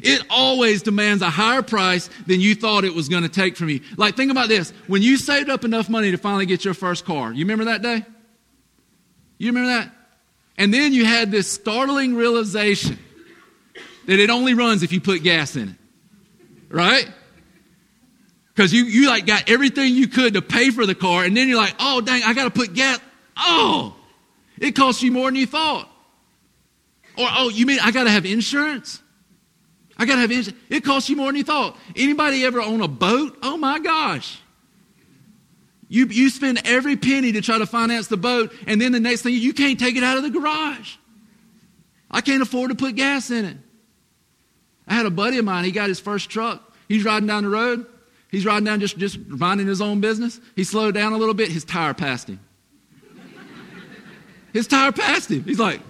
It 0.01 0.25
always 0.29 0.83
demands 0.83 1.23
a 1.23 1.29
higher 1.29 1.61
price 1.61 2.09
than 2.27 2.39
you 2.39 2.55
thought 2.55 2.83
it 2.83 2.93
was 2.93 3.09
going 3.09 3.23
to 3.23 3.29
take 3.29 3.57
from 3.57 3.69
you. 3.69 3.81
Like, 3.97 4.15
think 4.15 4.31
about 4.31 4.49
this. 4.49 4.71
When 4.87 5.01
you 5.01 5.17
saved 5.17 5.49
up 5.49 5.63
enough 5.63 5.89
money 5.89 6.11
to 6.11 6.17
finally 6.17 6.45
get 6.45 6.63
your 6.63 6.73
first 6.73 7.05
car, 7.05 7.31
you 7.31 7.45
remember 7.45 7.65
that 7.65 7.81
day? 7.81 8.05
You 9.37 9.47
remember 9.47 9.69
that? 9.69 9.91
And 10.57 10.73
then 10.73 10.93
you 10.93 11.05
had 11.05 11.31
this 11.31 11.51
startling 11.51 12.15
realization 12.15 12.97
that 14.07 14.19
it 14.19 14.29
only 14.29 14.53
runs 14.53 14.83
if 14.83 14.91
you 14.91 15.01
put 15.01 15.23
gas 15.23 15.55
in 15.55 15.69
it. 15.69 15.75
Right? 16.69 17.09
Because 18.57 18.73
you, 18.73 18.85
you 18.85 19.07
like 19.07 19.25
got 19.25 19.49
everything 19.49 19.93
you 19.93 20.07
could 20.07 20.33
to 20.33 20.41
pay 20.41 20.71
for 20.71 20.85
the 20.85 20.95
car, 20.95 21.23
and 21.23 21.37
then 21.37 21.47
you're 21.47 21.57
like, 21.57 21.75
oh 21.79 22.01
dang, 22.01 22.23
I 22.23 22.33
gotta 22.33 22.49
put 22.49 22.73
gas. 22.73 22.99
Oh, 23.37 23.95
it 24.57 24.71
costs 24.75 25.03
you 25.03 25.11
more 25.11 25.27
than 25.27 25.35
you 25.35 25.45
thought. 25.45 25.87
Or 27.17 27.27
oh, 27.29 27.49
you 27.49 27.67
mean 27.67 27.79
I 27.81 27.91
gotta 27.91 28.09
have 28.09 28.25
insurance? 28.25 29.01
I 29.97 30.05
got 30.05 30.15
to 30.15 30.21
have 30.21 30.31
insurance. 30.31 30.61
It 30.69 30.83
costs 30.83 31.09
you 31.09 31.15
more 31.15 31.27
than 31.27 31.37
you 31.37 31.43
thought. 31.43 31.75
Anybody 31.95 32.45
ever 32.45 32.61
own 32.61 32.81
a 32.81 32.87
boat? 32.87 33.37
Oh 33.41 33.57
my 33.57 33.79
gosh. 33.79 34.39
You, 35.89 36.05
you 36.07 36.29
spend 36.29 36.61
every 36.65 36.97
penny 36.97 37.31
to 37.31 37.41
try 37.41 37.57
to 37.57 37.65
finance 37.65 38.07
the 38.07 38.17
boat, 38.17 38.53
and 38.67 38.79
then 38.79 38.91
the 38.91 38.99
next 38.99 39.21
thing, 39.21 39.33
you 39.33 39.53
can't 39.53 39.79
take 39.79 39.95
it 39.95 40.03
out 40.03 40.17
of 40.17 40.23
the 40.23 40.29
garage. 40.29 40.95
I 42.11 42.21
can't 42.21 42.41
afford 42.41 42.69
to 42.69 42.75
put 42.75 42.95
gas 42.95 43.31
in 43.31 43.45
it. 43.45 43.57
I 44.87 44.93
had 44.93 45.05
a 45.05 45.11
buddy 45.11 45.37
of 45.37 45.45
mine, 45.45 45.63
he 45.65 45.71
got 45.71 45.89
his 45.89 45.99
first 45.99 46.29
truck. 46.29 46.61
He's 46.87 47.03
riding 47.03 47.27
down 47.27 47.43
the 47.43 47.49
road. 47.49 47.85
He's 48.31 48.45
riding 48.45 48.65
down 48.65 48.79
just, 48.79 48.97
just 48.97 49.17
minding 49.27 49.67
his 49.67 49.81
own 49.81 50.01
business. 50.01 50.39
He 50.55 50.63
slowed 50.63 50.93
down 50.93 51.13
a 51.13 51.17
little 51.17 51.33
bit, 51.33 51.49
his 51.49 51.63
tire 51.63 51.93
passed 51.93 52.29
him. 52.29 52.39
his 54.53 54.67
tire 54.67 54.91
passed 54.91 55.31
him. 55.31 55.43
He's 55.43 55.59
like, 55.59 55.81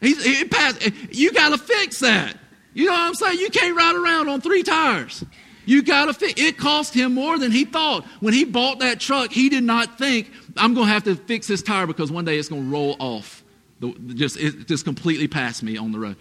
He's, 0.00 0.22
he 0.24 0.44
passed. 0.44 0.84
Eh, 0.86 0.90
you 1.10 1.32
got 1.32 1.50
to 1.50 1.58
fix 1.58 2.00
that. 2.00 2.36
You 2.74 2.86
know 2.86 2.92
what 2.92 3.00
I'm 3.00 3.14
saying? 3.14 3.38
You 3.40 3.50
can't 3.50 3.76
ride 3.76 3.96
around 3.96 4.28
on 4.28 4.40
three 4.40 4.62
tires. 4.62 5.24
You 5.66 5.82
got 5.82 6.06
to 6.06 6.14
fix. 6.14 6.40
It 6.40 6.56
cost 6.56 6.94
him 6.94 7.14
more 7.14 7.38
than 7.38 7.50
he 7.50 7.64
thought. 7.64 8.04
When 8.20 8.32
he 8.32 8.44
bought 8.44 8.78
that 8.78 9.00
truck, 9.00 9.32
he 9.32 9.48
did 9.48 9.64
not 9.64 9.98
think 9.98 10.30
I'm 10.56 10.74
going 10.74 10.86
to 10.86 10.92
have 10.92 11.04
to 11.04 11.16
fix 11.16 11.46
this 11.46 11.62
tire 11.62 11.86
because 11.86 12.10
one 12.10 12.24
day 12.24 12.38
it's 12.38 12.48
going 12.48 12.64
to 12.64 12.70
roll 12.70 12.96
off. 12.98 13.42
The, 13.80 13.92
just 14.14 14.36
it 14.38 14.66
just 14.66 14.84
completely 14.84 15.28
past 15.28 15.62
me 15.62 15.76
on 15.76 15.92
the 15.92 15.98
road. 15.98 16.16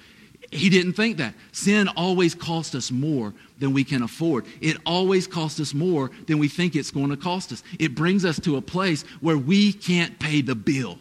He 0.51 0.69
didn't 0.69 0.93
think 0.93 1.17
that. 1.17 1.33
Sin 1.51 1.87
always 1.89 2.33
costs 2.33 2.73
us 2.73 2.91
more 2.91 3.33
than 3.59 3.73
we 3.73 3.83
can 3.83 4.01
afford. 4.01 4.45
It 4.61 4.77
always 4.85 5.27
costs 5.27 5.59
us 5.59 5.73
more 5.73 6.11
than 6.27 6.39
we 6.39 6.47
think 6.47 6.75
it's 6.75 6.91
going 6.91 7.09
to 7.09 7.17
cost 7.17 7.51
us. 7.51 7.63
It 7.79 7.95
brings 7.95 8.23
us 8.25 8.39
to 8.41 8.55
a 8.55 8.61
place 8.61 9.03
where 9.21 9.37
we 9.37 9.73
can't 9.73 10.17
pay 10.19 10.41
the 10.41 10.55
bill. 10.55 10.99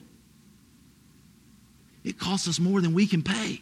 It 2.07 2.21
costs 2.21 2.47
us 2.47 2.61
more 2.61 2.81
than 2.81 2.95
we 2.95 3.07
can 3.09 3.23
pay. 3.23 3.61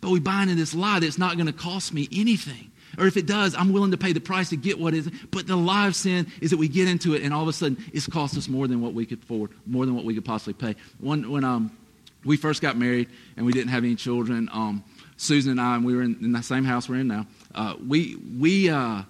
But 0.00 0.10
we 0.10 0.18
buy 0.18 0.42
into 0.42 0.56
this 0.56 0.74
lie 0.74 0.98
that 0.98 1.06
it's 1.06 1.16
not 1.16 1.36
going 1.36 1.46
to 1.46 1.52
cost 1.52 1.94
me 1.94 2.08
anything. 2.12 2.72
Or 2.98 3.06
if 3.06 3.16
it 3.16 3.26
does, 3.26 3.54
I'm 3.54 3.72
willing 3.72 3.92
to 3.92 3.96
pay 3.96 4.12
the 4.12 4.20
price 4.20 4.48
to 4.48 4.56
get 4.56 4.80
what 4.80 4.94
is. 4.94 5.08
But 5.30 5.46
the 5.46 5.56
lie 5.56 5.86
of 5.86 5.94
sin 5.94 6.26
is 6.40 6.50
that 6.50 6.56
we 6.56 6.66
get 6.66 6.88
into 6.88 7.14
it 7.14 7.22
and 7.22 7.32
all 7.32 7.42
of 7.42 7.48
a 7.48 7.52
sudden 7.52 7.82
it's 7.92 8.08
cost 8.08 8.36
us 8.36 8.48
more 8.48 8.66
than 8.66 8.80
what 8.80 8.94
we 8.94 9.06
could 9.06 9.22
afford, 9.22 9.52
more 9.64 9.86
than 9.86 9.94
what 9.94 10.04
we 10.04 10.12
could 10.12 10.24
possibly 10.24 10.54
pay. 10.54 10.74
One, 10.98 11.30
when 11.30 11.44
um, 11.44 11.76
we 12.24 12.36
first 12.36 12.62
got 12.62 12.76
married 12.76 13.08
and 13.36 13.46
we 13.46 13.52
didn't 13.52 13.68
have 13.68 13.84
any 13.84 13.94
children, 13.94 14.48
um, 14.52 14.82
Susan 15.16 15.52
and 15.52 15.60
I, 15.60 15.76
and 15.76 15.84
we 15.84 15.94
were 15.94 16.02
in, 16.02 16.18
in 16.20 16.32
the 16.32 16.42
same 16.42 16.64
house 16.64 16.88
we're 16.88 16.96
in 16.96 17.08
now, 17.08 17.26
uh, 17.54 17.76
we, 17.86 18.16
we 18.38 18.70
uh, 18.70 19.02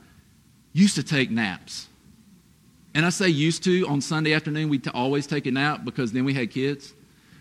used 0.75 0.97
to 0.97 1.03
take 1.03 1.31
naps. 1.31 1.89
And 2.95 3.07
I 3.07 3.09
say 3.09 3.29
used 3.29 3.65
to, 3.65 3.87
on 3.89 4.03
Sunday 4.03 4.35
afternoon, 4.35 4.69
we 4.69 4.81
always 4.93 5.27
take 5.27 5.47
a 5.47 5.51
nap 5.51 5.87
because 5.87 6.13
then 6.13 6.27
we 6.27 6.35
had 6.35 6.51
kids. 6.51 6.93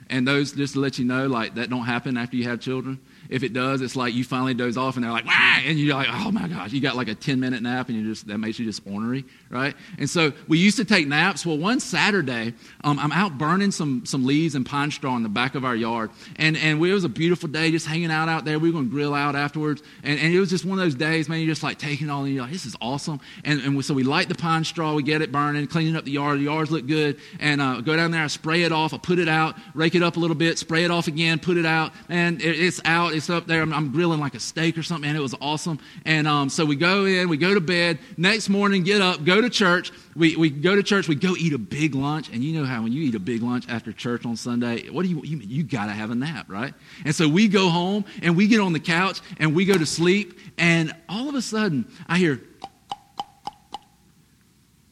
And 0.09 0.27
those, 0.27 0.51
just 0.51 0.73
to 0.73 0.79
let 0.79 0.99
you 0.99 1.05
know, 1.05 1.27
like 1.27 1.55
that 1.55 1.69
don't 1.69 1.85
happen 1.85 2.17
after 2.17 2.37
you 2.37 2.43
have 2.45 2.59
children. 2.59 2.99
If 3.29 3.43
it 3.43 3.53
does, 3.53 3.81
it's 3.81 3.95
like 3.95 4.13
you 4.13 4.23
finally 4.23 4.53
doze 4.53 4.77
off 4.77 4.95
and 4.95 5.03
they're 5.03 5.11
like, 5.11 5.25
Wah! 5.25 5.55
and 5.65 5.79
you're 5.79 5.95
like, 5.95 6.07
oh 6.09 6.31
my 6.31 6.47
gosh, 6.47 6.71
you 6.71 6.79
got 6.79 6.95
like 6.95 7.07
a 7.07 7.15
10 7.15 7.39
minute 7.39 7.61
nap 7.61 7.89
and 7.89 7.97
you 7.97 8.07
just, 8.07 8.27
that 8.27 8.37
makes 8.37 8.59
you 8.59 8.65
just 8.65 8.85
ornery, 8.85 9.25
right? 9.49 9.75
And 9.97 10.09
so 10.09 10.31
we 10.47 10.59
used 10.59 10.77
to 10.77 10.85
take 10.85 11.07
naps. 11.07 11.45
Well, 11.45 11.57
one 11.57 11.79
Saturday, 11.79 12.53
um, 12.83 12.99
I'm 12.99 13.11
out 13.11 13.37
burning 13.37 13.71
some, 13.71 14.05
some 14.05 14.25
leaves 14.25 14.55
and 14.55 14.65
pine 14.65 14.91
straw 14.91 15.15
in 15.15 15.23
the 15.23 15.29
back 15.29 15.55
of 15.55 15.65
our 15.65 15.75
yard. 15.75 16.11
And, 16.35 16.55
and 16.57 16.83
it 16.83 16.93
was 16.93 17.03
a 17.03 17.09
beautiful 17.09 17.49
day, 17.49 17.71
just 17.71 17.87
hanging 17.87 18.11
out 18.11 18.29
out 18.29 18.45
there. 18.45 18.59
We 18.59 18.69
were 18.69 18.73
going 18.73 18.85
to 18.85 18.91
grill 18.91 19.13
out 19.13 19.35
afterwards. 19.35 19.81
And, 20.03 20.19
and 20.19 20.33
it 20.33 20.39
was 20.39 20.49
just 20.49 20.65
one 20.65 20.77
of 20.77 20.85
those 20.85 20.95
days, 20.95 21.27
man, 21.27 21.39
you're 21.39 21.51
just 21.51 21.63
like 21.63 21.79
taking 21.79 22.07
it 22.07 22.11
all 22.11 22.23
and 22.23 22.33
you're 22.33 22.43
like, 22.43 22.51
this 22.51 22.65
is 22.65 22.75
awesome. 22.79 23.19
And, 23.43 23.61
and 23.61 23.83
so 23.83 23.93
we 23.93 24.03
light 24.03 24.29
the 24.29 24.35
pine 24.35 24.63
straw, 24.63 24.93
we 24.93 25.03
get 25.03 25.21
it 25.21 25.31
burning, 25.31 25.65
cleaning 25.67 25.95
up 25.95 26.05
the 26.05 26.11
yard. 26.11 26.39
The 26.39 26.43
yards 26.43 26.71
look 26.71 26.85
good. 26.85 27.19
And 27.39 27.61
uh, 27.61 27.81
go 27.81 27.95
down 27.95 28.11
there, 28.11 28.23
I 28.23 28.27
spray 28.27 28.63
it 28.63 28.71
off, 28.71 28.93
I 28.93 28.97
put 28.97 29.19
it 29.19 29.27
out, 29.27 29.55
rake 29.73 29.95
it 29.95 30.03
up 30.03 30.17
a 30.17 30.19
little 30.19 30.35
bit, 30.35 30.59
spray 30.59 30.83
it 30.83 30.91
off 30.91 31.07
again, 31.07 31.39
put 31.39 31.57
it 31.57 31.65
out. 31.65 31.91
And 32.09 32.41
it, 32.41 32.59
it's 32.59 32.81
out, 32.85 33.14
it's 33.15 33.29
up 33.29 33.47
there. 33.47 33.61
I'm, 33.61 33.73
I'm 33.73 33.91
grilling 33.91 34.19
like 34.19 34.35
a 34.35 34.39
steak 34.39 34.77
or 34.77 34.83
something, 34.83 35.07
and 35.07 35.17
it 35.17 35.21
was 35.21 35.35
awesome. 35.41 35.79
And 36.05 36.27
um, 36.27 36.49
so 36.49 36.65
we 36.65 36.75
go 36.75 37.05
in, 37.05 37.29
we 37.29 37.37
go 37.37 37.53
to 37.53 37.61
bed. 37.61 37.99
Next 38.17 38.49
morning, 38.49 38.83
get 38.83 39.01
up, 39.01 39.23
go 39.23 39.41
to 39.41 39.49
church. 39.49 39.91
We, 40.15 40.35
we 40.35 40.49
go 40.49 40.75
to 40.75 40.83
church, 40.83 41.07
we 41.07 41.15
go 41.15 41.35
eat 41.37 41.53
a 41.53 41.57
big 41.57 41.95
lunch. 41.95 42.29
And 42.31 42.43
you 42.43 42.59
know 42.59 42.65
how 42.65 42.83
when 42.83 42.93
you 42.93 43.03
eat 43.03 43.15
a 43.15 43.19
big 43.19 43.41
lunch 43.41 43.65
after 43.67 43.91
church 43.91 44.25
on 44.25 44.35
Sunday, 44.35 44.89
what 44.89 45.03
do 45.03 45.09
you, 45.09 45.21
you, 45.23 45.37
you 45.37 45.63
got 45.63 45.87
to 45.87 45.91
have 45.91 46.09
a 46.09 46.15
nap, 46.15 46.45
right? 46.49 46.73
And 47.03 47.13
so 47.13 47.27
we 47.27 47.47
go 47.47 47.69
home 47.69 48.05
and 48.21 48.37
we 48.37 48.47
get 48.47 48.59
on 48.59 48.73
the 48.73 48.79
couch 48.79 49.21
and 49.39 49.55
we 49.55 49.65
go 49.65 49.77
to 49.77 49.85
sleep. 49.85 50.39
And 50.57 50.95
all 51.09 51.27
of 51.27 51.35
a 51.35 51.41
sudden, 51.41 51.85
I 52.07 52.17
hear, 52.17 52.41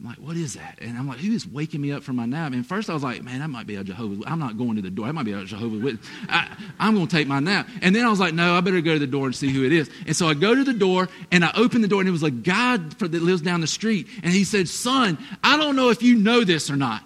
I'm 0.03 0.09
like, 0.09 0.17
what 0.17 0.35
is 0.35 0.55
that? 0.55 0.79
And 0.81 0.97
I'm 0.97 1.07
like, 1.07 1.19
who 1.19 1.31
is 1.31 1.47
waking 1.47 1.79
me 1.79 1.93
up 1.93 2.03
from 2.03 2.17
my 2.17 2.25
nap? 2.25 2.51
And 2.51 2.67
first 2.67 2.89
I 2.89 2.93
was 2.93 3.03
like, 3.03 3.23
man, 3.23 3.39
that 3.39 3.47
might 3.47 3.65
be 3.65 3.75
a 3.75 3.85
Jehovah's. 3.85 4.19
I'm 4.27 4.37
not 4.37 4.57
going 4.57 4.75
to 4.75 4.81
the 4.81 4.89
door. 4.89 5.07
That 5.07 5.13
might 5.13 5.23
be 5.23 5.31
a 5.31 5.45
Jehovah's 5.45 5.81
Witness. 5.81 6.05
I, 6.27 6.49
am 6.77 6.95
going 6.95 7.07
to 7.07 7.15
take 7.15 7.25
my 7.25 7.39
nap. 7.39 7.69
And 7.81 7.95
then 7.95 8.05
I 8.05 8.09
was 8.09 8.19
like, 8.19 8.33
no, 8.33 8.53
I 8.53 8.59
better 8.59 8.81
go 8.81 8.93
to 8.93 8.99
the 8.99 9.07
door 9.07 9.27
and 9.27 9.35
see 9.35 9.49
who 9.49 9.63
it 9.63 9.71
is. 9.71 9.89
And 10.05 10.13
so 10.13 10.27
I 10.27 10.33
go 10.33 10.53
to 10.53 10.63
the 10.65 10.73
door 10.73 11.07
and 11.31 11.45
I 11.45 11.53
open 11.55 11.81
the 11.81 11.87
door 11.87 12.01
and 12.01 12.09
it 12.09 12.11
was 12.11 12.23
a 12.23 12.31
guy 12.31 12.75
that 12.75 13.13
lives 13.13 13.41
down 13.41 13.61
the 13.61 13.67
street. 13.67 14.07
And 14.23 14.33
he 14.33 14.43
said, 14.43 14.67
son, 14.67 15.17
I 15.41 15.55
don't 15.55 15.77
know 15.77 15.89
if 15.89 16.03
you 16.03 16.15
know 16.15 16.43
this 16.43 16.69
or 16.69 16.75
not, 16.75 17.01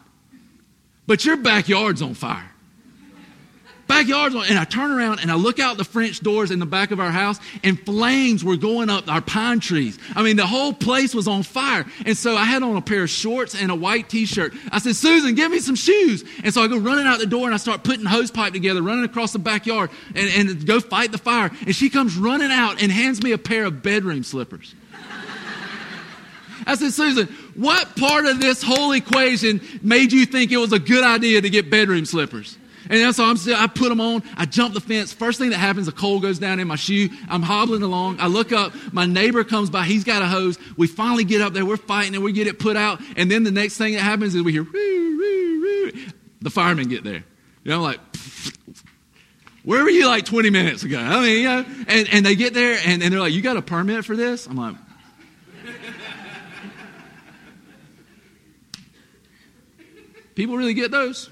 but 1.05 1.23
your 1.23 1.37
backyard's 1.37 2.01
on 2.01 2.15
fire 2.15 2.51
backyard's 3.87 4.35
on. 4.35 4.45
And 4.45 4.57
I 4.59 4.63
turn 4.63 4.91
around 4.91 5.19
and 5.19 5.31
I 5.31 5.35
look 5.35 5.59
out 5.59 5.77
the 5.77 5.83
French 5.83 6.19
doors 6.19 6.51
in 6.51 6.59
the 6.59 6.65
back 6.65 6.91
of 6.91 6.99
our 6.99 7.11
house, 7.11 7.39
and 7.63 7.79
flames 7.79 8.43
were 8.43 8.57
going 8.57 8.89
up 8.89 9.09
our 9.09 9.21
pine 9.21 9.59
trees. 9.59 9.97
I 10.15 10.23
mean, 10.23 10.35
the 10.35 10.45
whole 10.45 10.73
place 10.73 11.15
was 11.15 11.27
on 11.27 11.43
fire. 11.43 11.85
And 12.05 12.17
so 12.17 12.35
I 12.35 12.45
had 12.45 12.63
on 12.63 12.75
a 12.75 12.81
pair 12.81 13.03
of 13.03 13.09
shorts 13.09 13.59
and 13.59 13.71
a 13.71 13.75
white 13.75 14.09
t 14.09 14.25
shirt. 14.25 14.53
I 14.71 14.79
said, 14.79 14.95
Susan, 14.95 15.35
give 15.35 15.51
me 15.51 15.59
some 15.59 15.75
shoes. 15.75 16.23
And 16.43 16.53
so 16.53 16.61
I 16.61 16.67
go 16.67 16.77
running 16.77 17.07
out 17.07 17.19
the 17.19 17.25
door 17.25 17.45
and 17.45 17.53
I 17.53 17.57
start 17.57 17.83
putting 17.83 18.05
hose 18.05 18.31
pipe 18.31 18.53
together, 18.53 18.81
running 18.81 19.05
across 19.05 19.33
the 19.33 19.39
backyard 19.39 19.89
and, 20.15 20.49
and 20.49 20.65
go 20.65 20.79
fight 20.79 21.11
the 21.11 21.17
fire. 21.17 21.51
And 21.65 21.75
she 21.75 21.89
comes 21.89 22.15
running 22.17 22.51
out 22.51 22.81
and 22.81 22.91
hands 22.91 23.23
me 23.23 23.31
a 23.31 23.37
pair 23.37 23.65
of 23.65 23.81
bedroom 23.81 24.23
slippers. 24.23 24.75
I 26.65 26.75
said, 26.75 26.91
Susan, 26.91 27.27
what 27.55 27.95
part 27.95 28.25
of 28.25 28.41
this 28.41 28.61
whole 28.61 28.91
equation 28.91 29.61
made 29.81 30.11
you 30.11 30.25
think 30.25 30.51
it 30.51 30.57
was 30.57 30.73
a 30.73 30.79
good 30.79 31.03
idea 31.03 31.41
to 31.41 31.49
get 31.49 31.69
bedroom 31.69 32.05
slippers? 32.05 32.57
And 32.89 33.15
so 33.15 33.23
I'm 33.23 33.37
still, 33.37 33.55
I 33.55 33.67
put 33.67 33.89
them 33.89 34.01
on. 34.01 34.23
I 34.35 34.45
jump 34.45 34.73
the 34.73 34.81
fence. 34.81 35.13
First 35.13 35.39
thing 35.39 35.49
that 35.49 35.57
happens, 35.57 35.87
a 35.87 35.91
coal 35.91 36.19
goes 36.19 36.39
down 36.39 36.59
in 36.59 36.67
my 36.67 36.75
shoe. 36.75 37.09
I'm 37.29 37.41
hobbling 37.41 37.83
along. 37.83 38.19
I 38.19 38.27
look 38.27 38.51
up. 38.51 38.73
My 38.91 39.05
neighbor 39.05 39.43
comes 39.43 39.69
by. 39.69 39.85
He's 39.85 40.03
got 40.03 40.21
a 40.21 40.27
hose. 40.27 40.57
We 40.77 40.87
finally 40.87 41.23
get 41.23 41.41
up 41.41 41.53
there. 41.53 41.65
We're 41.65 41.77
fighting 41.77 42.15
and 42.15 42.23
we 42.23 42.31
get 42.31 42.47
it 42.47 42.59
put 42.59 42.77
out. 42.77 43.01
And 43.15 43.29
then 43.29 43.43
the 43.43 43.51
next 43.51 43.77
thing 43.77 43.93
that 43.93 44.01
happens 44.01 44.35
is 44.35 44.43
we 44.43 44.51
hear, 44.51 44.63
roo, 44.63 44.71
roo, 44.71 45.61
roo. 45.61 45.91
the 46.41 46.49
firemen 46.49 46.87
get 46.87 47.03
there. 47.03 47.23
You 47.63 47.71
know, 47.71 47.77
I'm 47.77 47.83
like, 47.83 47.99
where 49.67 49.83
were 49.83 49.89
you 49.89 50.07
like 50.07 50.23
20 50.23 50.49
minutes 50.49 50.83
ago? 50.83 50.97
I 50.97 51.21
mean, 51.21 51.41
you 51.41 51.43
know, 51.43 51.65
and, 51.89 52.07
and 52.13 52.25
they 52.25 52.35
get 52.35 52.53
there 52.53 52.79
and, 52.85 53.03
and 53.03 53.11
they're 53.11 53.19
like, 53.19 53.33
you 53.33 53.41
got 53.41 53.57
a 53.57 53.61
permit 53.61 54.05
for 54.05 54.15
this? 54.15 54.47
I'm 54.47 54.55
like, 54.55 54.77
people 60.35 60.55
really 60.55 60.73
get 60.73 60.91
those? 60.91 61.29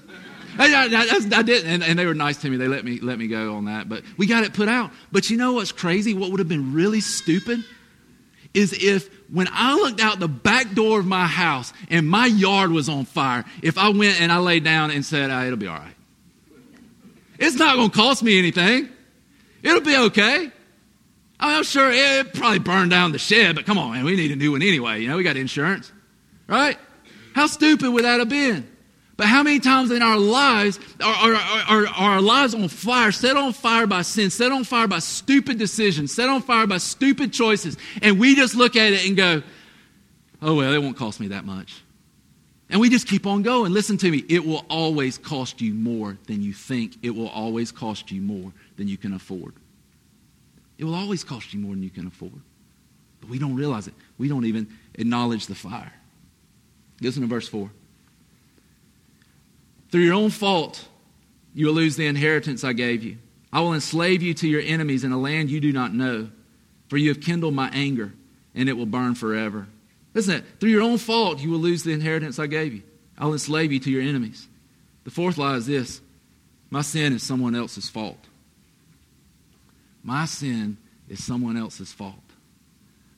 Uh, 0.58 0.62
I, 0.62 0.86
I, 0.86 1.38
I 1.38 1.42
did, 1.42 1.64
and, 1.64 1.82
and, 1.82 1.98
they 1.98 2.06
were 2.06 2.14
nice 2.14 2.38
to 2.38 2.50
me. 2.50 2.56
They 2.56 2.68
let 2.68 2.84
me 2.84 2.98
let 3.00 3.18
me 3.18 3.28
go 3.28 3.56
on 3.56 3.66
that, 3.66 3.88
but 3.88 4.02
we 4.16 4.26
got 4.26 4.44
it 4.44 4.54
put 4.54 4.68
out. 4.68 4.90
But 5.12 5.28
you 5.28 5.36
know 5.36 5.52
what's 5.52 5.72
crazy? 5.72 6.14
What 6.14 6.30
would 6.30 6.40
have 6.40 6.48
been 6.48 6.72
really 6.72 7.00
stupid 7.00 7.62
is 8.54 8.72
if 8.72 9.10
when 9.30 9.48
I 9.52 9.74
looked 9.74 10.00
out 10.00 10.18
the 10.18 10.28
back 10.28 10.72
door 10.72 10.98
of 10.98 11.06
my 11.06 11.26
house 11.26 11.72
and 11.90 12.08
my 12.08 12.26
yard 12.26 12.70
was 12.70 12.88
on 12.88 13.04
fire, 13.04 13.44
if 13.62 13.76
I 13.76 13.90
went 13.90 14.20
and 14.20 14.32
I 14.32 14.38
laid 14.38 14.64
down 14.64 14.90
and 14.90 15.04
said, 15.04 15.30
oh, 15.30 15.44
"It'll 15.44 15.58
be 15.58 15.66
all 15.66 15.78
right," 15.78 15.94
it's 17.38 17.56
not 17.56 17.76
going 17.76 17.90
to 17.90 17.96
cost 17.96 18.22
me 18.22 18.38
anything. 18.38 18.88
It'll 19.62 19.80
be 19.80 19.96
okay. 19.96 20.50
I 21.38 21.48
mean, 21.48 21.56
I'm 21.58 21.64
sure 21.64 21.90
it 21.90 22.32
probably 22.32 22.60
burned 22.60 22.90
down 22.90 23.12
the 23.12 23.18
shed, 23.18 23.56
but 23.56 23.66
come 23.66 23.76
on, 23.76 23.92
man, 23.92 24.04
we 24.04 24.16
need 24.16 24.30
a 24.30 24.36
new 24.36 24.52
one 24.52 24.62
anyway. 24.62 25.02
You 25.02 25.08
know, 25.08 25.16
we 25.16 25.22
got 25.22 25.36
insurance, 25.36 25.92
right? 26.46 26.78
How 27.34 27.46
stupid 27.46 27.90
would 27.90 28.04
that 28.04 28.20
have 28.20 28.30
been? 28.30 28.66
But 29.16 29.26
how 29.28 29.42
many 29.42 29.60
times 29.60 29.90
in 29.90 30.02
our 30.02 30.18
lives 30.18 30.78
are, 31.02 31.14
are, 31.14 31.34
are, 31.34 31.86
are, 31.86 31.86
our 31.86 32.20
lives 32.20 32.54
on 32.54 32.68
fire, 32.68 33.12
set 33.12 33.36
on 33.36 33.54
fire 33.54 33.86
by 33.86 34.02
sin, 34.02 34.28
set 34.28 34.52
on 34.52 34.64
fire 34.64 34.86
by 34.86 34.98
stupid 34.98 35.58
decisions, 35.58 36.14
set 36.14 36.28
on 36.28 36.42
fire 36.42 36.66
by 36.66 36.78
stupid 36.78 37.32
choices, 37.32 37.78
and 38.02 38.18
we 38.18 38.34
just 38.34 38.54
look 38.54 38.76
at 38.76 38.92
it 38.92 39.06
and 39.06 39.16
go, 39.16 39.42
oh, 40.42 40.54
well, 40.54 40.72
it 40.72 40.82
won't 40.82 40.98
cost 40.98 41.18
me 41.18 41.28
that 41.28 41.46
much. 41.46 41.82
And 42.68 42.80
we 42.80 42.90
just 42.90 43.06
keep 43.06 43.26
on 43.26 43.42
going. 43.42 43.72
Listen 43.72 43.96
to 43.98 44.10
me, 44.10 44.24
it 44.28 44.44
will 44.44 44.66
always 44.68 45.16
cost 45.16 45.62
you 45.62 45.72
more 45.72 46.18
than 46.26 46.42
you 46.42 46.52
think. 46.52 46.96
It 47.02 47.10
will 47.10 47.28
always 47.28 47.72
cost 47.72 48.10
you 48.10 48.20
more 48.20 48.52
than 48.76 48.88
you 48.88 48.98
can 48.98 49.14
afford. 49.14 49.54
It 50.76 50.84
will 50.84 50.94
always 50.94 51.24
cost 51.24 51.54
you 51.54 51.60
more 51.60 51.72
than 51.72 51.82
you 51.82 51.90
can 51.90 52.06
afford. 52.06 52.40
But 53.20 53.30
we 53.30 53.38
don't 53.38 53.54
realize 53.54 53.86
it. 53.86 53.94
We 54.18 54.28
don't 54.28 54.44
even 54.44 54.68
acknowledge 54.94 55.46
the 55.46 55.54
fire. 55.54 55.92
Listen 57.00 57.22
to 57.22 57.28
verse 57.28 57.48
4. 57.48 57.70
Through 59.90 60.02
your 60.02 60.14
own 60.14 60.30
fault, 60.30 60.86
you 61.54 61.66
will 61.66 61.74
lose 61.74 61.96
the 61.96 62.06
inheritance 62.06 62.64
I 62.64 62.72
gave 62.72 63.02
you. 63.02 63.18
I 63.52 63.60
will 63.60 63.74
enslave 63.74 64.22
you 64.22 64.34
to 64.34 64.48
your 64.48 64.60
enemies 64.60 65.04
in 65.04 65.12
a 65.12 65.18
land 65.18 65.50
you 65.50 65.60
do 65.60 65.72
not 65.72 65.94
know, 65.94 66.28
for 66.88 66.96
you 66.96 67.08
have 67.08 67.20
kindled 67.20 67.54
my 67.54 67.70
anger, 67.70 68.12
and 68.54 68.68
it 68.68 68.74
will 68.74 68.86
burn 68.86 69.14
forever. 69.14 69.66
Listen, 70.14 70.44
through 70.60 70.70
your 70.70 70.82
own 70.82 70.98
fault, 70.98 71.40
you 71.40 71.50
will 71.50 71.58
lose 71.58 71.82
the 71.82 71.92
inheritance 71.92 72.38
I 72.38 72.46
gave 72.46 72.74
you. 72.74 72.82
I'll 73.18 73.32
enslave 73.32 73.72
you 73.72 73.80
to 73.80 73.90
your 73.90 74.02
enemies. 74.02 74.48
The 75.04 75.10
fourth 75.10 75.38
lie 75.38 75.56
is 75.56 75.66
this 75.66 76.00
my 76.70 76.82
sin 76.82 77.12
is 77.12 77.22
someone 77.22 77.54
else's 77.54 77.88
fault. 77.88 78.18
My 80.02 80.24
sin 80.24 80.76
is 81.08 81.24
someone 81.24 81.56
else's 81.56 81.92
fault. 81.92 82.14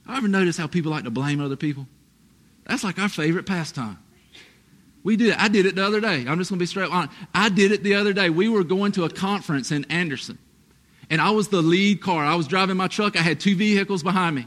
I 0.06 0.16
ever 0.16 0.28
notice 0.28 0.56
how 0.56 0.66
people 0.66 0.90
like 0.90 1.04
to 1.04 1.10
blame 1.10 1.40
other 1.40 1.56
people? 1.56 1.86
That's 2.64 2.84
like 2.84 2.98
our 2.98 3.08
favorite 3.08 3.46
pastime. 3.46 3.98
We 5.08 5.16
did 5.16 5.30
it. 5.30 5.40
I 5.40 5.48
did 5.48 5.64
it 5.64 5.74
the 5.74 5.86
other 5.86 6.02
day. 6.02 6.26
I'm 6.28 6.36
just 6.36 6.50
going 6.50 6.58
to 6.58 6.62
be 6.62 6.66
straight 6.66 6.90
on. 6.90 7.08
I 7.32 7.48
did 7.48 7.72
it 7.72 7.82
the 7.82 7.94
other 7.94 8.12
day. 8.12 8.28
We 8.28 8.50
were 8.50 8.62
going 8.62 8.92
to 8.92 9.04
a 9.04 9.08
conference 9.08 9.72
in 9.72 9.86
Anderson, 9.86 10.36
and 11.08 11.18
I 11.18 11.30
was 11.30 11.48
the 11.48 11.62
lead 11.62 12.02
car. 12.02 12.22
I 12.22 12.34
was 12.34 12.46
driving 12.46 12.76
my 12.76 12.88
truck. 12.88 13.16
I 13.16 13.22
had 13.22 13.40
two 13.40 13.56
vehicles 13.56 14.02
behind 14.02 14.36
me. 14.36 14.46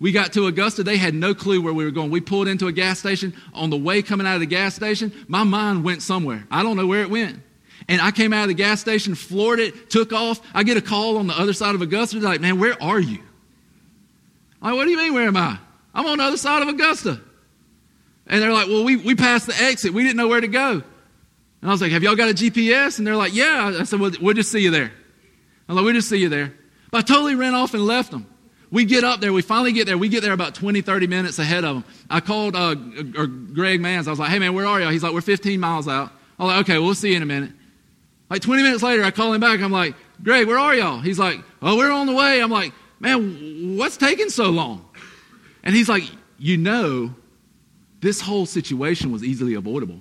We 0.00 0.10
got 0.10 0.32
to 0.32 0.46
Augusta. 0.46 0.84
They 0.84 0.96
had 0.96 1.14
no 1.14 1.34
clue 1.34 1.60
where 1.60 1.74
we 1.74 1.84
were 1.84 1.90
going. 1.90 2.10
We 2.10 2.22
pulled 2.22 2.48
into 2.48 2.66
a 2.66 2.72
gas 2.72 2.98
station. 2.98 3.34
On 3.52 3.68
the 3.68 3.76
way 3.76 4.00
coming 4.00 4.26
out 4.26 4.36
of 4.36 4.40
the 4.40 4.46
gas 4.46 4.74
station, 4.74 5.12
my 5.28 5.42
mind 5.42 5.84
went 5.84 6.00
somewhere. 6.00 6.46
I 6.50 6.62
don't 6.62 6.78
know 6.78 6.86
where 6.86 7.02
it 7.02 7.10
went. 7.10 7.42
And 7.86 8.00
I 8.00 8.10
came 8.10 8.32
out 8.32 8.44
of 8.44 8.48
the 8.48 8.54
gas 8.54 8.80
station, 8.80 9.14
floored 9.14 9.60
it, 9.60 9.90
took 9.90 10.14
off. 10.14 10.40
I 10.54 10.62
get 10.62 10.78
a 10.78 10.80
call 10.80 11.18
on 11.18 11.26
the 11.26 11.38
other 11.38 11.52
side 11.52 11.74
of 11.74 11.82
Augusta. 11.82 12.20
They're 12.20 12.30
like, 12.30 12.40
man, 12.40 12.58
where 12.58 12.82
are 12.82 13.00
you? 13.00 13.18
I'm 14.62 14.70
like, 14.70 14.76
what 14.78 14.84
do 14.86 14.92
you 14.92 14.96
mean, 14.96 15.12
where 15.12 15.26
am 15.26 15.36
I? 15.36 15.58
I'm 15.92 16.06
on 16.06 16.16
the 16.16 16.24
other 16.24 16.38
side 16.38 16.62
of 16.62 16.68
Augusta. 16.68 17.20
And 18.26 18.42
they're 18.42 18.52
like, 18.52 18.68
well, 18.68 18.84
we, 18.84 18.96
we 18.96 19.14
passed 19.14 19.46
the 19.46 19.54
exit. 19.60 19.92
We 19.92 20.02
didn't 20.02 20.16
know 20.16 20.28
where 20.28 20.40
to 20.40 20.48
go. 20.48 20.70
And 20.72 20.82
I 21.62 21.68
was 21.68 21.80
like, 21.80 21.92
have 21.92 22.02
y'all 22.02 22.16
got 22.16 22.30
a 22.30 22.34
GPS? 22.34 22.98
And 22.98 23.06
they're 23.06 23.16
like, 23.16 23.34
yeah. 23.34 23.76
I 23.78 23.84
said, 23.84 24.00
well, 24.00 24.12
we'll 24.20 24.34
just 24.34 24.50
see 24.50 24.60
you 24.60 24.70
there. 24.70 24.92
I'm 25.68 25.76
like, 25.76 25.84
we'll 25.84 25.94
just 25.94 26.08
see 26.08 26.18
you 26.18 26.28
there. 26.28 26.54
But 26.90 26.98
I 26.98 27.02
totally 27.02 27.34
ran 27.34 27.54
off 27.54 27.74
and 27.74 27.84
left 27.84 28.10
them. 28.10 28.26
We 28.70 28.84
get 28.84 29.04
up 29.04 29.20
there. 29.20 29.32
We 29.32 29.42
finally 29.42 29.72
get 29.72 29.86
there. 29.86 29.96
We 29.96 30.08
get 30.08 30.22
there 30.22 30.32
about 30.32 30.54
20, 30.54 30.80
30 30.80 31.06
minutes 31.06 31.38
ahead 31.38 31.64
of 31.64 31.76
them. 31.76 31.84
I 32.10 32.20
called 32.20 32.56
uh, 32.56 32.74
or 33.16 33.26
Greg 33.26 33.80
Mans. 33.80 34.08
I 34.08 34.10
was 34.10 34.18
like, 34.18 34.30
hey, 34.30 34.38
man, 34.38 34.54
where 34.54 34.66
are 34.66 34.80
y'all? 34.80 34.90
He's 34.90 35.02
like, 35.02 35.12
we're 35.12 35.20
15 35.20 35.60
miles 35.60 35.86
out. 35.86 36.10
I'm 36.38 36.48
like, 36.48 36.68
okay, 36.68 36.78
we'll 36.78 36.94
see 36.94 37.10
you 37.10 37.16
in 37.16 37.22
a 37.22 37.26
minute. 37.26 37.52
Like 38.30 38.42
20 38.42 38.62
minutes 38.62 38.82
later, 38.82 39.04
I 39.04 39.10
call 39.10 39.32
him 39.32 39.40
back. 39.40 39.60
I'm 39.60 39.70
like, 39.70 39.94
Greg, 40.22 40.46
where 40.46 40.58
are 40.58 40.74
y'all? 40.74 40.98
He's 41.00 41.18
like, 41.18 41.40
oh, 41.62 41.76
we're 41.76 41.90
on 41.90 42.06
the 42.06 42.14
way. 42.14 42.42
I'm 42.42 42.50
like, 42.50 42.72
man, 42.98 43.76
what's 43.76 43.96
taking 43.96 44.30
so 44.30 44.50
long? 44.50 44.88
And 45.62 45.74
he's 45.74 45.88
like, 45.88 46.04
you 46.38 46.56
know, 46.56 47.14
this 48.04 48.20
whole 48.20 48.44
situation 48.44 49.10
was 49.10 49.24
easily 49.24 49.54
avoidable. 49.54 49.98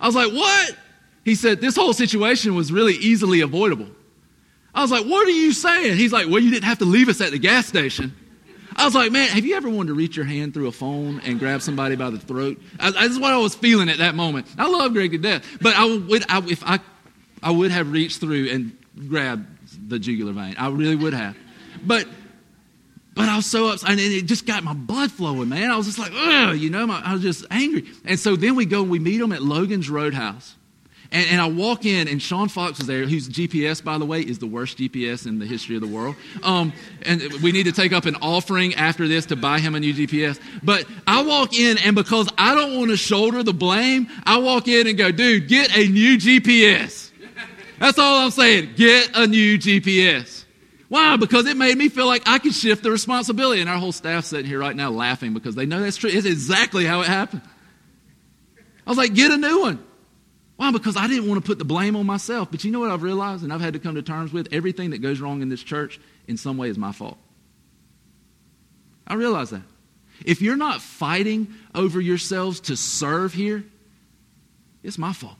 I 0.00 0.06
was 0.06 0.16
like, 0.16 0.32
what? 0.32 0.76
He 1.24 1.36
said, 1.36 1.60
this 1.60 1.76
whole 1.76 1.92
situation 1.92 2.56
was 2.56 2.72
really 2.72 2.94
easily 2.94 3.42
avoidable. 3.42 3.86
I 4.74 4.82
was 4.82 4.90
like, 4.90 5.06
what 5.06 5.24
are 5.28 5.30
you 5.30 5.52
saying? 5.52 5.96
He's 5.96 6.12
like, 6.12 6.26
well, 6.26 6.40
you 6.40 6.50
didn't 6.50 6.64
have 6.64 6.78
to 6.78 6.84
leave 6.84 7.08
us 7.08 7.20
at 7.20 7.30
the 7.30 7.38
gas 7.38 7.66
station. 7.66 8.12
I 8.74 8.84
was 8.86 8.96
like, 8.96 9.12
man, 9.12 9.28
have 9.28 9.44
you 9.44 9.54
ever 9.54 9.70
wanted 9.70 9.88
to 9.88 9.94
reach 9.94 10.16
your 10.16 10.24
hand 10.24 10.52
through 10.52 10.66
a 10.66 10.72
phone 10.72 11.20
and 11.20 11.38
grab 11.38 11.62
somebody 11.62 11.94
by 11.94 12.10
the 12.10 12.18
throat? 12.18 12.60
I, 12.80 12.88
is 13.04 13.20
what 13.20 13.32
I 13.32 13.36
was 13.36 13.54
feeling 13.54 13.88
at 13.88 13.98
that 13.98 14.16
moment. 14.16 14.48
I 14.58 14.68
love 14.68 14.94
Greg 14.94 15.12
to 15.12 15.18
death, 15.18 15.46
but 15.60 15.76
I 15.76 15.84
would, 15.84 16.24
I, 16.28 16.42
if 16.48 16.64
I, 16.66 16.80
I 17.40 17.52
would 17.52 17.70
have 17.70 17.92
reached 17.92 18.18
through 18.18 18.48
and 18.48 18.76
grabbed 19.08 19.46
the 19.88 20.00
jugular 20.00 20.32
vein. 20.32 20.56
I 20.58 20.70
really 20.70 20.96
would 20.96 21.14
have. 21.14 21.36
But, 21.84 22.08
but 23.14 23.28
I 23.28 23.36
was 23.36 23.46
so 23.46 23.68
upset, 23.68 23.90
and 23.90 24.00
it 24.00 24.26
just 24.26 24.46
got 24.46 24.64
my 24.64 24.72
blood 24.72 25.12
flowing, 25.12 25.48
man. 25.48 25.70
I 25.70 25.76
was 25.76 25.86
just 25.86 25.98
like, 25.98 26.12
ugh, 26.14 26.56
you 26.56 26.70
know, 26.70 26.86
my, 26.86 27.00
I 27.04 27.12
was 27.12 27.22
just 27.22 27.44
angry. 27.50 27.84
And 28.04 28.18
so 28.18 28.36
then 28.36 28.56
we 28.56 28.64
go 28.64 28.82
and 28.82 28.90
we 28.90 28.98
meet 28.98 29.18
them 29.18 29.32
at 29.32 29.42
Logan's 29.42 29.90
Roadhouse. 29.90 30.56
And, 31.10 31.26
and, 31.32 31.40
I 31.42 31.46
walk 31.46 31.84
in, 31.84 32.08
and 32.08 32.22
Sean 32.22 32.48
Fox 32.48 32.80
is 32.80 32.86
there, 32.86 33.04
whose 33.04 33.28
GPS, 33.28 33.84
by 33.84 33.98
the 33.98 34.06
way, 34.06 34.22
is 34.22 34.38
the 34.38 34.46
worst 34.46 34.78
GPS 34.78 35.26
in 35.26 35.38
the 35.38 35.44
history 35.44 35.74
of 35.74 35.82
the 35.82 35.88
world. 35.88 36.16
Um, 36.42 36.72
and 37.04 37.22
we 37.42 37.52
need 37.52 37.64
to 37.64 37.72
take 37.72 37.92
up 37.92 38.06
an 38.06 38.16
offering 38.22 38.74
after 38.76 39.06
this 39.06 39.26
to 39.26 39.36
buy 39.36 39.58
him 39.58 39.74
a 39.74 39.80
new 39.80 39.92
GPS. 39.92 40.40
But 40.62 40.86
I 41.06 41.22
walk 41.22 41.52
in, 41.52 41.76
and 41.76 41.94
because 41.94 42.30
I 42.38 42.54
don't 42.54 42.78
want 42.78 42.92
to 42.92 42.96
shoulder 42.96 43.42
the 43.42 43.52
blame, 43.52 44.08
I 44.24 44.38
walk 44.38 44.68
in 44.68 44.86
and 44.86 44.96
go, 44.96 45.12
dude, 45.12 45.48
get 45.48 45.76
a 45.76 45.86
new 45.86 46.16
GPS. 46.16 47.10
That's 47.78 47.98
all 47.98 48.24
I'm 48.24 48.30
saying. 48.30 48.70
Get 48.76 49.10
a 49.14 49.26
new 49.26 49.58
GPS. 49.58 50.41
Why? 50.92 51.16
Because 51.16 51.46
it 51.46 51.56
made 51.56 51.78
me 51.78 51.88
feel 51.88 52.04
like 52.04 52.24
I 52.26 52.38
could 52.38 52.52
shift 52.52 52.82
the 52.82 52.90
responsibility. 52.90 53.62
And 53.62 53.70
our 53.70 53.78
whole 53.78 53.92
staff 53.92 54.26
sitting 54.26 54.44
here 54.44 54.58
right 54.58 54.76
now 54.76 54.90
laughing 54.90 55.32
because 55.32 55.54
they 55.54 55.64
know 55.64 55.80
that's 55.80 55.96
true. 55.96 56.10
It's 56.12 56.26
exactly 56.26 56.84
how 56.84 57.00
it 57.00 57.06
happened. 57.06 57.40
I 58.86 58.90
was 58.90 58.98
like, 58.98 59.14
get 59.14 59.30
a 59.30 59.38
new 59.38 59.62
one. 59.62 59.82
Why? 60.56 60.70
Because 60.70 60.98
I 60.98 61.06
didn't 61.06 61.26
want 61.30 61.42
to 61.42 61.46
put 61.46 61.58
the 61.58 61.64
blame 61.64 61.96
on 61.96 62.04
myself. 62.04 62.50
But 62.50 62.62
you 62.62 62.70
know 62.70 62.78
what 62.78 62.90
I've 62.90 63.02
realized 63.02 63.42
and 63.42 63.54
I've 63.54 63.62
had 63.62 63.72
to 63.72 63.78
come 63.78 63.94
to 63.94 64.02
terms 64.02 64.34
with? 64.34 64.48
Everything 64.52 64.90
that 64.90 64.98
goes 64.98 65.18
wrong 65.18 65.40
in 65.40 65.48
this 65.48 65.62
church 65.62 65.98
in 66.28 66.36
some 66.36 66.58
way 66.58 66.68
is 66.68 66.76
my 66.76 66.92
fault. 66.92 67.16
I 69.06 69.14
realize 69.14 69.48
that. 69.48 69.62
If 70.26 70.42
you're 70.42 70.58
not 70.58 70.82
fighting 70.82 71.54
over 71.74 72.02
yourselves 72.02 72.60
to 72.60 72.76
serve 72.76 73.32
here, 73.32 73.64
it's 74.82 74.98
my 74.98 75.14
fault 75.14 75.38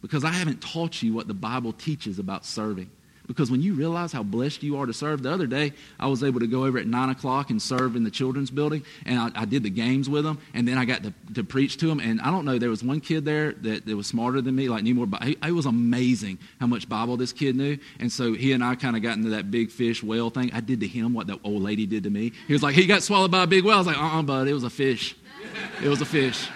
because 0.00 0.24
I 0.24 0.30
haven't 0.30 0.62
taught 0.62 1.02
you 1.02 1.12
what 1.12 1.28
the 1.28 1.34
Bible 1.34 1.74
teaches 1.74 2.18
about 2.18 2.46
serving. 2.46 2.88
Because 3.26 3.50
when 3.50 3.60
you 3.60 3.74
realize 3.74 4.12
how 4.12 4.22
blessed 4.22 4.62
you 4.62 4.76
are 4.78 4.86
to 4.86 4.92
serve, 4.92 5.22
the 5.22 5.32
other 5.32 5.46
day 5.46 5.72
I 5.98 6.06
was 6.06 6.22
able 6.22 6.40
to 6.40 6.46
go 6.46 6.64
over 6.64 6.78
at 6.78 6.86
9 6.86 7.08
o'clock 7.10 7.50
and 7.50 7.60
serve 7.60 7.96
in 7.96 8.04
the 8.04 8.10
children's 8.10 8.50
building, 8.50 8.84
and 9.04 9.18
I, 9.18 9.42
I 9.42 9.44
did 9.44 9.62
the 9.62 9.70
games 9.70 10.08
with 10.08 10.24
them, 10.24 10.38
and 10.54 10.66
then 10.66 10.78
I 10.78 10.84
got 10.84 11.02
to, 11.02 11.12
to, 11.34 11.44
preach 11.44 11.76
to 11.78 11.86
them. 11.86 12.00
And 12.00 12.20
I 12.20 12.30
don't 12.30 12.44
know, 12.44 12.58
there 12.58 12.70
was 12.70 12.82
one 12.84 13.00
kid 13.00 13.24
there 13.24 13.52
that, 13.52 13.86
that 13.86 13.96
was 13.96 14.06
smarter 14.06 14.40
than 14.40 14.54
me, 14.54 14.68
like 14.68 14.82
knew 14.82 14.94
more. 14.94 15.06
But 15.06 15.26
it 15.26 15.52
was 15.52 15.66
amazing 15.66 16.38
how 16.60 16.66
much 16.66 16.88
Bible 16.88 17.16
this 17.16 17.32
kid 17.32 17.56
knew. 17.56 17.78
And 18.00 18.10
so 18.10 18.32
he 18.32 18.52
and 18.52 18.62
I 18.62 18.74
kind 18.74 18.96
of 18.96 19.02
got 19.02 19.16
into 19.16 19.30
that 19.30 19.50
big 19.50 19.70
fish 19.70 20.02
whale 20.02 20.30
thing. 20.30 20.50
I 20.52 20.60
did 20.60 20.80
to 20.80 20.86
him 20.86 21.14
what 21.14 21.26
that 21.26 21.40
old 21.44 21.62
lady 21.62 21.86
did 21.86 22.04
to 22.04 22.10
me. 22.10 22.32
He 22.46 22.52
was 22.52 22.62
like, 22.62 22.74
he 22.74 22.86
got 22.86 23.02
swallowed 23.02 23.30
by 23.30 23.44
a 23.44 23.46
big 23.46 23.64
whale. 23.64 23.76
I 23.76 23.78
was 23.78 23.86
like, 23.86 23.98
uh 23.98 24.00
uh-uh, 24.00 24.22
bud, 24.22 24.48
it 24.48 24.52
was 24.52 24.64
a 24.64 24.70
fish. 24.70 25.16
It 25.82 25.88
was 25.88 26.00
a 26.00 26.06
fish. 26.06 26.48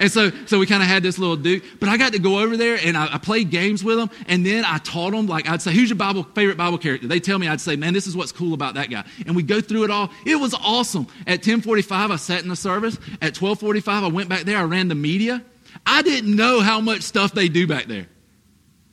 And 0.00 0.10
so, 0.10 0.30
so 0.46 0.58
we 0.58 0.66
kind 0.66 0.82
of 0.82 0.88
had 0.88 1.02
this 1.02 1.18
little 1.18 1.36
dude. 1.36 1.62
But 1.78 1.90
I 1.90 1.98
got 1.98 2.14
to 2.14 2.18
go 2.18 2.40
over 2.40 2.56
there 2.56 2.78
and 2.82 2.96
I, 2.96 3.14
I, 3.14 3.18
played 3.18 3.50
games 3.50 3.84
with 3.84 3.98
them. 3.98 4.10
And 4.26 4.46
then 4.46 4.64
I 4.64 4.78
taught 4.78 5.10
them, 5.10 5.26
like, 5.26 5.46
I'd 5.46 5.60
say, 5.60 5.74
who's 5.74 5.90
your 5.90 5.98
Bible, 5.98 6.22
favorite 6.34 6.56
Bible 6.56 6.78
character? 6.78 7.06
They 7.06 7.20
tell 7.20 7.38
me, 7.38 7.46
I'd 7.46 7.60
say, 7.60 7.76
man, 7.76 7.92
this 7.92 8.06
is 8.06 8.16
what's 8.16 8.32
cool 8.32 8.54
about 8.54 8.74
that 8.74 8.88
guy. 8.88 9.04
And 9.26 9.36
we 9.36 9.42
go 9.42 9.60
through 9.60 9.84
it 9.84 9.90
all. 9.90 10.10
It 10.24 10.36
was 10.36 10.54
awesome. 10.54 11.06
At 11.26 11.46
1045, 11.46 12.10
I 12.10 12.16
sat 12.16 12.42
in 12.42 12.48
the 12.48 12.56
service. 12.56 12.94
At 13.20 13.38
1245, 13.38 14.04
I 14.04 14.06
went 14.08 14.30
back 14.30 14.44
there. 14.44 14.56
I 14.56 14.62
ran 14.62 14.88
the 14.88 14.94
media. 14.94 15.44
I 15.84 16.00
didn't 16.00 16.34
know 16.34 16.60
how 16.60 16.80
much 16.80 17.02
stuff 17.02 17.34
they 17.34 17.50
do 17.50 17.66
back 17.66 17.84
there. 17.84 18.06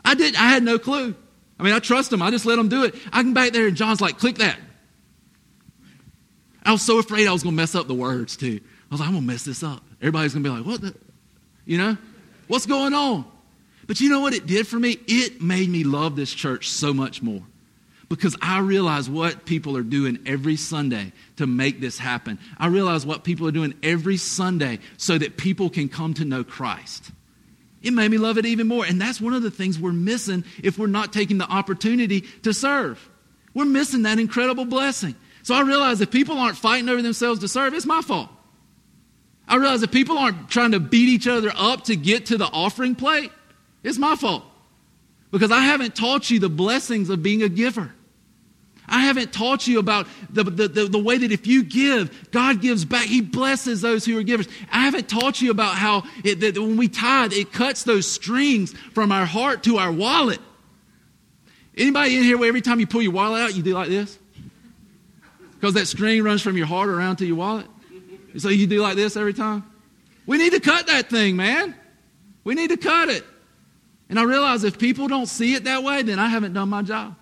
I 0.04 0.14
didn't, 0.14 0.40
I 0.40 0.50
had 0.50 0.62
no 0.62 0.78
clue. 0.78 1.16
I 1.58 1.64
mean, 1.64 1.74
I 1.74 1.80
trust 1.80 2.10
them. 2.10 2.22
I 2.22 2.32
just 2.32 2.46
let 2.46 2.58
them 2.58 2.68
do 2.68 2.84
it. 2.84 2.96
I 3.14 3.24
come 3.24 3.34
back 3.34 3.54
there 3.54 3.68
and 3.68 3.78
John's 3.78 4.02
like, 4.02 4.20
click 4.20 4.40
that. 4.40 4.60
I 6.64 6.74
was 6.74 6.82
so 6.82 7.00
afraid 7.00 7.28
I 7.28 7.32
was 7.32 7.44
going 7.44 7.56
to 7.56 7.62
mess 7.62 7.76
up 7.76 7.88
the 7.88 7.94
words 7.94 8.36
too. 8.36 8.60
I 8.60 8.94
was 8.94 9.00
like, 9.00 9.08
I'm 9.08 9.16
going 9.16 9.26
to 9.26 9.32
mess 9.32 9.46
this 9.46 9.64
up. 9.64 9.87
Everybody's 10.02 10.34
going 10.34 10.44
to 10.44 10.50
be 10.50 10.56
like, 10.56 10.66
what 10.66 10.82
the? 10.82 10.96
You 11.66 11.78
know? 11.78 11.98
What's 12.48 12.66
going 12.66 12.94
on? 12.94 13.26
But 13.88 14.00
you 14.00 14.10
know 14.10 14.20
what 14.20 14.34
it 14.34 14.46
did 14.46 14.68
for 14.68 14.78
me? 14.78 14.98
It 15.08 15.42
made 15.42 15.70
me 15.70 15.84
love 15.84 16.16
this 16.16 16.34
church 16.34 16.70
so 16.70 16.94
much 16.94 17.22
more. 17.22 17.42
Because 18.10 18.38
I 18.42 18.60
realize 18.60 19.10
what 19.10 19.46
people 19.46 19.76
are 19.76 19.84
doing 19.84 20.20
every 20.26 20.56
Sunday 20.56 21.12
to 21.38 21.48
make 21.48 21.82
this 21.82 21.98
happen. 21.98 22.40
I 22.58 22.68
realize 22.68 23.06
what 23.06 23.26
people 23.26 23.48
are 23.48 23.52
doing 23.52 23.74
every 23.84 24.16
Sunday 24.16 24.80
so 24.96 25.18
that 25.18 25.36
people 25.36 25.70
can 25.70 25.90
come 25.90 26.14
to 26.16 26.26
know 26.26 26.44
Christ. 26.44 27.12
It 27.82 27.92
made 27.92 28.10
me 28.10 28.18
love 28.18 28.38
it 28.38 28.46
even 28.46 28.68
more. 28.68 28.86
And 28.86 29.02
that's 29.02 29.20
one 29.20 29.34
of 29.34 29.44
the 29.44 29.52
things 29.52 29.78
we're 29.78 29.92
missing 29.92 30.46
if 30.64 30.78
we're 30.78 30.88
not 30.88 31.12
taking 31.12 31.38
the 31.38 31.50
opportunity 31.50 32.22
to 32.44 32.54
serve. 32.54 33.10
We're 33.54 33.66
missing 33.66 34.04
that 34.04 34.20
incredible 34.20 34.66
blessing. 34.66 35.16
So 35.44 35.56
I 35.56 35.62
realize 35.62 36.00
if 36.00 36.12
people 36.12 36.38
aren't 36.38 36.58
fighting 36.58 36.90
over 36.90 37.02
themselves 37.02 37.42
to 37.42 37.48
serve, 37.48 37.74
it's 37.74 37.86
my 37.86 38.02
fault. 38.02 38.30
I 39.48 39.56
realize 39.56 39.82
that 39.82 39.92
people 39.92 40.18
aren't 40.18 40.50
trying 40.50 40.72
to 40.72 40.80
beat 40.80 41.10
each 41.10 41.28
other 41.28 41.52
up 41.56 41.86
to 41.86 41.96
get 41.96 42.28
to 42.28 42.38
the 42.38 42.46
offering 42.46 42.96
plate. 42.96 43.32
It's 43.84 43.98
my 43.98 44.16
fault 44.16 44.44
because 45.32 45.52
I 45.52 45.62
haven't 45.62 45.96
taught 45.96 46.30
you 46.30 46.40
the 46.40 46.50
blessings 46.50 47.10
of 47.10 47.24
being 47.24 47.44
a 47.44 47.50
giver. 47.50 47.92
I 48.90 49.02
haven't 49.02 49.34
taught 49.34 49.68
you 49.68 49.80
about 49.80 50.08
the, 50.30 50.46
the, 50.46 50.68
the, 50.68 50.86
the, 50.86 51.00
way 51.00 51.18
that 51.18 51.32
if 51.32 51.46
you 51.46 51.64
give, 51.64 52.32
God 52.32 52.62
gives 52.62 52.86
back. 52.86 53.06
He 53.06 53.20
blesses 53.20 53.82
those 53.82 54.06
who 54.06 54.18
are 54.18 54.24
givers. 54.24 54.48
I 54.72 54.80
haven't 54.82 55.10
taught 55.10 55.42
you 55.42 55.52
about 55.52 55.76
how 55.76 56.04
it, 56.24 56.40
that 56.40 56.58
when 56.58 56.78
we 56.78 56.88
tithe, 56.88 57.34
it 57.34 57.52
cuts 57.52 57.84
those 57.84 58.10
strings 58.10 58.74
from 58.94 59.12
our 59.12 59.26
heart 59.26 59.64
to 59.64 59.78
our 59.78 59.92
wallet. 59.92 60.40
Anybody 61.76 62.18
in 62.18 62.24
here 62.24 62.38
where 62.38 62.48
every 62.48 62.62
time 62.62 62.80
you 62.80 62.88
pull 62.88 63.02
your 63.02 63.12
wallet 63.12 63.42
out, 63.42 63.56
you 63.56 63.62
do 63.62 63.74
like 63.74 63.90
this? 63.90 64.18
Because 65.56 65.74
that 65.74 65.88
string 65.88 66.24
runs 66.24 66.42
from 66.42 66.56
your 66.56 66.68
heart 66.68 66.88
around 66.88 67.18
to 67.18 67.26
your 67.26 67.36
wallet? 67.36 67.68
So 68.38 68.50
you 68.50 68.68
do 68.68 68.82
like 68.82 68.96
this 68.96 69.18
every 69.18 69.34
time? 69.34 69.64
We 70.26 70.38
need 70.38 70.52
to 70.52 70.60
cut 70.60 70.88
that 70.88 71.10
thing, 71.10 71.36
man. 71.36 71.76
We 72.44 72.56
need 72.56 72.70
to 72.70 72.78
cut 72.78 73.10
it. 73.10 73.26
And 74.10 74.20
I 74.20 74.24
realize 74.24 74.64
if 74.64 74.78
people 74.78 75.08
don't 75.08 75.26
see 75.26 75.54
it 75.56 75.66
that 75.66 75.84
way, 75.84 76.02
then 76.04 76.20
I 76.20 76.28
haven't 76.28 76.54
done 76.54 76.70
my 76.70 76.82
job. 76.82 77.16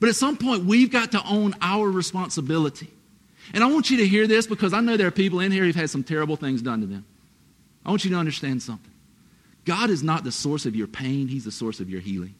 But 0.00 0.08
at 0.08 0.16
some 0.16 0.36
point, 0.36 0.64
we've 0.64 0.90
got 0.90 1.12
to 1.12 1.22
own 1.24 1.54
our 1.60 1.88
responsibility. 1.88 2.90
And 3.54 3.62
I 3.62 3.68
want 3.68 3.90
you 3.90 3.98
to 3.98 4.06
hear 4.06 4.26
this 4.26 4.46
because 4.46 4.72
I 4.72 4.80
know 4.80 4.96
there 4.96 5.06
are 5.06 5.12
people 5.12 5.40
in 5.40 5.52
here 5.52 5.64
who've 5.64 5.76
had 5.76 5.90
some 5.90 6.02
terrible 6.02 6.36
things 6.36 6.62
done 6.62 6.80
to 6.80 6.86
them. 6.86 7.04
I 7.84 7.90
want 7.90 8.04
you 8.04 8.10
to 8.10 8.16
understand 8.16 8.62
something. 8.62 8.90
God 9.64 9.90
is 9.90 10.02
not 10.02 10.24
the 10.24 10.32
source 10.32 10.66
of 10.66 10.74
your 10.74 10.86
pain, 10.86 11.28
He's 11.28 11.44
the 11.44 11.52
source 11.52 11.80
of 11.80 11.88
your 11.88 12.00
healing. 12.00 12.34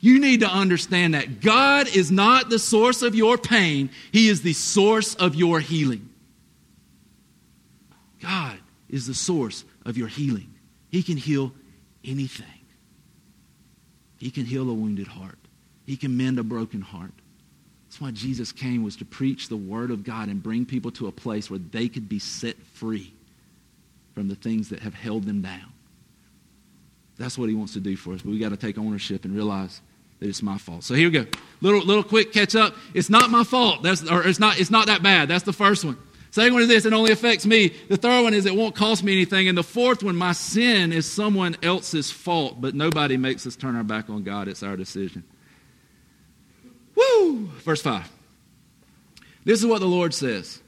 You 0.00 0.20
need 0.20 0.40
to 0.40 0.48
understand 0.48 1.14
that 1.14 1.40
God 1.40 1.88
is 1.88 2.12
not 2.12 2.50
the 2.50 2.58
source 2.58 3.02
of 3.02 3.14
your 3.14 3.38
pain, 3.38 3.90
He 4.12 4.28
is 4.28 4.42
the 4.42 4.52
source 4.52 5.14
of 5.16 5.34
your 5.34 5.60
healing. 5.60 6.05
God 8.26 8.58
is 8.88 9.06
the 9.06 9.14
source 9.14 9.64
of 9.84 9.96
your 9.96 10.08
healing. 10.08 10.52
He 10.90 11.02
can 11.02 11.16
heal 11.16 11.52
anything. 12.04 12.46
He 14.18 14.30
can 14.30 14.44
heal 14.44 14.68
a 14.68 14.74
wounded 14.74 15.06
heart. 15.06 15.38
He 15.86 15.96
can 15.96 16.16
mend 16.16 16.38
a 16.38 16.42
broken 16.42 16.80
heart. 16.80 17.12
That's 17.86 18.00
why 18.00 18.10
Jesus 18.10 18.50
came 18.50 18.82
was 18.82 18.96
to 18.96 19.04
preach 19.04 19.48
the 19.48 19.56
word 19.56 19.90
of 19.90 20.02
God 20.02 20.28
and 20.28 20.42
bring 20.42 20.66
people 20.66 20.90
to 20.92 21.06
a 21.06 21.12
place 21.12 21.48
where 21.48 21.60
they 21.60 21.88
could 21.88 22.08
be 22.08 22.18
set 22.18 22.56
free 22.74 23.12
from 24.14 24.28
the 24.28 24.34
things 24.34 24.70
that 24.70 24.80
have 24.80 24.94
held 24.94 25.24
them 25.24 25.42
down. 25.42 25.72
That's 27.18 27.38
what 27.38 27.48
he 27.48 27.54
wants 27.54 27.74
to 27.74 27.80
do 27.80 27.96
for 27.96 28.12
us. 28.12 28.22
But 28.22 28.30
we 28.30 28.38
got 28.38 28.50
to 28.50 28.56
take 28.56 28.76
ownership 28.76 29.24
and 29.24 29.34
realize 29.34 29.80
that 30.18 30.28
it's 30.28 30.42
my 30.42 30.58
fault. 30.58 30.82
So 30.84 30.94
here 30.94 31.08
we 31.08 31.12
go. 31.12 31.26
Little 31.60 31.80
little 31.80 32.02
quick 32.02 32.32
catch 32.32 32.56
up. 32.56 32.74
It's 32.92 33.08
not 33.08 33.30
my 33.30 33.44
fault. 33.44 33.82
That's 33.82 34.10
or 34.10 34.26
it's 34.26 34.38
not 34.38 34.58
it's 34.58 34.70
not 34.70 34.86
that 34.86 35.02
bad. 35.02 35.28
That's 35.28 35.44
the 35.44 35.52
first 35.52 35.84
one. 35.84 35.96
Second 36.36 36.52
one 36.52 36.62
is 36.64 36.68
this, 36.68 36.84
it 36.84 36.92
only 36.92 37.12
affects 37.12 37.46
me. 37.46 37.68
The 37.88 37.96
third 37.96 38.22
one 38.22 38.34
is 38.34 38.44
it 38.44 38.54
won't 38.54 38.74
cost 38.74 39.02
me 39.02 39.12
anything. 39.12 39.48
And 39.48 39.56
the 39.56 39.62
fourth 39.62 40.02
one, 40.02 40.16
my 40.16 40.32
sin 40.32 40.92
is 40.92 41.10
someone 41.10 41.56
else's 41.62 42.10
fault, 42.10 42.60
but 42.60 42.74
nobody 42.74 43.16
makes 43.16 43.46
us 43.46 43.56
turn 43.56 43.74
our 43.74 43.82
back 43.82 44.10
on 44.10 44.22
God. 44.22 44.46
It's 44.46 44.62
our 44.62 44.76
decision. 44.76 45.24
Woo! 46.94 47.46
Verse 47.64 47.80
5. 47.80 48.12
This 49.46 49.60
is 49.60 49.64
what 49.64 49.80
the 49.80 49.86
Lord 49.86 50.12
says. 50.12 50.60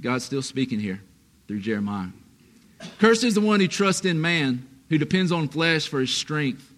God's 0.00 0.24
still 0.24 0.42
speaking 0.42 0.78
here 0.78 1.02
through 1.48 1.58
Jeremiah. 1.58 2.10
Cursed 3.00 3.24
is 3.24 3.34
the 3.34 3.40
one 3.40 3.58
who 3.58 3.66
trusts 3.66 4.06
in 4.06 4.20
man, 4.20 4.64
who 4.90 4.96
depends 4.96 5.32
on 5.32 5.48
flesh 5.48 5.88
for 5.88 5.98
his 5.98 6.14
strength, 6.14 6.72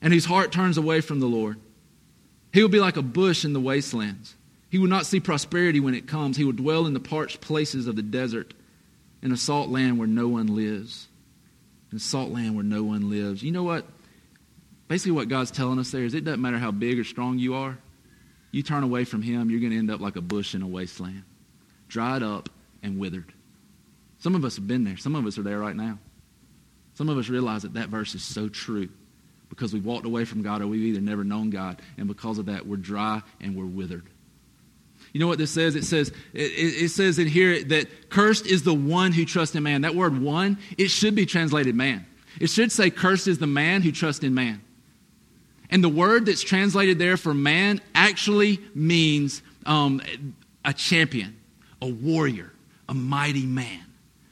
and 0.00 0.14
whose 0.14 0.24
heart 0.24 0.50
turns 0.50 0.78
away 0.78 1.02
from 1.02 1.20
the 1.20 1.26
Lord. 1.26 1.60
He 2.54 2.62
will 2.62 2.70
be 2.70 2.80
like 2.80 2.96
a 2.96 3.02
bush 3.02 3.44
in 3.44 3.52
the 3.52 3.60
wastelands 3.60 4.34
he 4.76 4.78
will 4.78 4.88
not 4.88 5.06
see 5.06 5.20
prosperity 5.20 5.80
when 5.80 5.94
it 5.94 6.06
comes. 6.06 6.36
He 6.36 6.44
will 6.44 6.52
dwell 6.52 6.84
in 6.84 6.92
the 6.92 7.00
parched 7.00 7.40
places 7.40 7.86
of 7.86 7.96
the 7.96 8.02
desert, 8.02 8.52
in 9.22 9.32
a 9.32 9.36
salt 9.38 9.70
land 9.70 9.98
where 9.98 10.06
no 10.06 10.28
one 10.28 10.54
lives. 10.54 11.08
In 11.90 11.96
a 11.96 11.98
salt 11.98 12.30
land 12.30 12.54
where 12.56 12.62
no 12.62 12.82
one 12.82 13.08
lives. 13.08 13.42
You 13.42 13.52
know 13.52 13.62
what? 13.62 13.86
Basically, 14.86 15.12
what 15.12 15.30
God's 15.30 15.50
telling 15.50 15.78
us 15.78 15.92
there 15.92 16.04
is 16.04 16.12
it 16.12 16.26
doesn't 16.26 16.42
matter 16.42 16.58
how 16.58 16.72
big 16.72 16.98
or 16.98 17.04
strong 17.04 17.38
you 17.38 17.54
are, 17.54 17.78
you 18.50 18.62
turn 18.62 18.82
away 18.82 19.04
from 19.04 19.22
him, 19.22 19.48
you're 19.48 19.60
going 19.60 19.72
to 19.72 19.78
end 19.78 19.90
up 19.90 20.02
like 20.02 20.16
a 20.16 20.20
bush 20.20 20.54
in 20.54 20.60
a 20.60 20.66
wasteland, 20.66 21.22
dried 21.88 22.22
up 22.22 22.50
and 22.82 22.98
withered. 22.98 23.32
Some 24.18 24.34
of 24.34 24.44
us 24.44 24.56
have 24.56 24.68
been 24.68 24.84
there. 24.84 24.98
Some 24.98 25.14
of 25.14 25.24
us 25.24 25.38
are 25.38 25.42
there 25.42 25.58
right 25.58 25.74
now. 25.74 25.98
Some 26.96 27.08
of 27.08 27.16
us 27.16 27.30
realize 27.30 27.62
that 27.62 27.72
that 27.72 27.88
verse 27.88 28.14
is 28.14 28.22
so 28.22 28.50
true 28.50 28.90
because 29.48 29.72
we've 29.72 29.86
walked 29.86 30.04
away 30.04 30.26
from 30.26 30.42
God 30.42 30.60
or 30.60 30.66
we've 30.66 30.84
either 30.84 31.00
never 31.00 31.24
known 31.24 31.48
God, 31.48 31.80
and 31.96 32.08
because 32.08 32.36
of 32.36 32.44
that, 32.44 32.66
we're 32.66 32.76
dry 32.76 33.22
and 33.40 33.56
we're 33.56 33.64
withered. 33.64 34.04
You 35.16 35.20
know 35.20 35.28
what 35.28 35.38
this 35.38 35.50
says? 35.50 35.76
It 35.76 35.84
says 35.84 36.12
it, 36.34 36.42
it, 36.42 36.88
says 36.90 37.18
in 37.18 37.26
here 37.26 37.64
that 37.64 38.10
cursed 38.10 38.44
is 38.44 38.64
the 38.64 38.74
one 38.74 39.12
who 39.12 39.24
trusts 39.24 39.56
in 39.56 39.62
man. 39.62 39.80
That 39.80 39.94
word 39.94 40.20
"one" 40.20 40.58
it 40.76 40.88
should 40.88 41.14
be 41.14 41.24
translated 41.24 41.74
"man." 41.74 42.04
It 42.38 42.50
should 42.50 42.70
say 42.70 42.90
cursed 42.90 43.26
is 43.26 43.38
the 43.38 43.46
man 43.46 43.80
who 43.80 43.92
trusts 43.92 44.22
in 44.22 44.34
man. 44.34 44.60
And 45.70 45.82
the 45.82 45.88
word 45.88 46.26
that's 46.26 46.42
translated 46.42 46.98
there 46.98 47.16
for 47.16 47.32
man 47.32 47.80
actually 47.94 48.60
means 48.74 49.40
um, 49.64 50.02
a 50.66 50.74
champion, 50.74 51.34
a 51.80 51.88
warrior, 51.88 52.52
a 52.86 52.92
mighty 52.92 53.46
man. 53.46 53.86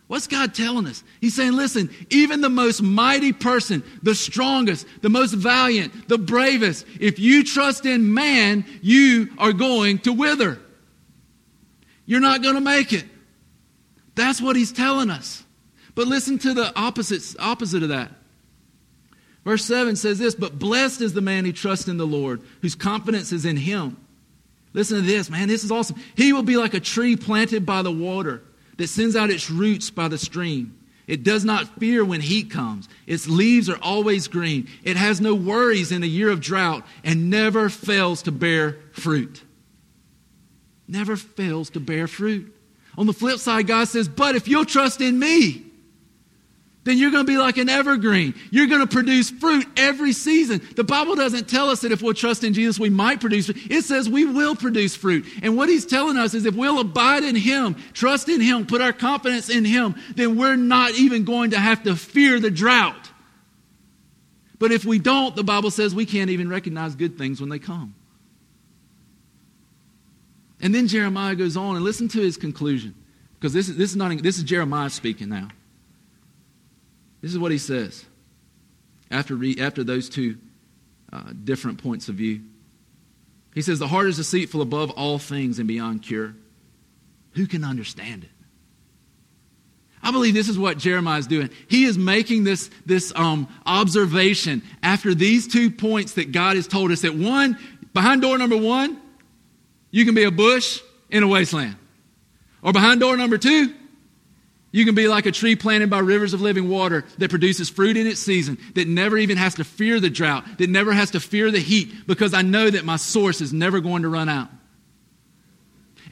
What's 0.06 0.26
God 0.26 0.54
telling 0.54 0.86
us? 0.86 1.02
He's 1.18 1.34
saying, 1.34 1.54
listen, 1.54 1.88
even 2.10 2.42
the 2.42 2.50
most 2.50 2.82
mighty 2.82 3.32
person, 3.32 3.82
the 4.02 4.14
strongest, 4.14 4.86
the 5.00 5.08
most 5.08 5.32
valiant, 5.32 6.08
the 6.08 6.18
bravest, 6.18 6.84
if 7.00 7.18
you 7.18 7.42
trust 7.42 7.86
in 7.86 8.12
man, 8.12 8.66
you 8.82 9.30
are 9.38 9.54
going 9.54 10.00
to 10.00 10.12
wither. 10.12 10.60
You're 12.06 12.20
not 12.20 12.42
going 12.42 12.54
to 12.54 12.60
make 12.60 12.92
it. 12.92 13.04
That's 14.14 14.40
what 14.40 14.56
he's 14.56 14.72
telling 14.72 15.10
us. 15.10 15.42
But 15.94 16.06
listen 16.06 16.38
to 16.40 16.54
the 16.54 16.72
opposite, 16.76 17.22
opposite 17.38 17.82
of 17.82 17.88
that. 17.90 18.10
Verse 19.44 19.64
7 19.64 19.96
says 19.96 20.18
this 20.18 20.34
But 20.34 20.58
blessed 20.58 21.00
is 21.00 21.12
the 21.12 21.20
man 21.20 21.44
who 21.44 21.52
trusts 21.52 21.88
in 21.88 21.96
the 21.96 22.06
Lord, 22.06 22.42
whose 22.62 22.74
confidence 22.74 23.32
is 23.32 23.44
in 23.44 23.56
him. 23.56 23.96
Listen 24.72 24.96
to 24.96 25.06
this, 25.06 25.30
man. 25.30 25.48
This 25.48 25.62
is 25.62 25.70
awesome. 25.70 26.00
He 26.16 26.32
will 26.32 26.42
be 26.42 26.56
like 26.56 26.74
a 26.74 26.80
tree 26.80 27.16
planted 27.16 27.64
by 27.64 27.82
the 27.82 27.92
water 27.92 28.42
that 28.76 28.88
sends 28.88 29.14
out 29.14 29.30
its 29.30 29.50
roots 29.50 29.90
by 29.90 30.08
the 30.08 30.18
stream. 30.18 30.76
It 31.06 31.22
does 31.22 31.44
not 31.44 31.78
fear 31.78 32.04
when 32.04 32.20
heat 32.20 32.50
comes. 32.50 32.88
Its 33.06 33.28
leaves 33.28 33.68
are 33.68 33.78
always 33.82 34.26
green. 34.26 34.68
It 34.82 34.96
has 34.96 35.20
no 35.20 35.34
worries 35.34 35.92
in 35.92 36.02
a 36.02 36.06
year 36.06 36.30
of 36.30 36.40
drought 36.40 36.84
and 37.04 37.30
never 37.30 37.68
fails 37.68 38.22
to 38.22 38.32
bear 38.32 38.78
fruit. 38.92 39.43
Never 40.86 41.16
fails 41.16 41.70
to 41.70 41.80
bear 41.80 42.06
fruit. 42.06 42.54
On 42.96 43.06
the 43.06 43.12
flip 43.12 43.38
side, 43.38 43.66
God 43.66 43.88
says, 43.88 44.08
But 44.08 44.36
if 44.36 44.48
you'll 44.48 44.64
trust 44.64 45.00
in 45.00 45.18
me, 45.18 45.64
then 46.84 46.98
you're 46.98 47.10
going 47.10 47.24
to 47.24 47.32
be 47.32 47.38
like 47.38 47.56
an 47.56 47.70
evergreen. 47.70 48.34
You're 48.50 48.66
going 48.66 48.82
to 48.82 48.86
produce 48.86 49.30
fruit 49.30 49.66
every 49.76 50.12
season. 50.12 50.60
The 50.76 50.84
Bible 50.84 51.14
doesn't 51.16 51.48
tell 51.48 51.70
us 51.70 51.80
that 51.80 51.92
if 51.92 52.02
we'll 52.02 52.12
trust 52.12 52.44
in 52.44 52.52
Jesus, 52.52 52.78
we 52.78 52.90
might 52.90 53.20
produce 53.20 53.46
fruit. 53.46 53.70
It 53.70 53.84
says 53.84 54.08
we 54.08 54.26
will 54.26 54.54
produce 54.54 54.94
fruit. 54.94 55.24
And 55.42 55.56
what 55.56 55.70
he's 55.70 55.86
telling 55.86 56.18
us 56.18 56.34
is 56.34 56.44
if 56.44 56.54
we'll 56.54 56.80
abide 56.80 57.24
in 57.24 57.36
him, 57.36 57.76
trust 57.94 58.28
in 58.28 58.42
him, 58.42 58.66
put 58.66 58.82
our 58.82 58.92
confidence 58.92 59.48
in 59.48 59.64
him, 59.64 59.94
then 60.14 60.36
we're 60.36 60.56
not 60.56 60.92
even 60.94 61.24
going 61.24 61.50
to 61.52 61.58
have 61.58 61.82
to 61.84 61.96
fear 61.96 62.38
the 62.38 62.50
drought. 62.50 63.10
But 64.58 64.70
if 64.70 64.84
we 64.84 64.98
don't, 64.98 65.34
the 65.34 65.44
Bible 65.44 65.70
says 65.70 65.94
we 65.94 66.06
can't 66.06 66.30
even 66.30 66.50
recognize 66.50 66.94
good 66.94 67.16
things 67.16 67.40
when 67.40 67.48
they 67.48 67.58
come. 67.58 67.94
And 70.64 70.74
then 70.74 70.88
Jeremiah 70.88 71.34
goes 71.34 71.58
on 71.58 71.76
and 71.76 71.84
listen 71.84 72.08
to 72.08 72.20
his 72.20 72.38
conclusion. 72.38 72.94
Because 73.34 73.52
this 73.52 73.68
is, 73.68 73.76
this 73.76 73.90
is, 73.90 73.96
not, 73.96 74.16
this 74.22 74.38
is 74.38 74.44
Jeremiah 74.44 74.88
speaking 74.88 75.28
now. 75.28 75.48
This 77.20 77.32
is 77.32 77.38
what 77.38 77.52
he 77.52 77.58
says 77.58 78.06
after, 79.10 79.36
re, 79.36 79.56
after 79.60 79.84
those 79.84 80.08
two 80.08 80.38
uh, 81.12 81.32
different 81.44 81.82
points 81.82 82.08
of 82.08 82.14
view. 82.14 82.40
He 83.54 83.60
says, 83.60 83.78
The 83.78 83.88
heart 83.88 84.06
is 84.06 84.16
deceitful 84.16 84.62
above 84.62 84.90
all 84.92 85.18
things 85.18 85.58
and 85.58 85.68
beyond 85.68 86.02
cure. 86.02 86.34
Who 87.32 87.46
can 87.46 87.62
understand 87.62 88.24
it? 88.24 88.30
I 90.02 90.12
believe 90.12 90.32
this 90.32 90.48
is 90.48 90.58
what 90.58 90.78
Jeremiah 90.78 91.18
is 91.18 91.26
doing. 91.26 91.50
He 91.68 91.84
is 91.84 91.98
making 91.98 92.44
this, 92.44 92.70
this 92.86 93.12
um, 93.16 93.48
observation 93.66 94.62
after 94.82 95.14
these 95.14 95.46
two 95.46 95.70
points 95.70 96.14
that 96.14 96.32
God 96.32 96.56
has 96.56 96.66
told 96.66 96.90
us 96.90 97.02
that 97.02 97.14
one, 97.14 97.58
behind 97.92 98.22
door 98.22 98.38
number 98.38 98.56
one, 98.56 98.98
you 99.94 100.04
can 100.04 100.16
be 100.16 100.24
a 100.24 100.30
bush 100.32 100.80
in 101.08 101.22
a 101.22 101.28
wasteland. 101.28 101.76
Or 102.62 102.72
behind 102.72 102.98
door 102.98 103.16
number 103.16 103.38
two, 103.38 103.72
you 104.72 104.84
can 104.84 104.96
be 104.96 105.06
like 105.06 105.24
a 105.24 105.30
tree 105.30 105.54
planted 105.54 105.88
by 105.88 106.00
rivers 106.00 106.34
of 106.34 106.40
living 106.40 106.68
water 106.68 107.04
that 107.18 107.30
produces 107.30 107.70
fruit 107.70 107.96
in 107.96 108.04
its 108.08 108.18
season, 108.18 108.58
that 108.74 108.88
never 108.88 109.16
even 109.16 109.36
has 109.36 109.54
to 109.54 109.62
fear 109.62 110.00
the 110.00 110.10
drought, 110.10 110.58
that 110.58 110.68
never 110.68 110.92
has 110.92 111.12
to 111.12 111.20
fear 111.20 111.52
the 111.52 111.60
heat, 111.60 112.08
because 112.08 112.34
I 112.34 112.42
know 112.42 112.68
that 112.68 112.84
my 112.84 112.96
source 112.96 113.40
is 113.40 113.52
never 113.52 113.80
going 113.80 114.02
to 114.02 114.08
run 114.08 114.28
out. 114.28 114.48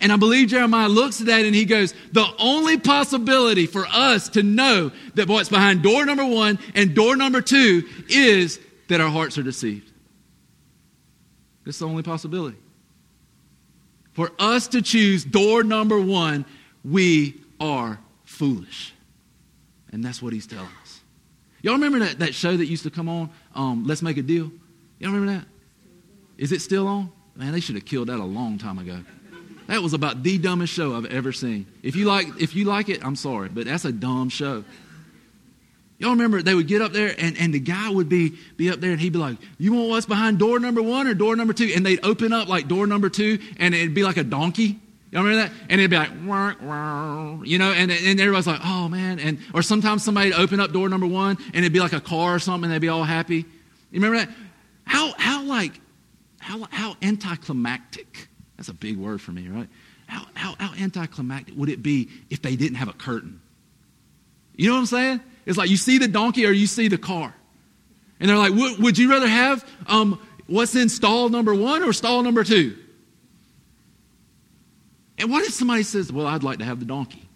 And 0.01 0.12
I 0.12 0.16
believe 0.16 0.51
Jeremiah 0.51 0.89
looks 0.89 1.20
at 1.20 1.26
that 1.26 1.45
and 1.45 1.53
he 1.53 1.64
goes, 1.64 1.93
The 2.12 2.28
only 2.39 2.78
possibility 2.78 3.66
for 3.66 3.85
us 3.85 4.28
to 4.28 4.45
know 4.45 4.93
that 5.14 5.26
what's 5.26 5.49
behind 5.49 5.83
door 5.83 6.07
number 6.07 6.24
one 6.24 6.61
and 6.76 6.95
door 6.95 7.16
number 7.16 7.41
two 7.41 7.83
is 8.09 8.61
that 8.87 9.01
our 9.01 9.11
hearts 9.11 9.39
are 9.39 9.43
deceived. 9.43 9.91
This 11.64 11.74
is 11.74 11.80
the 11.80 11.89
only 11.89 12.05
possibility. 12.05 12.59
For 14.12 14.30
us 14.38 14.68
to 14.68 14.82
choose 14.82 15.24
door 15.24 15.62
number 15.62 16.00
one, 16.00 16.44
we 16.84 17.40
are 17.60 17.98
foolish. 18.24 18.94
And 19.90 20.04
that's 20.04 20.22
what 20.22 20.32
he's 20.32 20.46
telling 20.46 20.68
us. 20.82 21.00
Y'all 21.62 21.74
remember 21.74 22.00
that, 22.00 22.18
that 22.18 22.34
show 22.34 22.56
that 22.56 22.66
used 22.66 22.82
to 22.82 22.90
come 22.90 23.08
on, 23.08 23.30
um, 23.54 23.86
Let's 23.86 24.02
Make 24.02 24.16
a 24.16 24.22
Deal? 24.22 24.50
Y'all 24.98 25.12
remember 25.12 25.40
that? 25.40 25.46
Is 26.36 26.52
it 26.52 26.60
still 26.60 26.86
on? 26.86 27.10
Man, 27.36 27.52
they 27.52 27.60
should 27.60 27.76
have 27.76 27.84
killed 27.84 28.08
that 28.08 28.18
a 28.18 28.24
long 28.24 28.58
time 28.58 28.78
ago. 28.78 29.00
That 29.68 29.80
was 29.80 29.94
about 29.94 30.22
the 30.22 30.38
dumbest 30.38 30.72
show 30.72 30.96
I've 30.96 31.06
ever 31.06 31.32
seen. 31.32 31.66
If 31.82 31.94
you 31.96 32.04
like, 32.06 32.26
if 32.40 32.54
you 32.54 32.64
like 32.64 32.88
it, 32.88 33.04
I'm 33.04 33.16
sorry, 33.16 33.48
but 33.48 33.64
that's 33.64 33.84
a 33.84 33.92
dumb 33.92 34.28
show. 34.28 34.64
Y'all 36.03 36.11
remember 36.11 36.42
they 36.42 36.57
would 36.57 36.66
get 36.66 36.82
up 36.82 36.90
there 36.90 37.14
and, 37.16 37.38
and 37.38 37.55
the 37.55 37.61
guy 37.61 37.88
would 37.88 38.09
be, 38.09 38.30
be 38.57 38.68
up 38.70 38.80
there 38.80 38.90
and 38.90 39.00
he'd 39.00 39.12
be 39.12 39.20
like, 39.20 39.36
You 39.57 39.72
want 39.72 39.88
what's 39.88 40.05
behind 40.05 40.40
door 40.40 40.59
number 40.59 40.82
one 40.82 41.07
or 41.07 41.14
door 41.14 41.36
number 41.36 41.53
two? 41.53 41.70
And 41.76 41.86
they'd 41.86 42.05
open 42.05 42.32
up 42.32 42.48
like 42.48 42.66
door 42.66 42.88
number 42.88 43.09
two 43.09 43.38
and 43.59 43.72
it'd 43.72 43.94
be 43.94 44.03
like 44.03 44.16
a 44.16 44.24
donkey. 44.24 44.80
Y'all 45.12 45.22
remember 45.22 45.44
that? 45.44 45.53
And 45.70 45.80
it'd 45.80 45.92
be 45.92 45.96
like, 45.96 46.11
wah, 46.24 46.55
wah, 46.61 47.42
you 47.44 47.57
know, 47.57 47.70
and, 47.70 47.92
and 47.92 48.20
everybody's 48.20 48.48
like, 48.48 48.62
oh 48.64 48.88
man. 48.88 49.20
And, 49.20 49.38
or 49.55 49.62
sometimes 49.62 50.03
somebody'd 50.03 50.32
open 50.32 50.59
up 50.59 50.72
door 50.72 50.88
number 50.88 51.07
one 51.07 51.38
and 51.38 51.57
it'd 51.57 51.72
be 51.72 51.78
like 51.78 51.92
a 51.92 52.00
car 52.00 52.34
or 52.34 52.38
something 52.40 52.64
and 52.64 52.72
they'd 52.72 52.80
be 52.80 52.88
all 52.88 53.05
happy. 53.05 53.36
You 53.36 54.00
remember 54.00 54.18
that? 54.18 54.28
How, 54.84 55.14
how 55.16 55.44
like, 55.44 55.80
how, 56.40 56.66
how 56.70 56.96
anticlimactic, 57.00 58.26
that's 58.57 58.70
a 58.70 58.74
big 58.74 58.96
word 58.96 59.20
for 59.20 59.30
me, 59.30 59.46
right? 59.46 59.68
How, 60.09 60.26
how, 60.34 60.57
how 60.59 60.74
anticlimactic 60.82 61.55
would 61.57 61.68
it 61.68 61.80
be 61.80 62.09
if 62.28 62.42
they 62.42 62.57
didn't 62.57 62.78
have 62.78 62.88
a 62.88 62.92
curtain? 62.92 63.40
You 64.57 64.66
know 64.66 64.74
what 64.74 64.80
I'm 64.80 64.86
saying? 64.86 65.20
It's 65.47 65.59
like 65.59 65.70
you 65.70 65.76
see 65.76 65.99
the 65.99 66.09
donkey 66.09 66.47
or 66.47 66.53
you 66.53 66.66
see 66.66 66.88
the 66.88 66.99
car. 66.99 67.34
And 68.20 68.30
they're 68.30 68.38
like, 68.38 68.53
would 68.55 68.99
you 68.99 69.11
rather 69.11 69.26
have 69.26 69.68
um, 69.86 70.20
what's 70.47 70.76
in 70.76 70.88
stall 70.88 71.28
number 71.28 71.55
one 71.55 71.82
or 71.82 71.93
stall 71.93 72.22
number 72.22 72.45
two? 72.45 72.76
And 75.18 75.30
what 75.30 75.45
if 75.45 75.53
somebody 75.53 75.82
says, 75.82 76.12
Well, 76.12 76.26
I'd 76.26 76.43
like 76.43 76.59
to 76.59 76.64
have 76.64 76.80
the 76.80 76.84
donkey? 76.84 77.28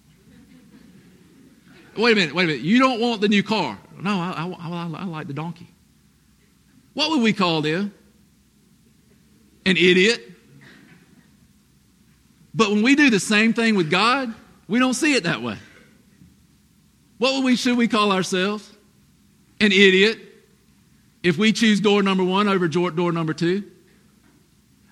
wait 1.97 2.13
a 2.13 2.15
minute, 2.15 2.35
wait 2.35 2.45
a 2.45 2.47
minute. 2.49 2.63
You 2.63 2.79
don't 2.79 3.01
want 3.01 3.21
the 3.21 3.29
new 3.29 3.43
car. 3.43 3.79
No, 4.01 4.11
I, 4.11 4.33
I, 4.33 4.69
I, 4.69 5.03
I 5.03 5.05
like 5.05 5.27
the 5.29 5.33
donkey. 5.33 5.69
What 6.95 7.11
would 7.11 7.23
we 7.23 7.33
call 7.33 7.63
them? 7.63 7.95
An 9.65 9.77
idiot. 9.77 10.21
But 12.55 12.71
when 12.71 12.83
we 12.83 12.95
do 12.95 13.11
the 13.11 13.21
same 13.21 13.53
thing 13.53 13.75
with 13.75 13.91
God, 13.91 14.35
we 14.69 14.79
don't 14.79 14.95
see 14.95 15.15
it 15.15 15.25
that 15.25 15.43
way. 15.43 15.59
What 17.19 17.43
we, 17.43 17.57
should 17.57 17.77
we 17.77 17.89
call 17.89 18.13
ourselves? 18.13 18.71
An 19.61 19.73
idiot. 19.73 20.19
If 21.23 21.39
we 21.39 21.53
choose 21.53 21.81
door 21.81 22.03
number 22.03 22.25
one 22.25 22.49
over 22.49 22.69
door 22.69 23.13
number 23.13 23.33
two. 23.33 23.65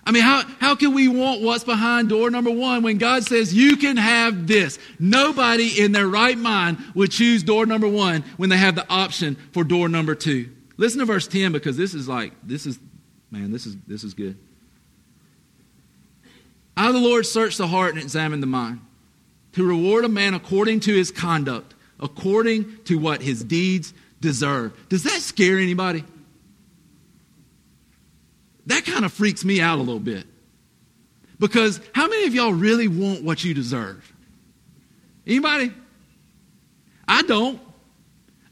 I 0.07 0.11
mean, 0.11 0.23
how, 0.23 0.43
how 0.59 0.75
can 0.75 0.93
we 0.93 1.07
want 1.07 1.41
what's 1.41 1.63
behind 1.63 2.09
door 2.09 2.29
number 2.29 2.51
one 2.51 2.83
when 2.83 2.99
God 2.99 3.23
says 3.23 3.53
you 3.53 3.77
can 3.77 3.97
have 3.97 4.45
this? 4.45 4.77
Nobody 4.99 5.81
in 5.81 5.93
their 5.93 6.07
right 6.07 6.37
mind 6.37 6.77
would 6.93 7.11
choose 7.11 7.41
door 7.41 7.65
number 7.65 7.87
one 7.87 8.23
when 8.37 8.49
they 8.49 8.57
have 8.57 8.75
the 8.75 8.87
option 8.87 9.35
for 9.51 9.63
door 9.63 9.89
number 9.89 10.13
two. 10.13 10.51
Listen 10.77 10.99
to 10.99 11.05
verse 11.05 11.27
10 11.27 11.51
because 11.53 11.77
this 11.77 11.93
is 11.93 12.07
like, 12.07 12.33
this 12.43 12.65
is, 12.65 12.79
man, 13.31 13.51
this 13.51 13.65
is, 13.65 13.77
this 13.87 14.03
is 14.03 14.13
good. 14.13 14.37
I, 16.77 16.91
the 16.91 16.99
Lord, 16.99 17.25
search 17.25 17.57
the 17.57 17.67
heart 17.67 17.93
and 17.93 18.03
examine 18.03 18.41
the 18.41 18.47
mind 18.47 18.81
to 19.53 19.65
reward 19.65 20.03
a 20.03 20.09
man 20.09 20.33
according 20.33 20.81
to 20.81 20.93
his 20.93 21.11
conduct, 21.11 21.74
according 21.99 22.83
to 22.85 22.97
what 22.97 23.21
his 23.21 23.43
deeds 23.43 23.93
deserve. 24.21 24.73
Does 24.89 25.03
that 25.03 25.21
scare 25.21 25.57
anybody? 25.57 26.03
that 28.67 28.85
kind 28.85 29.05
of 29.05 29.13
freaks 29.13 29.45
me 29.45 29.61
out 29.61 29.77
a 29.77 29.81
little 29.81 29.99
bit. 29.99 30.25
Because 31.39 31.81
how 31.93 32.07
many 32.07 32.25
of 32.25 32.33
y'all 32.33 32.53
really 32.53 32.87
want 32.87 33.23
what 33.23 33.43
you 33.43 33.53
deserve? 33.53 34.11
Anybody? 35.27 35.71
I 37.07 37.21
don't. 37.23 37.59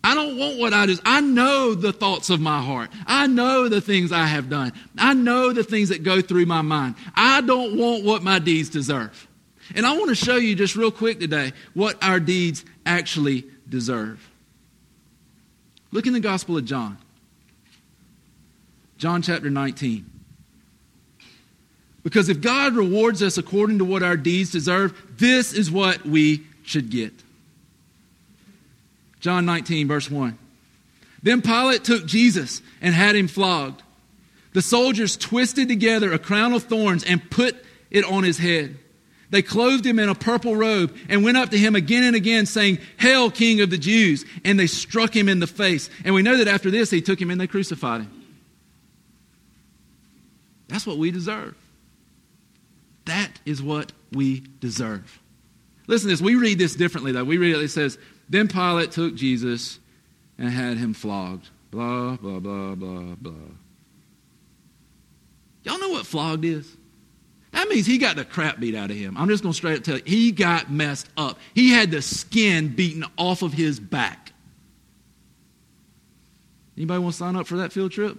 I 0.03 0.15
don't 0.15 0.37
want 0.37 0.59
what 0.59 0.73
I 0.73 0.85
do. 0.85 0.97
I 1.05 1.21
know 1.21 1.73
the 1.73 1.93
thoughts 1.93 2.29
of 2.29 2.41
my 2.41 2.61
heart. 2.61 2.91
I 3.07 3.25
know 3.27 3.69
the 3.69 3.79
things 3.79 4.11
I 4.11 4.25
have 4.25 4.49
done. 4.49 4.73
I 4.97 5.13
know 5.13 5.53
the 5.53 5.63
things 5.63 5.89
that 5.89 6.03
go 6.03 6.21
through 6.21 6.45
my 6.45 6.61
mind. 6.61 6.95
I 7.15 7.39
don't 7.39 7.77
want 7.77 8.03
what 8.03 8.21
my 8.21 8.39
deeds 8.39 8.69
deserve. 8.69 9.27
And 9.75 9.85
I 9.85 9.97
want 9.97 10.09
to 10.09 10.15
show 10.15 10.35
you 10.35 10.55
just 10.55 10.75
real 10.75 10.91
quick 10.91 11.21
today 11.21 11.53
what 11.73 12.03
our 12.03 12.19
deeds 12.19 12.65
actually 12.85 13.45
deserve. 13.67 14.29
Look 15.91 16.07
in 16.07 16.13
the 16.13 16.19
Gospel 16.19 16.57
of 16.57 16.65
John. 16.65 16.97
John 18.97 19.21
chapter 19.21 19.49
19. 19.49 20.09
Because 22.03 22.29
if 22.29 22.41
God 22.41 22.75
rewards 22.75 23.23
us 23.23 23.37
according 23.37 23.77
to 23.77 23.85
what 23.85 24.03
our 24.03 24.17
deeds 24.17 24.51
deserve, 24.51 24.99
this 25.17 25.53
is 25.53 25.71
what 25.71 26.05
we 26.05 26.43
should 26.63 26.89
get. 26.89 27.13
John 29.19 29.45
19, 29.45 29.87
verse 29.87 30.11
1. 30.11 30.37
Then 31.21 31.41
Pilate 31.41 31.85
took 31.85 32.05
Jesus 32.05 32.61
and 32.81 32.93
had 32.93 33.15
him 33.15 33.29
flogged. 33.29 33.81
The 34.51 34.61
soldiers 34.61 35.15
twisted 35.15 35.69
together 35.69 36.11
a 36.11 36.19
crown 36.19 36.53
of 36.53 36.63
thorns 36.63 37.03
and 37.03 37.31
put 37.31 37.55
it 37.89 38.03
on 38.03 38.23
his 38.23 38.37
head. 38.37 38.77
They 39.33 39.41
clothed 39.41 39.83
him 39.83 39.97
in 39.97 40.09
a 40.09 40.13
purple 40.13 40.55
robe 40.55 40.95
and 41.09 41.23
went 41.23 41.37
up 41.37 41.49
to 41.49 41.57
him 41.57 41.75
again 41.75 42.03
and 42.03 42.15
again, 42.15 42.45
saying, 42.45 42.77
Hail, 42.99 43.31
King 43.31 43.61
of 43.61 43.71
the 43.71 43.79
Jews! 43.79 44.25
And 44.45 44.59
they 44.59 44.67
struck 44.67 45.15
him 45.15 45.27
in 45.27 45.39
the 45.39 45.47
face. 45.47 45.89
And 46.05 46.13
we 46.13 46.21
know 46.21 46.37
that 46.37 46.47
after 46.47 46.69
this, 46.69 46.91
they 46.91 47.01
took 47.01 47.19
him 47.19 47.31
and 47.31 47.41
they 47.41 47.47
crucified 47.47 48.01
him. 48.01 48.25
That's 50.67 50.85
what 50.85 50.99
we 50.99 51.09
deserve. 51.09 51.55
That 53.05 53.39
is 53.43 53.59
what 53.59 53.91
we 54.11 54.41
deserve. 54.59 55.19
Listen 55.87 56.09
to 56.09 56.13
this. 56.13 56.21
We 56.21 56.35
read 56.35 56.59
this 56.59 56.75
differently, 56.75 57.11
though. 57.11 57.23
We 57.23 57.37
read 57.39 57.55
it, 57.55 57.61
it 57.63 57.69
says, 57.69 57.97
then 58.29 58.47
Pilate 58.47 58.91
took 58.91 59.15
Jesus 59.15 59.79
and 60.37 60.49
had 60.49 60.77
him 60.77 60.93
flogged. 60.93 61.49
Blah, 61.71 62.17
blah, 62.17 62.37
blah, 62.37 62.75
blah, 62.75 63.15
blah. 63.15 63.33
Y'all 65.63 65.79
know 65.79 65.89
what 65.89 66.05
flogged 66.05 66.45
is? 66.45 66.77
That 67.53 67.69
means 67.69 67.85
he 67.85 67.99
got 67.99 68.15
the 68.15 68.25
crap 68.25 68.59
beat 68.59 68.75
out 68.75 68.89
of 68.89 68.97
him. 68.97 69.15
I'm 69.15 69.29
just 69.29 69.43
going 69.43 69.53
to 69.53 69.57
straight 69.57 69.77
up 69.77 69.83
tell 69.83 69.97
you. 69.97 70.03
He 70.05 70.31
got 70.31 70.71
messed 70.71 71.07
up. 71.15 71.39
He 71.53 71.69
had 71.71 71.91
the 71.91 72.01
skin 72.01 72.69
beaten 72.69 73.05
off 73.15 73.43
of 73.43 73.53
his 73.53 73.79
back. 73.79 74.33
Anybody 76.75 76.99
want 76.99 77.13
to 77.13 77.17
sign 77.19 77.35
up 77.35 77.45
for 77.45 77.57
that 77.57 77.71
field 77.71 77.91
trip? 77.91 78.17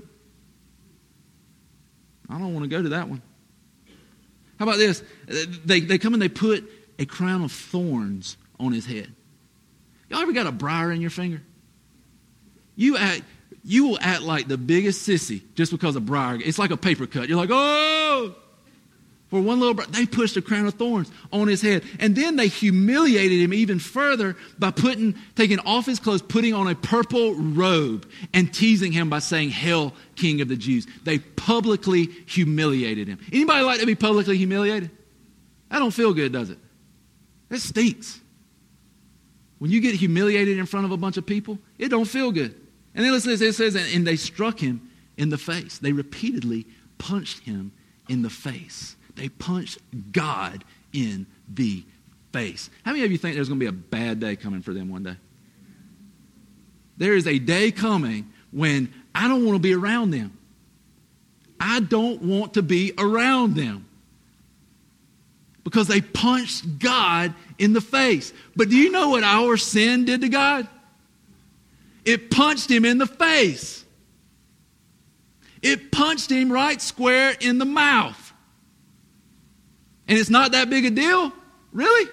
I 2.31 2.39
don't 2.39 2.55
want 2.55 2.63
to 2.63 2.69
go 2.69 2.81
to 2.81 2.91
that 2.91 3.09
one. 3.09 3.21
How 4.61 4.67
about 4.67 4.79
this? 4.79 5.03
They, 5.27 5.81
they 5.81 5.99
come 5.99 6.15
and 6.15 6.23
they 6.23 6.29
put 6.29 6.71
a 7.01 7.05
crown 7.05 7.43
of 7.43 7.51
thorns 7.51 8.37
on 8.61 8.73
his 8.73 8.87
head. 8.87 9.13
Y'all 10.09 10.21
ever 10.21 10.33
got 10.33 10.47
a 10.47 10.53
briar 10.53 10.93
in 10.93 11.01
your 11.01 11.11
finger? 11.11 11.43
You 12.77 12.97
act, 12.97 13.23
you 13.65 13.89
will 13.89 13.99
act 14.01 14.23
like 14.23 14.47
the 14.47 14.57
biggest 14.57 15.07
sissy 15.07 15.43
just 15.57 15.73
because 15.73 15.97
a 15.97 16.01
briar. 16.01 16.37
It's 16.37 16.59
like 16.59 16.71
a 16.71 16.77
paper 16.77 17.09
cut. 17.09 17.29
You're 17.29 17.37
like, 17.39 17.51
oh! 17.53 18.04
For 19.35 19.41
one 19.41 19.59
little 19.59 19.75
briar, 19.75 19.89
they 19.89 20.07
pushed 20.07 20.37
a 20.37 20.43
crown 20.43 20.65
of 20.65 20.75
thorns 20.75 21.11
on 21.33 21.49
his 21.49 21.61
head. 21.61 21.83
And 21.99 22.15
then 22.15 22.37
they 22.37 22.47
humiliated 22.47 23.41
him 23.41 23.53
even 23.53 23.81
further 23.81 24.37
by 24.61 24.71
putting, 24.71 25.17
taking 25.35 25.59
off 25.59 25.87
his 25.87 25.99
clothes, 25.99 26.23
putting 26.23 26.55
on 26.55 26.69
a 26.69 26.77
purple 26.77 27.35
robe, 27.35 28.09
and 28.33 28.55
teasing 28.55 28.93
him 28.93 29.11
by 29.11 29.19
saying, 29.19 29.51
Hail, 29.51 29.93
King 30.15 30.41
of 30.41 30.47
the 30.47 30.55
Jews. 30.55 30.87
They 31.03 31.19
publicly 31.19 32.11
humiliated 32.27 33.09
him. 33.09 33.19
Anybody 33.33 33.65
like 33.65 33.81
to 33.81 33.87
be 33.87 33.97
publicly 33.97 34.37
humiliated? 34.37 34.93
That 35.69 35.81
don't 35.81 35.91
feel 35.91 36.15
good, 36.15 36.33
does 36.33 36.51
it? 36.51 36.59
That 37.49 37.59
stinks. 37.59 38.21
When 39.59 39.73
you 39.73 39.81
get 39.81 39.97
humiliated 39.97 40.59
in 40.59 40.67
front 40.67 40.87
of 40.87 40.93
a 40.93 40.97
bunch 40.97 41.17
of 41.17 41.27
people, 41.27 41.59
it 41.77 41.89
don't 41.89 42.05
feel 42.05 42.31
good. 42.31 42.55
And 42.95 43.05
then 43.05 43.11
listen, 43.11 43.33
it 43.33 43.53
says, 43.53 43.75
and 43.75 44.07
they 44.07 44.15
struck 44.15 44.61
him 44.61 44.89
in 45.17 45.31
the 45.31 45.39
face. 45.39 45.79
They 45.79 45.91
repeatedly 45.91 46.69
punched 46.99 47.41
him 47.41 47.73
in 48.09 48.23
the 48.23 48.31
face. 48.31 48.95
They 49.17 49.29
punched 49.29 49.79
God 50.13 50.65
in 50.93 51.27
the 51.53 51.85
face. 52.33 52.71
How 52.85 52.93
many 52.93 53.05
of 53.05 53.13
you 53.13 53.19
think 53.19 53.37
there's 53.37 53.49
going 53.49 53.61
to 53.61 53.65
be 53.65 53.69
a 53.69 53.73
bad 53.73 54.21
day 54.21 54.37
coming 54.37 54.61
for 54.61 54.73
them 54.73 54.89
one 54.89 55.03
day? 55.03 55.17
There 56.97 57.15
is 57.15 57.27
a 57.27 57.39
day 57.39 57.71
coming 57.71 58.31
when 58.51 58.93
I 59.15 59.29
don't 59.29 59.45
want 59.45 59.57
to 59.57 59.61
be 59.61 59.75
around 59.75 60.11
them. 60.11 60.37
I 61.59 61.81
don't 61.81 62.23
want 62.23 62.55
to 62.55 62.63
be 62.63 62.93
around 62.99 63.55
them 63.55 63.87
because 65.65 65.89
they 65.89 66.01
punched 66.01 66.79
God 66.79 67.35
in 67.59 67.73
the 67.73 67.81
face. 67.81 68.33
But 68.55 68.69
do 68.69 68.77
you 68.77 68.91
know 68.91 69.11
what 69.11 69.25
our 69.25 69.57
sin 69.57 70.05
did 70.05 70.21
to 70.21 70.29
God? 70.29 70.69
It 72.05 72.31
punched 72.31 72.71
him 72.71 72.85
in 72.85 72.99
the 72.99 73.07
face. 73.07 73.85
It 75.63 75.91
punched 75.91 76.31
him 76.31 76.53
right 76.53 76.81
square 76.81 77.35
in 77.41 77.59
the 77.59 77.65
mouth. 77.65 78.24
And 80.09 80.19
it's 80.19 80.31
not 80.31 80.53
that 80.53 80.71
big 80.71 80.85
a 80.85 80.91
deal? 80.91 81.33
Really? 81.73 82.11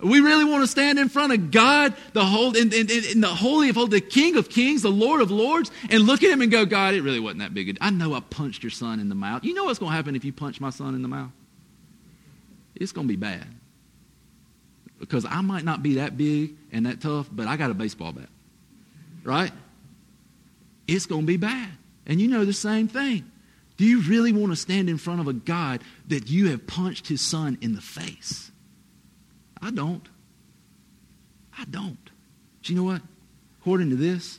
We 0.00 0.20
really 0.20 0.44
want 0.44 0.64
to 0.64 0.66
stand 0.66 0.98
in 0.98 1.08
front 1.08 1.32
of 1.32 1.52
God, 1.52 1.94
the 2.12 2.24
whole, 2.24 2.56
in, 2.56 2.72
in, 2.72 2.88
in 2.90 3.20
the 3.20 3.28
Holy 3.28 3.68
of 3.68 3.76
Holies, 3.76 3.90
the 3.90 4.00
King 4.00 4.36
of 4.36 4.48
Kings, 4.48 4.82
the 4.82 4.90
Lord 4.90 5.20
of 5.20 5.30
Lords, 5.30 5.70
and 5.90 6.02
look 6.02 6.24
at 6.24 6.30
him 6.30 6.42
and 6.42 6.50
go, 6.50 6.64
God, 6.66 6.94
it 6.94 7.02
really 7.02 7.20
wasn't 7.20 7.40
that 7.40 7.54
big 7.54 7.68
a 7.68 7.72
deal. 7.74 7.78
I 7.80 7.90
know 7.90 8.12
I 8.12 8.20
punched 8.20 8.64
your 8.64 8.70
son 8.70 8.98
in 8.98 9.08
the 9.08 9.14
mouth. 9.14 9.44
You 9.44 9.54
know 9.54 9.64
what's 9.64 9.78
going 9.78 9.90
to 9.90 9.96
happen 9.96 10.16
if 10.16 10.24
you 10.24 10.32
punch 10.32 10.60
my 10.60 10.70
son 10.70 10.96
in 10.96 11.02
the 11.02 11.08
mouth? 11.08 11.30
it's 12.82 12.92
going 12.92 13.06
to 13.06 13.12
be 13.12 13.16
bad. 13.16 13.46
Because 14.98 15.24
I 15.24 15.40
might 15.40 15.64
not 15.64 15.82
be 15.82 15.94
that 15.94 16.16
big 16.16 16.56
and 16.70 16.86
that 16.86 17.00
tough, 17.00 17.28
but 17.30 17.46
I 17.46 17.56
got 17.56 17.70
a 17.70 17.74
baseball 17.74 18.12
bat. 18.12 18.28
Right? 19.24 19.52
It's 20.86 21.06
going 21.06 21.22
to 21.22 21.26
be 21.26 21.36
bad. 21.36 21.70
And 22.06 22.20
you 22.20 22.28
know 22.28 22.44
the 22.44 22.52
same 22.52 22.88
thing. 22.88 23.30
Do 23.82 23.88
you 23.88 24.00
really 24.02 24.32
want 24.32 24.52
to 24.52 24.56
stand 24.56 24.88
in 24.88 24.96
front 24.96 25.20
of 25.20 25.26
a 25.26 25.32
God 25.32 25.80
that 26.06 26.30
you 26.30 26.50
have 26.50 26.68
punched 26.68 27.08
his 27.08 27.20
son 27.20 27.58
in 27.60 27.74
the 27.74 27.80
face? 27.80 28.52
I 29.60 29.72
don't. 29.72 30.08
I 31.58 31.64
don't. 31.64 31.98
But 32.60 32.68
you 32.68 32.76
know 32.76 32.84
what? 32.84 33.02
According 33.60 33.90
to 33.90 33.96
this, 33.96 34.38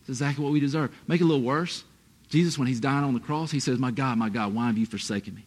it's 0.00 0.08
exactly 0.08 0.42
what 0.42 0.54
we 0.54 0.60
deserve. 0.60 0.90
Make 1.06 1.20
it 1.20 1.24
a 1.24 1.26
little 1.26 1.42
worse. 1.42 1.84
Jesus, 2.30 2.58
when 2.58 2.66
he's 2.66 2.80
dying 2.80 3.04
on 3.04 3.12
the 3.12 3.20
cross, 3.20 3.50
he 3.50 3.60
says, 3.60 3.78
My 3.78 3.90
God, 3.90 4.16
my 4.16 4.30
God, 4.30 4.54
why 4.54 4.68
have 4.68 4.78
you 4.78 4.86
forsaken 4.86 5.34
me? 5.34 5.44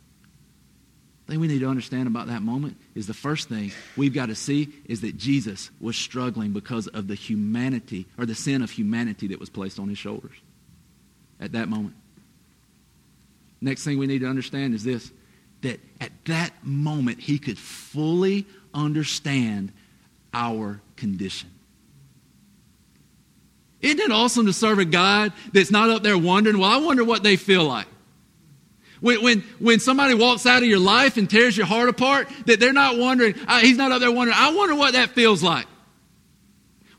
The 1.26 1.32
thing 1.32 1.40
we 1.40 1.48
need 1.48 1.62
to 1.62 1.68
understand 1.68 2.06
about 2.06 2.28
that 2.28 2.44
moment 2.44 2.78
is 2.94 3.08
the 3.08 3.16
first 3.16 3.50
thing 3.50 3.72
we've 3.98 4.14
got 4.14 4.28
to 4.28 4.36
see 4.36 4.72
is 4.86 5.02
that 5.02 5.18
Jesus 5.18 5.72
was 5.82 5.98
struggling 5.98 6.52
because 6.52 6.86
of 6.90 7.08
the 7.08 7.16
humanity 7.16 8.06
or 8.20 8.28
the 8.28 8.36
sin 8.36 8.62
of 8.62 8.70
humanity 8.70 9.26
that 9.30 9.40
was 9.40 9.50
placed 9.50 9.80
on 9.80 9.90
his 9.90 9.98
shoulders 9.98 10.38
at 11.40 11.54
that 11.54 11.70
moment. 11.70 11.96
Next 13.66 13.84
thing 13.84 13.98
we 13.98 14.06
need 14.06 14.20
to 14.20 14.28
understand 14.28 14.76
is 14.76 14.84
this 14.84 15.12
that 15.62 15.80
at 16.00 16.12
that 16.26 16.52
moment 16.62 17.20
he 17.20 17.40
could 17.40 17.58
fully 17.58 18.46
understand 18.76 19.72
our 20.36 20.80
condition. 20.98 21.50
Isn't 23.82 24.00
it 24.00 24.12
awesome 24.12 24.46
to 24.46 24.54
serve 24.54 24.78
a 24.78 24.86
God 24.86 25.34
that's 25.52 25.72
not 25.72 25.90
up 25.90 26.04
there 26.04 26.16
wondering, 26.16 26.60
well, 26.60 26.70
I 26.70 26.78
wonder 26.78 27.04
what 27.04 27.24
they 27.24 27.38
feel 27.38 27.64
like? 27.66 27.88
When, 29.02 29.24
when, 29.24 29.44
when 29.58 29.80
somebody 29.80 30.14
walks 30.14 30.46
out 30.46 30.62
of 30.62 30.70
your 30.70 30.80
life 30.80 31.18
and 31.18 31.28
tears 31.28 31.58
your 31.58 31.66
heart 31.66 31.90
apart, 31.90 32.30
that 32.46 32.60
they're 32.60 32.72
not 32.72 33.00
wondering, 33.00 33.34
uh, 33.48 33.62
he's 33.62 33.78
not 33.78 33.92
up 33.92 34.00
there 34.00 34.12
wondering, 34.12 34.38
I 34.40 34.54
wonder 34.54 34.76
what 34.76 34.94
that 34.94 35.10
feels 35.12 35.42
like. 35.42 35.66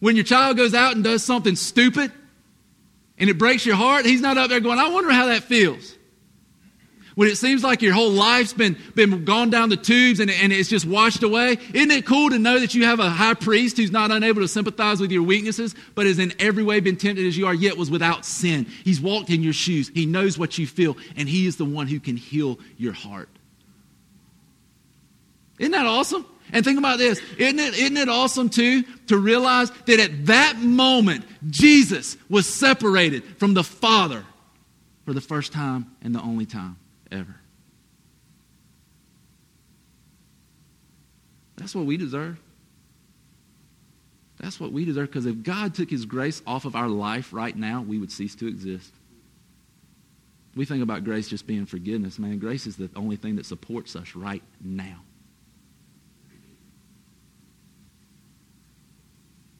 When 0.00 0.16
your 0.16 0.24
child 0.24 0.56
goes 0.56 0.74
out 0.74 0.96
and 0.96 1.04
does 1.04 1.22
something 1.22 1.54
stupid 1.54 2.10
and 3.18 3.30
it 3.30 3.38
breaks 3.38 3.64
your 3.64 3.76
heart, 3.76 4.04
he's 4.04 4.20
not 4.20 4.36
up 4.36 4.48
there 4.48 4.58
going, 4.58 4.80
I 4.80 4.88
wonder 4.88 5.12
how 5.12 5.26
that 5.26 5.44
feels 5.44 5.95
when 7.16 7.28
it 7.28 7.36
seems 7.36 7.64
like 7.64 7.80
your 7.80 7.94
whole 7.94 8.10
life's 8.10 8.52
been, 8.52 8.76
been 8.94 9.24
gone 9.24 9.48
down 9.48 9.70
the 9.70 9.76
tubes 9.76 10.20
and, 10.20 10.30
and 10.30 10.52
it's 10.52 10.68
just 10.68 10.84
washed 10.84 11.22
away, 11.22 11.56
isn't 11.72 11.90
it 11.90 12.04
cool 12.04 12.28
to 12.28 12.38
know 12.38 12.60
that 12.60 12.74
you 12.74 12.84
have 12.84 13.00
a 13.00 13.08
high 13.08 13.32
priest 13.32 13.78
who's 13.78 13.90
not 13.90 14.10
unable 14.10 14.42
to 14.42 14.48
sympathize 14.48 15.00
with 15.00 15.10
your 15.10 15.22
weaknesses, 15.22 15.74
but 15.94 16.04
has 16.04 16.18
in 16.18 16.34
every 16.38 16.62
way 16.62 16.78
been 16.78 16.96
tempted 16.96 17.26
as 17.26 17.36
you 17.36 17.46
are, 17.46 17.54
yet 17.54 17.78
was 17.78 17.90
without 17.90 18.26
sin? 18.26 18.66
He's 18.84 19.00
walked 19.00 19.30
in 19.30 19.42
your 19.42 19.54
shoes. 19.54 19.90
He 19.94 20.04
knows 20.04 20.38
what 20.38 20.58
you 20.58 20.66
feel, 20.66 20.98
and 21.16 21.26
he 21.26 21.46
is 21.46 21.56
the 21.56 21.64
one 21.64 21.86
who 21.86 22.00
can 22.00 22.18
heal 22.18 22.58
your 22.76 22.92
heart. 22.92 23.30
Isn't 25.58 25.72
that 25.72 25.86
awesome? 25.86 26.26
And 26.52 26.66
think 26.66 26.78
about 26.78 26.98
this. 26.98 27.18
Isn't 27.38 27.58
it, 27.58 27.78
isn't 27.78 27.96
it 27.96 28.10
awesome, 28.10 28.50
too, 28.50 28.82
to 29.06 29.16
realize 29.16 29.70
that 29.86 30.00
at 30.00 30.26
that 30.26 30.58
moment, 30.58 31.24
Jesus 31.48 32.18
was 32.28 32.46
separated 32.46 33.24
from 33.38 33.54
the 33.54 33.64
Father 33.64 34.22
for 35.06 35.14
the 35.14 35.22
first 35.22 35.54
time 35.54 35.86
and 36.02 36.14
the 36.14 36.20
only 36.20 36.44
time 36.44 36.76
ever. 37.10 37.36
That's 41.56 41.74
what 41.74 41.86
we 41.86 41.96
deserve. 41.96 42.38
That's 44.38 44.60
what 44.60 44.72
we 44.72 44.84
deserve 44.84 45.08
because 45.08 45.26
if 45.26 45.42
God 45.42 45.74
took 45.74 45.90
his 45.90 46.04
grace 46.04 46.42
off 46.46 46.64
of 46.64 46.76
our 46.76 46.88
life 46.88 47.32
right 47.32 47.56
now, 47.56 47.80
we 47.80 47.98
would 47.98 48.12
cease 48.12 48.34
to 48.36 48.46
exist. 48.46 48.92
We 50.54 50.64
think 50.64 50.82
about 50.82 51.04
grace 51.04 51.28
just 51.28 51.46
being 51.46 51.66
forgiveness. 51.66 52.18
Man, 52.18 52.38
grace 52.38 52.66
is 52.66 52.76
the 52.76 52.90
only 52.96 53.16
thing 53.16 53.36
that 53.36 53.46
supports 53.46 53.96
us 53.96 54.14
right 54.14 54.42
now. 54.62 55.02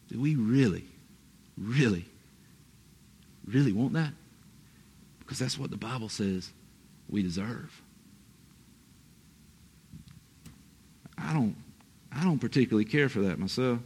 Do 0.08 0.20
we 0.20 0.36
really, 0.36 0.84
really, 1.58 2.06
really 3.46 3.72
want 3.72 3.94
that? 3.94 4.12
Because 5.18 5.38
that's 5.38 5.58
what 5.58 5.70
the 5.70 5.76
Bible 5.76 6.08
says 6.08 6.52
we 7.08 7.22
deserve. 7.22 7.82
I 11.18 11.32
don't, 11.32 11.56
I 12.12 12.24
don't 12.24 12.38
particularly 12.38 12.84
care 12.84 13.08
for 13.08 13.20
that 13.20 13.38
myself. 13.38 13.78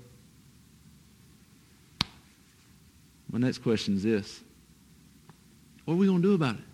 My 3.31 3.39
next 3.39 3.59
question 3.59 3.95
is 3.95 4.03
this 4.03 4.41
What 5.85 5.95
are 5.95 5.97
we 5.97 6.07
going 6.07 6.23
to 6.23 6.29
do 6.29 6.35
about 6.35 6.57
it? 6.57 6.65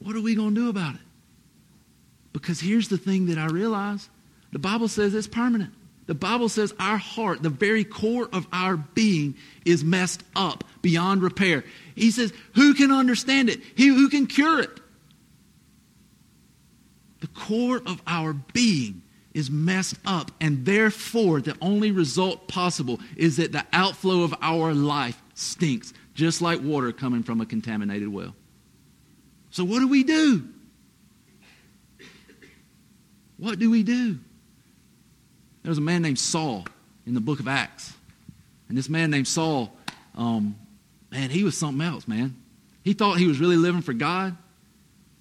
What 0.00 0.16
are 0.16 0.20
we 0.20 0.34
going 0.34 0.54
to 0.54 0.60
do 0.60 0.68
about 0.68 0.94
it? 0.94 1.00
Because 2.32 2.60
here's 2.60 2.88
the 2.88 2.98
thing 2.98 3.26
that 3.26 3.38
I 3.38 3.46
realize 3.46 4.08
the 4.52 4.58
Bible 4.58 4.88
says 4.88 5.14
it's 5.14 5.26
permanent. 5.26 5.72
The 6.06 6.14
Bible 6.14 6.48
says 6.48 6.74
our 6.80 6.96
heart, 6.96 7.42
the 7.42 7.50
very 7.50 7.84
core 7.84 8.28
of 8.32 8.46
our 8.52 8.76
being, 8.76 9.36
is 9.64 9.84
messed 9.84 10.24
up 10.34 10.64
beyond 10.82 11.22
repair. 11.22 11.64
He 11.94 12.10
says, 12.10 12.32
Who 12.54 12.74
can 12.74 12.90
understand 12.90 13.48
it? 13.48 13.60
He 13.74 13.88
who 13.88 14.08
can 14.08 14.26
cure 14.26 14.60
it. 14.60 14.80
The 17.20 17.28
core 17.28 17.82
of 17.84 18.00
our 18.06 18.32
being 18.32 19.02
is 19.34 19.50
messed 19.50 19.96
up, 20.04 20.30
and 20.40 20.64
therefore, 20.64 21.40
the 21.40 21.56
only 21.60 21.90
result 21.90 22.48
possible 22.48 22.98
is 23.16 23.36
that 23.36 23.52
the 23.52 23.64
outflow 23.72 24.22
of 24.22 24.34
our 24.42 24.74
life 24.74 25.20
stinks, 25.34 25.92
just 26.14 26.42
like 26.42 26.60
water 26.62 26.92
coming 26.92 27.22
from 27.22 27.40
a 27.40 27.46
contaminated 27.46 28.08
well. 28.08 28.34
So, 29.50 29.64
what 29.64 29.80
do 29.80 29.88
we 29.88 30.02
do? 30.02 30.48
What 33.36 33.58
do 33.58 33.70
we 33.70 33.82
do? 33.82 34.18
There 35.62 35.70
was 35.70 35.78
a 35.78 35.82
man 35.82 36.02
named 36.02 36.18
Saul 36.18 36.66
in 37.06 37.14
the 37.14 37.20
book 37.20 37.40
of 37.40 37.48
Acts. 37.48 37.92
And 38.68 38.76
this 38.76 38.88
man 38.88 39.10
named 39.10 39.26
Saul, 39.26 39.72
um, 40.14 40.56
man, 41.10 41.30
he 41.30 41.44
was 41.44 41.56
something 41.56 41.86
else, 41.86 42.06
man. 42.06 42.36
He 42.82 42.92
thought 42.92 43.18
he 43.18 43.26
was 43.26 43.40
really 43.40 43.56
living 43.56 43.82
for 43.82 43.92
God. 43.92 44.36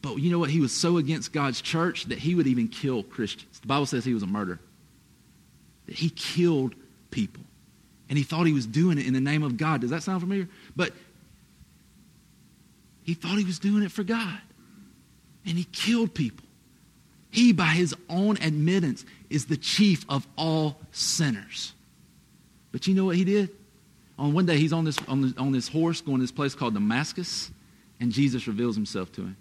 But 0.02 0.16
you 0.18 0.32
know 0.32 0.40
what? 0.40 0.50
He 0.50 0.62
was 0.62 0.72
so 0.72 0.98
against 0.98 1.34
God's 1.34 1.62
church 1.62 2.06
that 2.06 2.18
he 2.18 2.36
would 2.36 2.48
even 2.48 2.68
kill 2.68 3.04
Christians. 3.04 3.60
The 3.60 3.68
Bible 3.68 3.86
says 3.86 4.06
he 4.06 4.14
was 4.14 4.24
a 4.24 4.28
murderer. 4.28 4.60
That 5.88 5.96
he 5.96 6.10
killed 6.10 6.74
people. 7.12 7.44
And 8.08 8.18
he 8.18 8.24
thought 8.24 8.48
he 8.48 8.54
was 8.54 8.66
doing 8.66 8.98
it 8.98 9.06
in 9.06 9.14
the 9.14 9.20
name 9.20 9.44
of 9.44 9.58
God. 9.58 9.82
Does 9.82 9.90
that 9.90 10.04
sound 10.04 10.22
familiar? 10.22 10.48
But 10.76 10.94
he 13.04 13.14
thought 13.14 13.38
he 13.38 13.44
was 13.44 13.60
doing 13.60 13.84
it 13.84 13.92
for 13.92 14.04
God. 14.04 14.40
And 15.46 15.58
he 15.58 15.66
killed 15.66 16.14
people. 16.14 16.46
He, 17.32 17.54
by 17.54 17.66
his 17.66 17.96
own 18.10 18.38
admittance, 18.38 19.06
is 19.30 19.46
the 19.46 19.58
chief 19.58 20.06
of 20.10 20.28
all 20.38 20.80
sinners. 20.92 21.74
But 22.72 22.88
you 22.88 22.96
know 22.96 23.06
what 23.06 23.16
he 23.16 23.24
did? 23.24 23.50
On 24.20 24.34
one 24.34 24.46
day, 24.46 24.58
he's 24.58 24.74
on 24.74 24.84
this, 24.84 24.98
on, 25.08 25.22
this, 25.22 25.34
on 25.38 25.54
this 25.54 25.70
horse 25.70 26.02
going 26.02 26.18
to 26.18 26.24
this 26.24 26.32
place 26.32 26.54
called 26.54 26.74
Damascus, 26.74 27.52
and 28.02 28.12
Jesus 28.12 28.48
reveals 28.48 28.76
himself 28.76 29.12
to 29.14 29.22
him. 29.22 29.38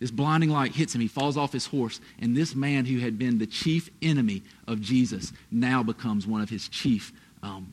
This 0.00 0.10
blinding 0.10 0.50
light 0.50 0.74
hits 0.74 0.94
him. 0.94 1.00
He 1.00 1.08
falls 1.08 1.36
off 1.36 1.52
his 1.52 1.66
horse. 1.66 2.00
And 2.20 2.36
this 2.36 2.54
man 2.54 2.84
who 2.86 2.98
had 2.98 3.18
been 3.18 3.38
the 3.38 3.46
chief 3.46 3.90
enemy 4.00 4.42
of 4.66 4.80
Jesus 4.80 5.32
now 5.50 5.82
becomes 5.82 6.26
one 6.26 6.40
of 6.40 6.48
his 6.48 6.68
chief 6.68 7.12
um, 7.42 7.72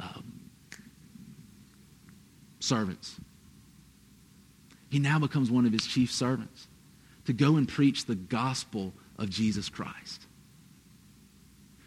um, 0.00 0.40
servants. 2.60 3.16
He 4.88 4.98
now 4.98 5.18
becomes 5.18 5.50
one 5.50 5.66
of 5.66 5.72
his 5.72 5.86
chief 5.86 6.10
servants 6.10 6.68
to 7.26 7.32
go 7.32 7.56
and 7.56 7.68
preach 7.68 8.06
the 8.06 8.14
gospel 8.14 8.92
of 9.18 9.28
Jesus 9.28 9.68
Christ. 9.68 10.26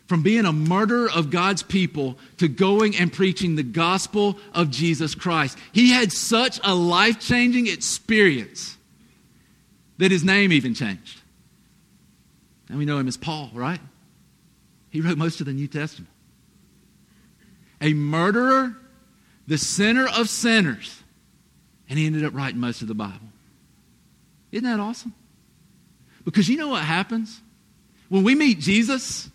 From 0.08 0.22
being 0.22 0.46
a 0.46 0.54
murderer 0.54 1.10
of 1.10 1.32
God's 1.32 1.64
people 1.64 2.18
to 2.38 2.48
going 2.48 2.96
and 2.96 3.12
preaching 3.12 3.56
the 3.56 3.64
gospel 3.64 4.38
of 4.54 4.70
Jesus 4.70 5.16
Christ. 5.16 5.58
He 5.72 5.92
had 5.92 6.12
such 6.12 6.60
a 6.64 6.76
life 6.76 7.20
changing 7.20 7.68
experience 7.68 8.78
that 9.98 10.12
his 10.12 10.24
name 10.24 10.52
even 10.52 10.76
changed. 10.76 11.22
And 12.70 12.78
we 12.78 12.86
know 12.86 12.98
him 12.98 13.08
as 13.08 13.18
Paul, 13.18 13.50
right? 13.54 13.80
He 14.90 15.02
wrote 15.02 15.18
most 15.18 15.40
of 15.40 15.48
the 15.48 15.54
New 15.54 15.68
Testament. 15.68 16.12
A 17.82 17.94
murderer, 17.94 18.76
the 19.48 19.58
sinner 19.58 20.08
of 20.08 20.30
sinners, 20.30 21.04
and 21.90 22.00
he 22.00 22.06
ended 22.06 22.24
up 22.24 22.34
writing 22.34 22.60
most 22.60 22.82
of 22.82 22.88
the 22.88 22.96
Bible. 22.96 23.28
Isn't 24.52 24.66
that 24.66 24.80
awesome? 24.80 25.14
Because 26.24 26.48
you 26.48 26.58
know 26.58 26.70
what 26.70 26.84
happens? 26.84 27.42
When 28.10 28.24
we 28.24 28.36
meet 28.36 28.60
Jesus, 28.60 29.30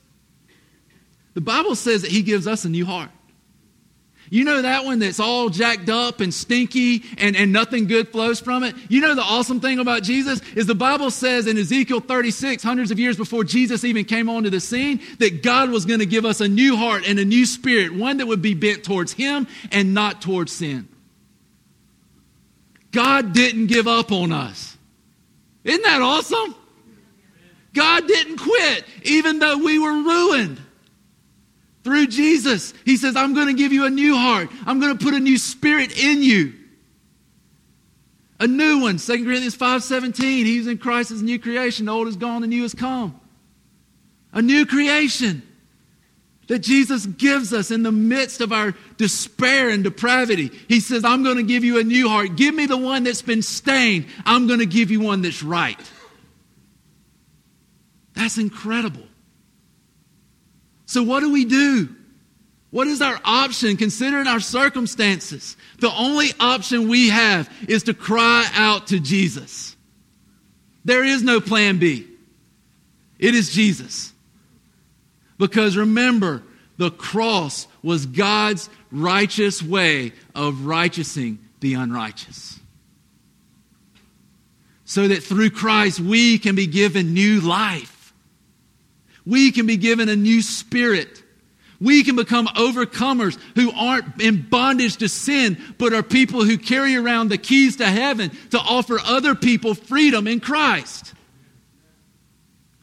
the 1.34 1.40
Bible 1.40 1.74
says 1.74 2.02
that 2.02 2.10
he 2.10 2.22
gives 2.22 2.46
us 2.46 2.64
a 2.64 2.68
new 2.68 2.86
heart. 2.86 3.10
You 4.32 4.44
know 4.44 4.62
that 4.62 4.84
one 4.84 5.00
that's 5.00 5.18
all 5.18 5.48
jacked 5.48 5.88
up 5.88 6.20
and 6.20 6.32
stinky 6.32 7.02
and, 7.18 7.34
and 7.34 7.52
nothing 7.52 7.88
good 7.88 8.10
flows 8.10 8.38
from 8.38 8.62
it? 8.62 8.76
You 8.88 9.00
know 9.00 9.16
the 9.16 9.22
awesome 9.22 9.58
thing 9.58 9.80
about 9.80 10.04
Jesus 10.04 10.40
is 10.54 10.66
the 10.66 10.74
Bible 10.74 11.10
says 11.10 11.48
in 11.48 11.58
Ezekiel 11.58 11.98
36, 11.98 12.62
hundreds 12.62 12.92
of 12.92 13.00
years 13.00 13.16
before 13.16 13.42
Jesus 13.42 13.82
even 13.82 14.04
came 14.04 14.30
onto 14.30 14.48
the 14.48 14.60
scene, 14.60 15.00
that 15.18 15.42
God 15.42 15.70
was 15.70 15.84
going 15.84 15.98
to 15.98 16.06
give 16.06 16.24
us 16.24 16.40
a 16.40 16.46
new 16.46 16.76
heart 16.76 17.08
and 17.08 17.18
a 17.18 17.24
new 17.24 17.44
spirit, 17.44 17.92
one 17.92 18.18
that 18.18 18.26
would 18.26 18.40
be 18.40 18.54
bent 18.54 18.84
towards 18.84 19.12
him 19.12 19.48
and 19.72 19.94
not 19.94 20.22
towards 20.22 20.52
sin. 20.52 20.86
God 22.92 23.32
didn't 23.32 23.66
give 23.66 23.88
up 23.88 24.12
on 24.12 24.30
us. 24.30 24.76
Isn't 25.64 25.82
that 25.82 26.02
awesome? 26.02 26.54
God 27.74 28.06
didn't 28.06 28.38
quit, 28.38 28.84
even 29.02 29.40
though 29.40 29.58
we 29.58 29.80
were 29.80 29.92
ruined. 29.92 30.60
Through 31.82 32.08
Jesus, 32.08 32.74
He 32.84 32.96
says, 32.96 33.16
I'm 33.16 33.34
going 33.34 33.48
to 33.48 33.54
give 33.54 33.72
you 33.72 33.86
a 33.86 33.90
new 33.90 34.16
heart. 34.16 34.50
I'm 34.66 34.80
going 34.80 34.96
to 34.96 35.04
put 35.04 35.14
a 35.14 35.20
new 35.20 35.38
spirit 35.38 35.98
in 35.98 36.22
you. 36.22 36.54
A 38.38 38.46
new 38.46 38.80
one. 38.80 38.96
2 38.96 39.24
Corinthians 39.24 39.56
5.17, 39.56 40.22
He's 40.22 40.66
in 40.66 40.78
Christ 40.78 41.10
as 41.10 41.22
new 41.22 41.38
creation. 41.38 41.86
The 41.86 41.92
old 41.92 42.08
is 42.08 42.16
gone, 42.16 42.42
the 42.42 42.46
new 42.46 42.62
has 42.62 42.74
come. 42.74 43.20
A 44.32 44.42
new 44.42 44.64
creation 44.66 45.42
that 46.50 46.58
Jesus 46.58 47.06
gives 47.06 47.52
us 47.52 47.70
in 47.70 47.84
the 47.84 47.92
midst 47.92 48.40
of 48.40 48.52
our 48.52 48.74
despair 48.96 49.68
and 49.68 49.84
depravity. 49.84 50.50
He 50.68 50.80
says, 50.80 51.04
I'm 51.04 51.22
going 51.22 51.36
to 51.36 51.44
give 51.44 51.62
you 51.62 51.78
a 51.78 51.84
new 51.84 52.08
heart. 52.08 52.34
Give 52.34 52.52
me 52.52 52.66
the 52.66 52.76
one 52.76 53.04
that's 53.04 53.22
been 53.22 53.42
stained. 53.42 54.06
I'm 54.26 54.48
going 54.48 54.58
to 54.58 54.66
give 54.66 54.90
you 54.90 54.98
one 54.98 55.22
that's 55.22 55.44
right. 55.44 55.78
That's 58.14 58.36
incredible. 58.36 59.04
So, 60.90 61.04
what 61.04 61.20
do 61.20 61.30
we 61.30 61.44
do? 61.44 61.88
What 62.72 62.88
is 62.88 63.00
our 63.00 63.16
option 63.24 63.76
considering 63.76 64.26
our 64.26 64.40
circumstances? 64.40 65.56
The 65.78 65.88
only 65.88 66.30
option 66.40 66.88
we 66.88 67.10
have 67.10 67.48
is 67.68 67.84
to 67.84 67.94
cry 67.94 68.44
out 68.56 68.88
to 68.88 68.98
Jesus. 68.98 69.76
There 70.84 71.04
is 71.04 71.22
no 71.22 71.40
plan 71.40 71.78
B. 71.78 72.08
It 73.20 73.36
is 73.36 73.52
Jesus. 73.52 74.12
Because 75.38 75.76
remember, 75.76 76.42
the 76.76 76.90
cross 76.90 77.68
was 77.84 78.06
God's 78.06 78.68
righteous 78.90 79.62
way 79.62 80.10
of 80.34 80.66
righteousing 80.66 81.38
the 81.60 81.74
unrighteous 81.74 82.58
so 84.84 85.06
that 85.06 85.22
through 85.22 85.50
Christ 85.50 86.00
we 86.00 86.36
can 86.36 86.56
be 86.56 86.66
given 86.66 87.14
new 87.14 87.40
life. 87.42 87.99
We 89.26 89.52
can 89.52 89.66
be 89.66 89.76
given 89.76 90.08
a 90.08 90.16
new 90.16 90.42
spirit. 90.42 91.22
We 91.80 92.04
can 92.04 92.16
become 92.16 92.46
overcomers 92.46 93.38
who 93.54 93.72
aren't 93.72 94.20
in 94.20 94.42
bondage 94.48 94.98
to 94.98 95.08
sin, 95.08 95.56
but 95.78 95.94
are 95.94 96.02
people 96.02 96.44
who 96.44 96.58
carry 96.58 96.94
around 96.94 97.28
the 97.28 97.38
keys 97.38 97.76
to 97.76 97.86
heaven 97.86 98.30
to 98.50 98.58
offer 98.58 98.98
other 99.02 99.34
people 99.34 99.74
freedom 99.74 100.26
in 100.26 100.40
Christ. 100.40 101.14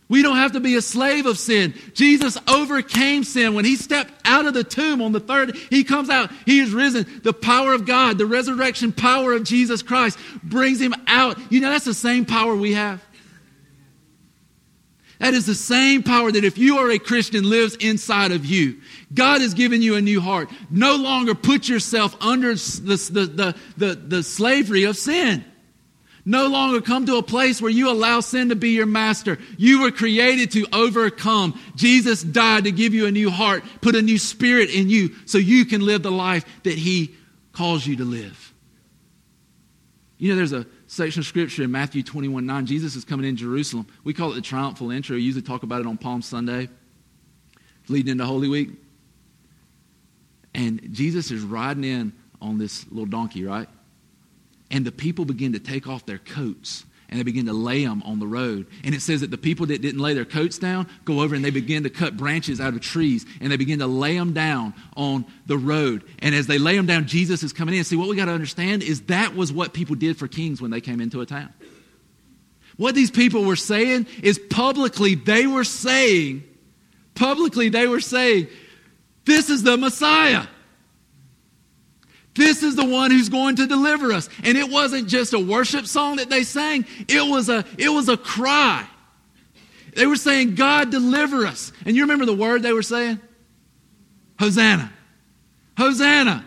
We 0.10 0.24
don't 0.24 0.38
have 0.38 0.54
to 0.54 0.62
be 0.62 0.76
a 0.76 0.82
slave 0.82 1.26
of 1.26 1.38
sin. 1.38 1.74
Jesus 1.94 2.38
overcame 2.48 3.26
sin. 3.26 3.54
When 3.56 3.66
he 3.66 3.76
stepped 3.76 4.14
out 4.24 4.46
of 4.46 4.54
the 4.54 4.64
tomb 4.64 5.02
on 5.02 5.12
the 5.12 5.20
third, 5.20 5.58
he 5.70 5.84
comes 5.84 6.10
out. 6.10 6.32
He 6.46 6.60
is 6.60 6.72
risen. 6.72 7.06
The 7.24 7.34
power 7.34 7.74
of 7.74 7.86
God, 7.86 8.18
the 8.18 8.26
resurrection 8.26 8.94
power 8.94 9.34
of 9.34 9.44
Jesus 9.44 9.82
Christ 9.82 10.18
brings 10.42 10.80
him 10.80 10.94
out. 11.08 11.38
You 11.52 11.60
know, 11.60 11.70
that's 11.70 11.86
the 11.86 11.94
same 11.94 12.26
power 12.26 12.56
we 12.56 12.74
have. 12.74 13.04
That 15.20 15.34
is 15.34 15.46
the 15.46 15.56
same 15.56 16.04
power 16.04 16.32
that 16.32 16.44
if 16.44 16.58
you 16.58 16.78
are 16.78 16.92
a 16.92 17.00
Christian 17.00 17.50
lives 17.50 17.76
inside 17.76 18.32
of 18.32 18.46
you. 18.46 18.82
God 19.14 19.42
has 19.42 19.54
given 19.54 19.82
you 19.82 19.96
a 19.96 20.02
new 20.02 20.22
heart. 20.22 20.50
No 20.70 20.96
longer 20.96 21.34
put 21.34 21.68
yourself 21.68 22.16
under 22.22 22.54
the, 22.54 23.26
the, 23.34 23.56
the, 23.78 23.96
the, 23.96 24.24
slavery 24.24 24.84
of 24.84 24.96
sin 24.96 25.44
no 26.28 26.48
longer 26.48 26.82
come 26.82 27.06
to 27.06 27.16
a 27.16 27.24
place 27.24 27.62
where 27.62 27.72
you 27.72 27.90
allow 27.90 28.20
sin 28.20 28.50
to 28.50 28.56
be 28.58 28.72
your 28.72 28.86
master. 28.86 29.40
You 29.58 29.84
were 29.84 29.92
created 29.92 30.52
to 30.52 30.68
overcome. 30.74 31.58
Jesus 31.78 32.22
died 32.22 32.66
to 32.66 32.72
give 32.74 32.94
you 32.94 33.06
a 33.06 33.12
new 33.12 33.30
heart, 33.30 33.64
put 33.80 33.96
a 33.96 34.02
new 34.02 34.18
spirit 34.18 34.70
in 34.70 34.90
you 34.90 35.16
so 35.26 35.38
you 35.38 35.64
can 35.64 35.80
live 35.80 36.04
the 36.04 36.12
life 36.12 36.46
that 36.64 36.78
He 36.78 37.16
calls 37.54 37.88
you 37.88 37.96
to 37.96 38.04
live. 38.04 38.54
You 40.18 40.32
know, 40.32 40.36
there's 40.36 40.52
a 40.52 40.68
section 40.88 41.20
of 41.20 41.26
scripture 41.26 41.64
in 41.64 41.72
Matthew 41.72 42.02
21 42.02 42.46
9. 42.46 42.66
Jesus 42.66 42.96
is 42.96 43.06
coming 43.06 43.28
in 43.28 43.36
Jerusalem. 43.36 43.88
We 44.04 44.14
call 44.14 44.32
it 44.32 44.36
the 44.36 44.42
triumphal 44.42 44.92
entry. 44.92 45.18
We 45.18 45.24
usually 45.24 45.44
talk 45.44 45.64
about 45.64 45.82
it 45.82 45.88
on 45.88 45.98
Palm 45.98 46.22
Sunday, 46.22 46.70
leading 47.88 48.14
into 48.14 48.26
Holy 48.26 48.48
Week. 48.48 48.70
And 50.56 50.92
Jesus 50.92 51.30
is 51.30 51.44
riding 51.44 51.84
in 51.84 52.14
on 52.42 52.58
this 52.58 52.86
little 52.90 53.06
donkey, 53.06 53.44
right? 53.44 53.68
And 54.72 54.86
the 54.86 54.92
people 54.92 55.26
begin 55.26 55.54
to 55.54 55.60
take 55.60 55.88
off 55.88 56.06
their 56.06 56.18
coats 56.18 56.86
and 57.10 57.20
they 57.20 57.24
begin 57.24 57.46
to 57.46 57.54
lay 57.54 57.86
them 57.86 58.04
on 58.04 58.20
the 58.20 58.28
road. 58.28 58.68
And 58.84 58.94
it 58.94 59.02
says 59.02 59.22
that 59.22 59.32
the 59.32 59.38
people 59.38 59.68
that 59.68 59.82
didn't 59.82 60.02
lay 60.02 60.14
their 60.14 60.26
coats 60.26 60.58
down 60.58 60.88
go 61.06 61.22
over 61.22 61.36
and 61.36 61.44
they 61.44 61.52
begin 61.52 61.84
to 61.84 61.90
cut 61.90 62.18
branches 62.18 62.60
out 62.60 62.74
of 62.74 62.82
trees 62.82 63.26
and 63.40 63.52
they 63.52 63.58
begin 63.58 63.80
to 63.80 63.88
lay 63.88 64.18
them 64.18 64.34
down 64.34 64.74
on 64.96 65.26
the 65.46 65.58
road. 65.58 66.04
And 66.20 66.36
as 66.36 66.48
they 66.48 66.58
lay 66.58 66.76
them 66.76 66.86
down, 66.86 67.08
Jesus 67.08 67.44
is 67.44 67.54
coming 67.54 67.76
in. 67.76 67.84
See, 67.84 67.96
what 67.96 68.10
we 68.10 68.16
got 68.16 68.26
to 68.26 68.34
understand 68.34 68.84
is 68.84 69.02
that 69.04 69.36
was 69.36 69.54
what 69.54 69.74
people 69.74 69.96
did 69.96 70.18
for 70.18 70.28
kings 70.28 70.62
when 70.62 70.72
they 70.72 70.82
came 70.82 71.00
into 71.00 71.22
a 71.22 71.26
town. 71.26 71.54
What 72.76 72.94
these 72.94 73.10
people 73.10 73.44
were 73.44 73.56
saying 73.56 74.08
is 74.22 74.40
publicly, 74.50 75.16
they 75.16 75.48
were 75.48 75.64
saying, 75.64 76.44
publicly, 77.16 77.70
they 77.70 77.88
were 77.88 78.02
saying, 78.02 78.48
this 79.26 79.50
is 79.50 79.64
the 79.64 79.78
Messiah. 79.78 80.46
This 82.38 82.62
is 82.62 82.76
the 82.76 82.86
one 82.86 83.10
who's 83.10 83.30
going 83.30 83.56
to 83.58 83.68
deliver 83.68 84.14
us. 84.14 84.30
And 84.44 84.58
it 84.58 84.70
wasn't 84.70 85.08
just 85.08 85.34
a 85.34 85.40
worship 85.40 85.88
song 85.88 86.18
that 86.18 86.30
they 86.30 86.44
sang, 86.44 86.86
it 87.08 87.28
was 87.28 87.50
a, 87.50 87.66
it 87.78 87.90
was 87.90 88.08
a 88.08 88.16
cry. 88.16 88.88
They 89.96 90.06
were 90.06 90.16
saying, 90.16 90.54
God, 90.54 90.92
deliver 90.92 91.48
us. 91.48 91.74
And 91.84 91.96
you 91.96 92.04
remember 92.04 92.28
the 92.28 92.36
word 92.36 92.62
they 92.62 92.72
were 92.72 92.84
saying? 92.84 93.20
Hosanna. 94.40 94.94
Hosanna 95.76 96.46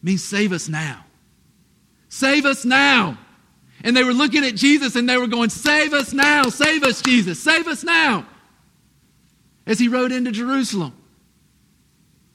means 0.00 0.22
save 0.22 0.52
us 0.52 0.68
now. 0.68 1.04
Save 2.08 2.46
us 2.46 2.64
now. 2.64 3.18
And 3.82 3.96
they 3.96 4.04
were 4.04 4.12
looking 4.12 4.44
at 4.44 4.54
Jesus 4.54 4.94
and 4.94 5.08
they 5.08 5.16
were 5.16 5.26
going, 5.26 5.50
Save 5.50 5.92
us 5.92 6.12
now, 6.12 6.44
save 6.44 6.84
us, 6.84 7.02
Jesus, 7.02 7.42
save 7.42 7.66
us 7.66 7.82
now. 7.82 8.26
As 9.66 9.80
he 9.80 9.88
rode 9.88 10.12
into 10.12 10.30
Jerusalem. 10.30 10.92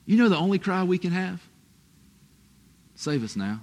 You 0.05 0.17
know 0.17 0.27
the 0.27 0.37
only 0.37 0.59
cry 0.59 0.83
we 0.83 0.97
can 0.97 1.11
have? 1.11 1.41
Save 3.01 3.23
us 3.23 3.35
now. 3.35 3.59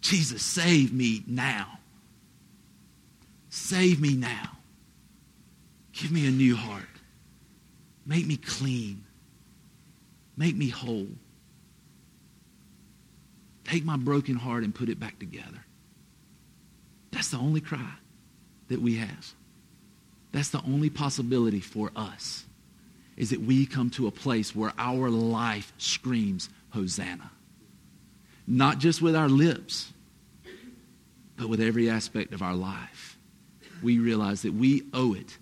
Jesus, 0.00 0.42
save 0.42 0.92
me 0.92 1.22
now. 1.24 1.78
Save 3.48 4.00
me 4.00 4.16
now. 4.16 4.58
Give 5.92 6.10
me 6.10 6.26
a 6.26 6.32
new 6.32 6.56
heart. 6.56 6.82
Make 8.04 8.26
me 8.26 8.38
clean. 8.38 9.04
Make 10.36 10.56
me 10.56 10.68
whole. 10.68 11.06
Take 13.62 13.84
my 13.84 13.96
broken 13.96 14.34
heart 14.34 14.64
and 14.64 14.74
put 14.74 14.88
it 14.88 14.98
back 14.98 15.20
together. 15.20 15.64
That's 17.12 17.28
the 17.28 17.36
only 17.36 17.60
cry 17.60 17.92
that 18.66 18.82
we 18.82 18.96
have. 18.96 19.32
That's 20.32 20.48
the 20.48 20.62
only 20.66 20.90
possibility 20.90 21.60
for 21.60 21.92
us 21.94 22.46
is 23.16 23.30
that 23.30 23.42
we 23.42 23.64
come 23.64 23.90
to 23.90 24.08
a 24.08 24.10
place 24.10 24.56
where 24.56 24.72
our 24.76 25.08
life 25.08 25.72
screams 25.78 26.48
Hosanna 26.70 27.30
not 28.46 28.78
just 28.78 29.00
with 29.00 29.14
our 29.14 29.28
lips, 29.28 29.92
but 31.36 31.48
with 31.48 31.60
every 31.60 31.88
aspect 31.88 32.32
of 32.32 32.42
our 32.42 32.54
life. 32.54 33.16
We 33.82 33.98
realize 33.98 34.42
that 34.42 34.54
we 34.54 34.82
owe 34.92 35.14
it 35.14 35.36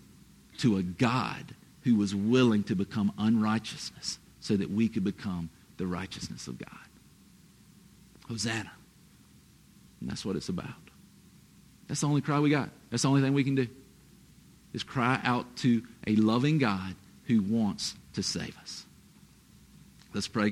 to 0.58 0.76
a 0.76 0.82
God 0.82 1.54
who 1.82 1.96
was 1.96 2.14
willing 2.14 2.62
to 2.64 2.74
become 2.74 3.12
unrighteousness 3.18 4.18
so 4.40 4.56
that 4.56 4.70
we 4.70 4.88
could 4.88 5.04
become 5.04 5.50
the 5.76 5.86
righteousness 5.86 6.46
of 6.46 6.58
God. 6.58 6.68
Hosanna. 8.28 8.70
And 10.00 10.10
that's 10.10 10.24
what 10.24 10.36
it's 10.36 10.48
about. 10.48 10.68
That's 11.88 12.00
the 12.00 12.06
only 12.06 12.20
cry 12.20 12.38
we 12.38 12.50
got. 12.50 12.70
That's 12.90 13.02
the 13.02 13.08
only 13.08 13.22
thing 13.22 13.34
we 13.34 13.44
can 13.44 13.54
do. 13.54 13.66
Is 14.72 14.82
cry 14.82 15.20
out 15.24 15.56
to 15.58 15.82
a 16.06 16.14
loving 16.16 16.58
God 16.58 16.94
who 17.24 17.42
wants 17.42 17.94
to 18.14 18.22
save 18.22 18.56
us. 18.58 18.86
Let's 20.14 20.28
pray. 20.28 20.48